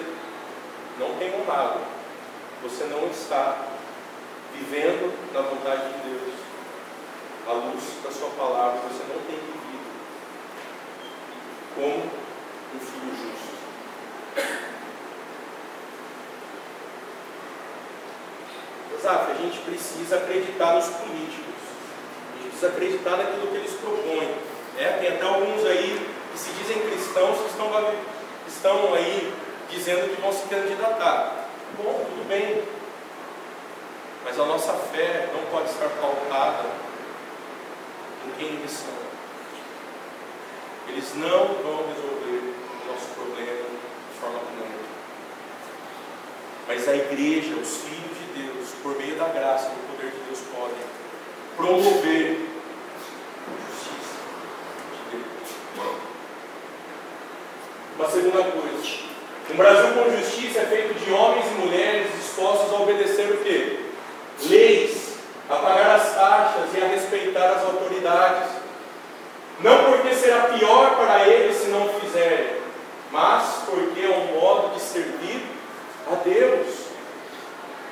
não 0.98 1.14
tem 1.16 1.34
honrado, 1.40 1.80
você 2.62 2.84
não 2.84 3.08
está 3.08 3.56
vivendo 4.54 5.14
na 5.32 5.40
vontade 5.42 5.92
de 5.92 6.08
Deus, 6.08 6.34
à 7.46 7.52
luz 7.52 7.84
da 8.02 8.10
Sua 8.10 8.30
palavra, 8.30 8.80
você 8.80 9.04
não 9.04 9.20
tem 9.26 9.36
vivido 9.36 9.58
como 11.74 12.10
um 12.74 12.80
filho 12.80 13.12
justo. 13.14 13.48
Exato, 18.98 19.30
a 19.30 19.34
gente 19.34 19.58
precisa 19.60 20.16
acreditar 20.16 20.74
nos 20.74 20.86
políticos, 20.86 21.54
a 22.32 22.36
gente 22.36 22.48
precisa 22.48 22.68
acreditar 22.68 23.16
naquilo 23.16 23.46
que 23.46 23.56
eles 23.56 23.72
propõem. 23.74 24.34
É, 24.76 24.98
tem 24.98 25.08
até 25.08 25.24
alguns 25.24 25.64
aí 25.64 26.08
que 26.32 26.38
se 26.38 26.50
dizem 26.50 26.80
cristãos 26.80 27.38
que 27.38 27.50
estão, 27.50 27.94
estão 28.46 28.94
aí 28.94 29.32
dizendo 29.70 30.14
que 30.14 30.20
vão 30.20 30.32
se 30.32 30.46
candidatar. 30.48 31.37
Bom, 31.76 32.06
tudo 32.08 32.28
bem. 32.28 32.64
Mas 34.24 34.38
a 34.38 34.44
nossa 34.44 34.72
fé 34.72 35.28
não 35.32 35.44
pode 35.50 35.70
estar 35.70 35.88
pautada 36.00 36.68
em 38.26 38.30
quem 38.38 38.48
eles 38.48 38.70
são. 38.70 38.98
Eles 40.88 41.14
não 41.14 41.46
vão 41.62 41.86
resolver 41.88 42.54
o 42.54 42.92
nosso 42.92 43.08
problema 43.14 43.68
de 44.12 44.20
forma 44.20 44.38
plena. 44.38 44.78
Mas 46.66 46.88
a 46.88 46.96
igreja, 46.96 47.54
os 47.54 47.76
filhos 47.78 48.18
de 48.18 48.42
Deus, 48.42 48.68
por 48.82 48.96
meio 48.96 49.16
da 49.16 49.28
graça 49.28 49.66
e 49.66 49.74
do 49.74 49.96
poder 49.96 50.10
de 50.10 50.18
Deus, 50.20 50.40
podem 50.54 50.84
promover 51.56 52.48
a 53.46 53.50
justiça 53.68 54.18
de 54.92 55.16
Deus. 55.16 55.48
Uma 57.96 58.10
segunda 58.10 58.44
coisa. 58.50 59.17
Um 59.50 59.56
Brasil 59.56 59.94
com 59.94 60.10
justiça 60.14 60.58
é 60.58 60.66
feito 60.66 60.92
de 61.02 61.10
homens 61.10 61.46
e 61.46 61.54
mulheres 61.54 62.12
dispostos 62.14 62.70
a 62.70 62.82
obedecer 62.82 63.30
o 63.30 63.38
quê? 63.38 63.78
Leis, 64.42 65.14
a 65.48 65.56
pagar 65.56 65.96
as 65.96 66.14
taxas 66.14 66.68
e 66.74 66.82
a 66.82 66.86
respeitar 66.86 67.52
as 67.52 67.64
autoridades. 67.64 68.50
Não 69.60 69.84
porque 69.84 70.14
será 70.14 70.40
pior 70.48 70.96
para 70.96 71.26
eles 71.26 71.56
se 71.56 71.68
não 71.68 71.88
fizerem, 71.94 72.56
mas 73.10 73.62
porque 73.64 74.04
é 74.04 74.10
um 74.10 74.38
modo 74.38 74.74
de 74.74 74.82
servir 74.82 75.42
a 76.12 76.16
Deus. 76.16 76.66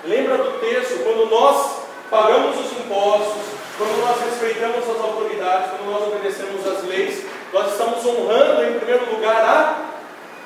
Lembra 0.04 0.36
do 0.36 0.60
texto, 0.60 1.02
quando 1.04 1.30
nós 1.30 1.80
pagamos 2.10 2.60
os 2.60 2.72
impostos, 2.72 3.42
quando 3.78 3.98
nós 4.02 4.20
respeitamos 4.20 4.88
as 4.90 5.00
autoridades, 5.00 5.70
quando 5.70 5.90
nós 5.90 6.06
obedecemos 6.06 6.66
as 6.66 6.84
leis, 6.84 7.24
nós 7.50 7.72
estamos 7.72 8.04
honrando 8.04 8.62
em 8.62 8.78
primeiro 8.78 9.10
lugar 9.10 9.42
a 9.42 9.82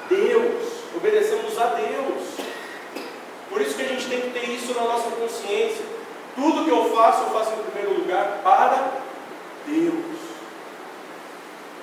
Deus 0.09 0.70
obedecemos 0.97 1.59
a 1.59 1.67
Deus. 1.67 2.51
Por 3.49 3.61
isso 3.61 3.75
que 3.75 3.83
a 3.83 3.89
gente 3.89 4.07
tem 4.09 4.21
que 4.21 4.31
ter 4.31 4.49
isso 4.51 4.75
na 4.75 4.83
nossa 4.83 5.11
consciência. 5.11 5.85
Tudo 6.35 6.65
que 6.65 6.71
eu 6.71 6.95
faço, 6.95 7.25
eu 7.25 7.31
faço 7.31 7.53
em 7.53 7.71
primeiro 7.71 8.01
lugar 8.01 8.41
para 8.43 8.93
Deus. 9.67 10.21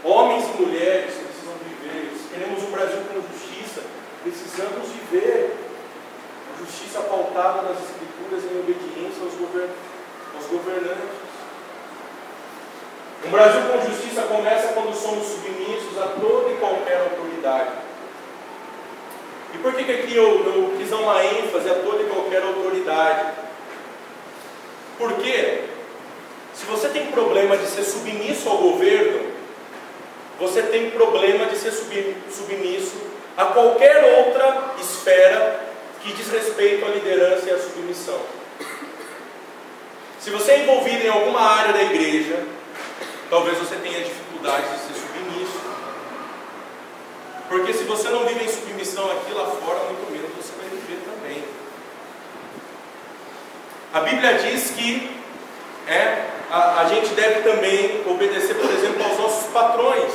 Homens 0.04 0.46
e 0.46 0.62
mulheres 0.62 1.14
precisam 1.16 1.54
viver. 1.68 2.12
Se 2.18 2.34
queremos 2.34 2.64
um 2.64 2.72
Brasil 2.72 3.00
com 3.12 3.22
justiça, 3.22 3.84
precisamos 4.24 4.88
viver 4.88 5.58
a 6.54 6.60
justiça 6.60 7.02
pautada 7.02 7.64
nas 7.64 7.78
Escrituras 7.84 8.44
em 8.44 8.60
obediência 8.60 9.24
aos, 9.24 9.34
govern 9.34 9.70
aos 10.36 10.46
governantes. 10.46 11.28
Um 13.26 13.30
Brasil 13.30 13.62
com 13.62 13.92
justiça 13.92 14.22
começa 14.24 14.74
quando 14.74 14.96
somos 14.96 15.28
submissos 15.28 15.98
a 15.98 16.08
toda 16.20 16.50
e 16.52 16.58
qualquer 16.58 17.02
autoridade. 17.02 17.87
E 19.58 19.60
por 19.64 19.74
que, 19.74 19.84
que 19.84 19.92
aqui 19.92 20.16
eu, 20.16 20.46
eu 20.46 20.76
quis 20.78 20.92
dar 20.92 20.98
uma 20.98 21.24
ênfase 21.26 21.68
a 21.68 21.74
toda 21.74 22.04
e 22.04 22.06
qualquer 22.06 22.44
autoridade? 22.44 23.34
Porque 25.00 25.64
se 26.54 26.66
você 26.66 26.90
tem 26.90 27.08
problema 27.08 27.58
de 27.58 27.66
ser 27.66 27.84
submisso 27.84 28.48
ao 28.50 28.58
governo, 28.58 29.32
você 30.40 30.62
tem 30.62 30.92
problema 30.92 31.48
de 31.48 31.58
ser 31.58 31.72
submisso 31.72 32.98
a 33.36 33.46
qualquer 33.46 34.20
outra 34.20 34.76
esfera 34.80 35.60
que 36.02 36.14
diz 36.14 36.30
respeito 36.30 36.86
à 36.86 36.90
liderança 36.90 37.50
e 37.50 37.52
à 37.52 37.58
submissão. 37.58 38.20
Se 40.20 40.30
você 40.30 40.52
é 40.52 40.64
envolvido 40.64 41.04
em 41.04 41.10
alguma 41.10 41.42
área 41.42 41.74
da 41.74 41.82
igreja, 41.82 42.44
talvez 43.30 43.58
você 43.58 43.76
tenha 43.78 44.02
dificuldade 44.02 44.68
de 44.70 44.94
ser 44.94 45.07
porque 47.50 47.74
se 47.74 47.84
você 47.86 48.10
não 48.10 48.26
vive 48.26 48.44
em 48.44 48.50
submissão 48.50 49.10
aqui 49.12 49.32
lá 49.32 49.46
fora, 49.46 49.80
muito 49.86 50.12
menos 50.12 50.30
você 50.36 50.54
vai 50.60 50.70
viver 50.70 51.02
também. 51.06 51.44
A 53.94 54.02
Bíblia 54.02 54.34
diz 54.34 54.72
que 54.72 55.10
é, 55.88 56.26
a, 56.52 56.82
a 56.82 56.86
gente 56.90 57.10
deve 57.14 57.42
também 57.42 58.04
obedecer, 58.06 58.56
por 58.56 58.70
exemplo, 58.70 59.04
aos 59.04 59.18
nossos 59.18 59.48
patrões, 59.52 60.12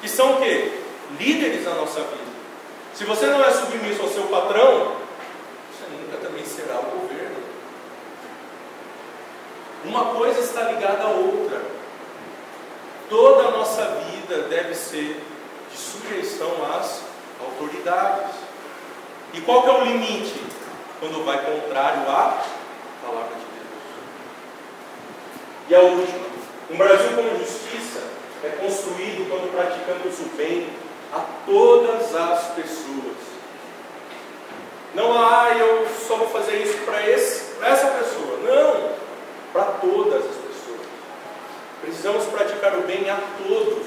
que 0.00 0.08
são 0.08 0.34
o 0.34 0.40
quê? 0.40 0.72
Líderes 1.18 1.64
na 1.64 1.74
nossa 1.74 2.00
vida. 2.00 2.28
Se 2.94 3.04
você 3.04 3.26
não 3.26 3.44
é 3.44 3.50
submisso 3.50 4.02
ao 4.02 4.08
seu 4.08 4.24
patrão, 4.24 4.96
você 5.70 5.84
nunca 5.90 6.16
também 6.26 6.44
será 6.44 6.80
o 6.80 7.00
governo. 7.00 7.36
Uma 9.84 10.06
coisa 10.06 10.40
está 10.40 10.62
ligada 10.62 11.04
à 11.04 11.08
outra. 11.08 11.60
Toda 13.08 13.48
a 13.48 13.50
nossa 13.50 13.84
vida 14.10 14.42
deve 14.48 14.74
ser 14.74 15.22
sujeição 16.08 16.50
às 16.74 17.02
autoridades. 17.40 18.34
E 19.34 19.40
qual 19.42 19.62
que 19.62 19.68
é 19.68 19.72
o 19.72 19.84
limite? 19.84 20.40
Quando 20.98 21.24
vai 21.24 21.38
contrário 21.44 22.00
à 22.08 22.44
palavra 23.04 23.36
de 23.36 23.44
Deus. 23.44 23.68
E 25.68 25.74
a 25.74 25.80
última, 25.80 26.26
um 26.70 26.76
Brasil 26.76 27.10
com 27.10 27.38
justiça 27.38 28.02
é 28.42 28.48
construído 28.60 29.28
quando 29.28 29.52
praticamos 29.52 30.18
o 30.18 30.36
bem 30.36 30.68
a 31.12 31.20
todas 31.46 32.14
as 32.14 32.54
pessoas. 32.54 33.28
Não, 34.94 35.12
ah, 35.12 35.50
eu 35.56 35.86
só 36.06 36.16
vou 36.16 36.28
fazer 36.28 36.56
isso 36.62 36.78
para 36.78 37.00
essa 37.02 37.86
pessoa. 37.86 38.38
Não, 38.42 38.90
para 39.52 39.64
todas 39.80 40.24
as 40.24 40.36
pessoas. 40.36 40.80
Precisamos 41.82 42.24
praticar 42.24 42.76
o 42.76 42.82
bem 42.82 43.08
a 43.08 43.20
todos. 43.38 43.86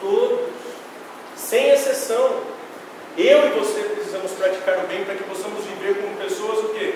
Todos 0.00 0.57
sem 1.48 1.70
exceção. 1.70 2.42
Eu 3.16 3.46
e 3.46 3.58
você 3.58 3.80
precisamos 3.80 4.32
praticar 4.32 4.78
o 4.84 4.86
bem 4.86 5.04
para 5.04 5.14
que 5.14 5.24
possamos 5.24 5.64
viver 5.64 6.00
como 6.00 6.16
pessoas 6.16 6.58
o 6.58 6.68
quê? 6.74 6.94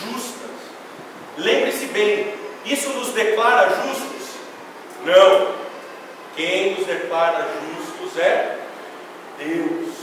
Justas. 0.00 0.50
Lembre-se 1.36 1.86
bem, 1.86 2.32
isso 2.64 2.90
nos 2.90 3.08
declara 3.08 3.68
justos? 3.68 4.36
Não. 5.04 5.62
Quem 6.36 6.76
nos 6.76 6.86
declara 6.86 7.48
justos 7.60 8.18
é 8.18 8.58
Deus. 9.38 9.94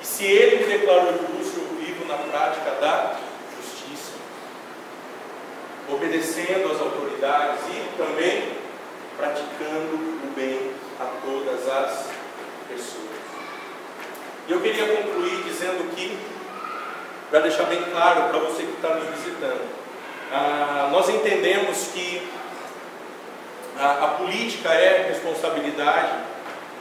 E 0.00 0.06
se 0.06 0.24
Ele 0.24 0.64
me 0.64 0.78
declarou 0.78 1.12
justo, 1.12 1.58
eu 1.58 1.84
vivo 1.84 2.04
na 2.06 2.16
prática 2.16 2.70
da 2.80 3.16
justiça. 3.56 4.12
obedecendo 5.88 6.70
às 6.70 6.80
autoridades 6.80 7.60
e 7.70 7.96
também 7.96 8.52
praticando 9.16 9.94
o 9.96 10.32
bem 10.36 10.70
a 11.00 11.06
todas 11.24 11.68
as 11.68 12.19
pessoas. 12.70 13.10
E 14.48 14.52
eu 14.52 14.60
queria 14.60 14.86
concluir 14.96 15.42
dizendo 15.44 15.94
que, 15.94 16.18
para 17.30 17.40
deixar 17.40 17.64
bem 17.64 17.82
claro 17.84 18.28
para 18.30 18.38
você 18.38 18.62
que 18.62 18.72
está 18.72 18.94
nos 18.94 19.08
visitando, 19.08 19.68
ah, 20.32 20.88
nós 20.92 21.08
entendemos 21.08 21.88
que 21.92 22.28
a, 23.78 24.04
a 24.04 24.08
política 24.08 24.70
é 24.70 25.08
responsabilidade 25.08 26.12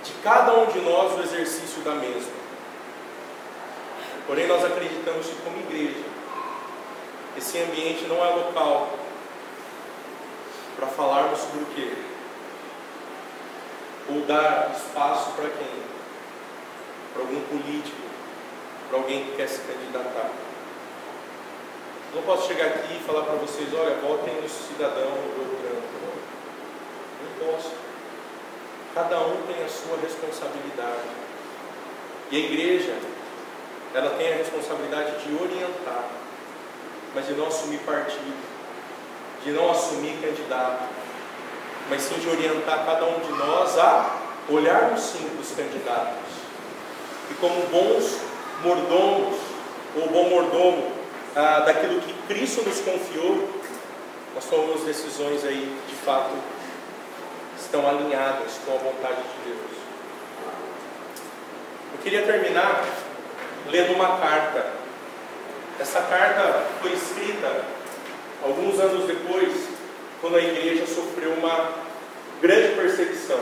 de 0.03 0.11
cada 0.23 0.53
um 0.53 0.65
de 0.65 0.79
nós 0.79 1.17
no 1.17 1.23
exercício 1.23 1.81
da 1.81 1.91
mesma. 1.91 2.39
Porém, 4.27 4.47
nós 4.47 4.63
acreditamos 4.63 5.25
que, 5.25 5.35
como 5.43 5.59
igreja, 5.59 6.03
esse 7.37 7.57
ambiente 7.59 8.05
não 8.05 8.17
é 8.17 8.29
local 8.29 8.93
para 10.75 10.87
falarmos 10.87 11.39
sobre 11.39 11.61
o 11.61 11.65
quê? 11.75 12.08
Ou 14.11 14.21
dar 14.21 14.71
espaço 14.75 15.31
para 15.33 15.49
quem? 15.49 15.83
Para 17.13 17.21
algum 17.21 17.41
político, 17.41 18.01
para 18.89 18.97
alguém 18.99 19.25
que 19.25 19.35
quer 19.35 19.47
se 19.47 19.61
candidatar. 19.61 20.31
Não 22.15 22.23
posso 22.23 22.47
chegar 22.47 22.65
aqui 22.67 22.95
e 22.95 23.03
falar 23.05 23.23
para 23.23 23.35
vocês, 23.35 23.69
olha, 23.73 23.95
votem 23.97 24.41
no 24.41 24.49
cidadão 24.49 25.11
Beltrano. 25.37 25.83
Não 27.21 27.47
posso. 27.47 27.71
Cada 28.95 29.19
um 29.19 29.43
tem 29.43 29.63
a 29.63 29.69
sua 29.69 29.97
responsabilidade. 30.01 31.07
E 32.31 32.35
a 32.35 32.39
igreja, 32.39 32.95
ela 33.93 34.11
tem 34.11 34.33
a 34.33 34.37
responsabilidade 34.37 35.23
de 35.23 35.33
orientar, 35.35 36.09
mas 37.13 37.27
de 37.27 37.33
não 37.33 37.47
assumir 37.47 37.79
partido, 37.79 38.43
de 39.43 39.51
não 39.51 39.69
assumir 39.69 40.19
candidato, 40.21 40.83
mas 41.89 42.01
sim 42.03 42.15
de 42.15 42.29
orientar 42.29 42.85
cada 42.85 43.05
um 43.05 43.19
de 43.19 43.31
nós 43.33 43.77
a 43.77 44.17
olharmos 44.49 45.01
sim 45.01 45.27
para 45.29 45.41
os 45.41 45.51
candidatos. 45.51 46.29
E 47.31 47.33
como 47.35 47.61
bons 47.67 48.19
mordomos, 48.63 49.37
ou 49.95 50.07
bom 50.09 50.29
mordomo 50.29 50.91
ah, 51.35 51.59
daquilo 51.65 51.99
que 52.01 52.13
Cristo 52.27 52.61
nos 52.61 52.79
confiou, 52.81 53.47
nós 54.35 54.45
tomamos 54.45 54.81
decisões 54.83 55.43
aí 55.43 55.75
de 55.87 55.95
fato 55.95 56.31
estão 57.59 57.87
alinhadas 57.87 58.59
com 58.65 58.73
a 58.73 58.77
vontade 58.77 59.21
de 59.21 59.49
Deus. 59.49 59.71
Eu 61.93 61.99
queria 62.03 62.23
terminar 62.23 62.85
lendo 63.69 63.93
uma 63.93 64.17
carta. 64.17 64.73
Essa 65.79 66.01
carta 66.01 66.65
foi 66.81 66.93
escrita 66.93 67.65
alguns 68.43 68.79
anos 68.79 69.05
depois, 69.05 69.67
quando 70.21 70.37
a 70.37 70.41
igreja 70.41 70.85
sofreu 70.87 71.33
uma 71.33 71.78
grande 72.41 72.75
perseguição. 72.75 73.39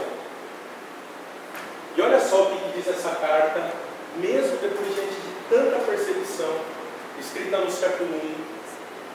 E 1.96 2.02
olha 2.02 2.20
só 2.20 2.44
o 2.44 2.46
que 2.48 2.78
diz 2.78 2.88
essa 2.88 3.10
carta, 3.16 3.72
mesmo 4.18 4.58
depois 4.58 4.94
diante 4.94 5.16
de 5.16 5.50
tanta 5.50 5.78
perseguição, 5.86 6.54
escrita 7.20 7.58
no 7.58 7.72
século 7.72 8.16
I, 8.16 8.36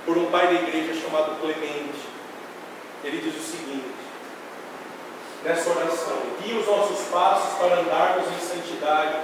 por 0.05 0.19
um 0.19 0.27
pai 0.27 0.49
da 0.49 0.55
igreja 0.55 1.01
chamado 1.01 1.41
Clemente. 1.41 2.13
Ele 3.05 3.19
diz 3.19 3.37
o 3.37 3.45
seguinte: 3.45 3.95
nessa 5.45 5.71
oração, 5.71 6.19
guia 6.41 6.59
os 6.59 6.67
nossos 6.67 7.07
passos 7.09 7.59
para 7.59 7.81
andarmos 7.81 8.27
em 8.29 8.47
santidade, 8.47 9.17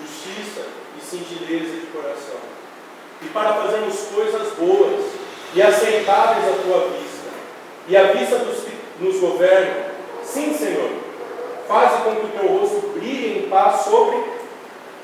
justiça 0.00 0.66
e 0.96 1.04
singeleza 1.04 1.80
de 1.80 1.86
coração, 1.86 2.38
e 3.22 3.26
para 3.26 3.54
fazermos 3.54 3.96
coisas 4.14 4.52
boas 4.54 5.04
e 5.54 5.62
aceitáveis 5.62 6.46
à 6.46 6.62
tua 6.62 6.88
vista, 6.88 7.30
e 7.88 7.96
à 7.96 8.12
vista 8.12 8.38
dos 8.38 8.64
que 8.64 8.74
nos 9.00 9.20
governam. 9.20 9.83
Sim, 10.34 10.52
Senhor, 10.52 10.90
faze 11.68 12.02
com 12.02 12.16
que 12.16 12.26
o 12.26 12.28
teu 12.30 12.58
rosto 12.58 12.88
brilhe 12.88 13.38
em 13.38 13.48
paz 13.48 13.82
sobre 13.82 14.20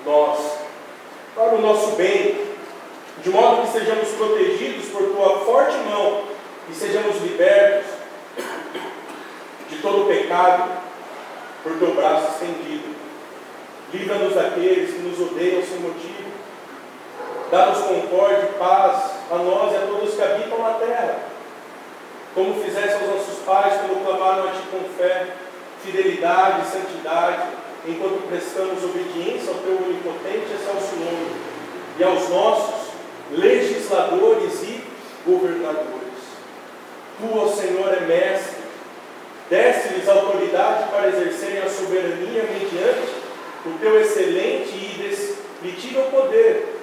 nós, 0.04 0.40
para 1.36 1.54
o 1.54 1.60
nosso 1.60 1.92
bem, 1.92 2.48
de 3.22 3.30
modo 3.30 3.62
que 3.62 3.78
sejamos 3.78 4.08
protegidos 4.08 4.86
por 4.86 5.04
tua 5.04 5.38
forte 5.44 5.76
mão 5.88 6.24
e 6.68 6.74
sejamos 6.74 7.22
libertos 7.22 7.92
de 9.68 9.76
todo 9.76 10.08
pecado 10.08 10.80
por 11.62 11.78
teu 11.78 11.94
braço 11.94 12.32
estendido. 12.32 12.92
Livra-nos 13.92 14.34
daqueles 14.34 14.94
que 14.94 14.98
nos 14.98 15.20
odeiam 15.20 15.62
sem 15.62 15.78
motivo. 15.78 16.28
Dá-nos 17.52 17.78
concórdia 17.84 18.50
e 18.50 18.58
paz 18.58 19.12
a 19.30 19.36
nós 19.36 19.72
e 19.74 19.76
a 19.76 19.86
todos 19.86 20.12
que 20.12 20.22
habitam 20.22 20.58
na 20.58 20.70
terra. 20.70 21.39
Como 22.34 22.62
fizeste 22.62 22.94
aos 22.94 23.16
nossos 23.16 23.38
pais 23.44 23.74
quando 23.80 24.04
clamaram 24.04 24.48
a 24.48 24.52
ti 24.52 24.62
com 24.70 24.84
fé, 24.96 25.26
fidelidade 25.82 26.62
e 26.62 26.70
santidade, 26.70 27.42
enquanto 27.86 28.28
prestamos 28.28 28.84
obediência 28.84 29.52
ao 29.52 29.58
teu 29.58 29.76
onipotente 29.76 30.46
e 30.50 30.54
excelso 30.54 30.96
nome, 30.96 31.30
e 31.98 32.04
aos 32.04 32.28
nossos 32.28 32.90
legisladores 33.32 34.62
e 34.62 34.84
governadores. 35.26 36.00
Tu, 37.18 37.38
ó 37.38 37.48
Senhor, 37.48 37.92
é 37.94 38.00
mestre, 38.06 38.62
deste-lhes 39.48 40.08
autoridade 40.08 40.90
para 40.90 41.08
exercerem 41.08 41.62
a 41.62 41.68
soberania 41.68 42.44
mediante 42.44 43.20
o 43.66 43.78
teu 43.78 44.00
excelente 44.00 44.70
e 44.70 44.94
indescritível 44.94 46.04
poder, 46.04 46.76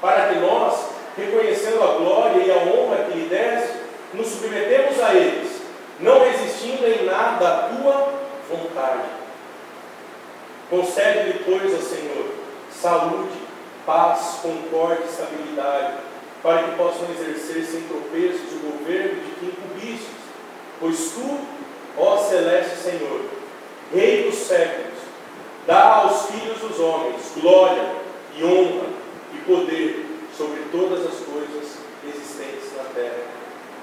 para 0.00 0.28
que 0.28 0.40
nós, 0.40 0.88
reconhecendo 1.16 1.82
a 1.82 1.98
glória 1.98 2.42
e 2.42 2.50
a 2.50 2.56
honra 2.56 3.04
que 3.04 3.18
lhe 3.18 3.28
deste, 3.28 3.83
nos 4.14 4.26
submetemos 4.28 5.00
a 5.00 5.14
eles, 5.14 5.60
não 6.00 6.20
resistindo 6.20 6.86
em 6.86 7.04
nada 7.04 7.48
à 7.48 7.68
tua 7.68 8.12
vontade. 8.48 9.08
Concede-lhe, 10.70 11.44
pois, 11.44 11.74
ó 11.74 11.78
Senhor, 11.78 12.26
saúde, 12.70 13.38
paz, 13.86 14.40
concórdia 14.42 15.04
e 15.04 15.10
estabilidade, 15.10 15.94
para 16.42 16.62
que 16.62 16.76
possam 16.76 17.08
exercer 17.10 17.64
sem 17.64 17.82
tropeços 17.82 18.52
o 18.52 18.78
governo 18.78 19.20
de 19.20 19.30
que 19.32 19.46
incumbistes, 19.46 20.08
pois 20.80 21.12
tu, 21.12 21.40
ó 21.96 22.16
celeste 22.18 22.76
Senhor, 22.76 23.20
Rei 23.92 24.24
dos 24.24 24.34
séculos, 24.34 24.98
dá 25.66 25.96
aos 25.96 26.26
filhos 26.26 26.58
dos 26.58 26.80
homens 26.80 27.20
glória 27.40 27.84
e 28.36 28.42
honra 28.42 28.86
e 29.32 29.38
poder 29.46 30.06
sobre 30.36 30.62
todas 30.72 31.06
as 31.06 31.20
coisas 31.20 31.78
existentes 32.04 32.76
na 32.76 32.84
terra. 32.94 33.22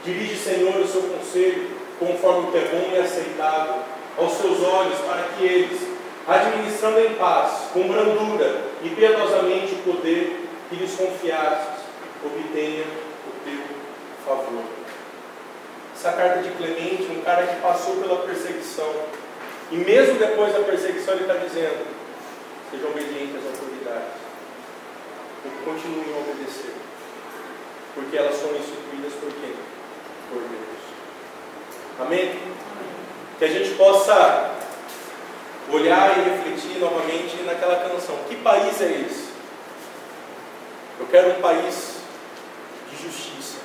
Dirige, 0.03 0.35
Senhor, 0.35 0.75
o 0.75 0.87
seu 0.87 1.03
conselho 1.03 1.69
conforme 1.99 2.40
o 2.40 2.40
que 2.51 2.57
é 2.57 2.67
bom 2.67 2.93
e 2.93 2.99
aceitável 2.99 3.75
aos 4.17 4.33
seus 4.33 4.61
olhos, 4.61 4.99
para 4.99 5.23
que 5.29 5.43
eles, 5.43 5.81
administrando 6.27 6.99
em 6.99 7.13
paz, 7.15 7.69
com 7.73 7.87
brandura 7.87 8.61
e 8.83 8.89
piedosamente 8.89 9.75
o 9.75 9.93
poder 9.93 10.47
que 10.69 10.75
lhes 10.75 10.95
confiastes, 10.95 11.83
obtenha 12.23 12.85
o 13.27 13.31
teu 13.43 13.61
favor. 14.25 14.63
Essa 15.95 16.11
carta 16.13 16.41
de 16.41 16.49
Clemente, 16.51 17.11
um 17.11 17.21
cara 17.21 17.45
que 17.47 17.61
passou 17.61 17.95
pela 17.97 18.25
perseguição, 18.25 18.91
e 19.71 19.77
mesmo 19.77 20.19
depois 20.19 20.53
da 20.53 20.59
perseguição, 20.59 21.13
ele 21.13 21.23
está 21.23 21.35
dizendo: 21.35 21.85
sejam 22.69 22.89
obedientes 22.89 23.37
às 23.37 23.45
autoridades, 23.45 24.19
e 25.45 25.63
continuem 25.63 26.13
a 26.13 26.19
obedecer, 26.19 26.73
porque 27.95 28.17
elas 28.17 28.35
são 28.35 28.49
instituídas 28.55 29.13
por 29.13 29.31
quem? 29.41 29.53
Por 30.29 30.41
Deus. 30.41 30.80
Amém? 31.99 32.39
Que 33.37 33.45
a 33.45 33.47
gente 33.47 33.75
possa 33.75 34.55
olhar 35.71 36.17
e 36.17 36.29
refletir 36.29 36.79
novamente 36.79 37.43
naquela 37.43 37.89
canção: 37.89 38.17
que 38.27 38.35
país 38.37 38.81
é 38.81 39.05
esse? 39.07 39.31
Eu 40.99 41.07
quero 41.07 41.31
um 41.31 41.41
país 41.41 41.97
de 42.89 43.03
justiça. 43.03 43.57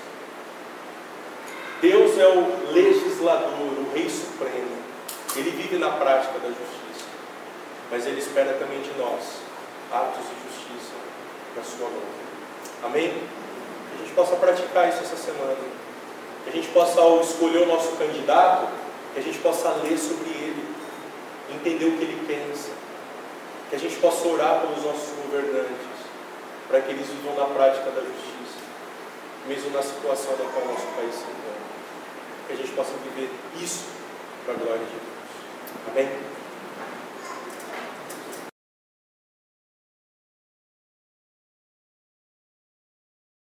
Deus 1.81 2.18
é 2.18 2.27
o 2.27 2.72
legislador, 2.72 3.53
o 3.53 3.91
Rei 3.95 4.09
Supremo. 4.09 4.77
Ele 5.37 5.51
vive 5.51 5.77
na 5.77 5.91
prática 5.91 6.39
da 6.39 6.49
justiça. 6.49 7.07
Mas 7.91 8.07
Ele 8.07 8.18
espera 8.18 8.55
também 8.55 8.81
de 8.81 8.91
nós 8.99 9.41
atos 9.93 10.24
de 10.24 10.49
justiça 10.49 10.95
na 11.55 11.62
Sua 11.62 11.89
mão. 11.91 12.03
Amém? 12.85 13.11
Que 13.11 13.95
a 13.95 13.99
gente 13.99 14.14
possa 14.14 14.37
praticar 14.37 14.89
isso 14.89 15.03
essa 15.03 15.16
semana. 15.16 15.57
Que 16.47 16.51
a 16.51 16.53
gente 16.53 16.68
possa, 16.68 17.01
ao 17.01 17.20
escolher 17.20 17.64
o 17.64 17.66
nosso 17.66 17.97
candidato, 17.97 18.68
que 19.12 19.18
a 19.18 19.22
gente 19.22 19.38
possa 19.40 19.68
ler 19.82 19.99
sobre 19.99 20.30
ele, 20.30 20.64
entender 21.51 21.86
o 21.86 21.99
que 21.99 22.05
ele 22.05 22.24
pensa. 22.26 22.70
Que 23.68 23.74
a 23.74 23.78
gente 23.78 23.97
possa 23.97 24.28
orar 24.28 24.61
pelos 24.61 24.84
nossos 24.84 25.11
governantes, 25.24 26.07
para 26.68 26.80
que 26.80 26.92
eles 26.92 27.09
vivam 27.09 27.34
na 27.34 27.53
prática 27.53 27.90
da 27.90 28.01
justiça, 28.01 28.62
mesmo 29.49 29.70
na 29.70 29.82
situação 29.82 30.32
da 30.36 30.44
qual 30.53 30.66
nosso 30.66 30.86
país 30.94 31.14
se 31.14 31.22
encontra. 31.22 31.66
Que 32.47 32.53
a 32.53 32.57
gente 32.57 32.70
possa 32.72 32.92
viver 33.03 33.28
isso 33.61 33.86
para 34.44 34.55
a 34.55 34.57
glória 34.57 34.78
de 34.78 34.92
Deus. 34.92 35.90
Amém? 35.90 36.36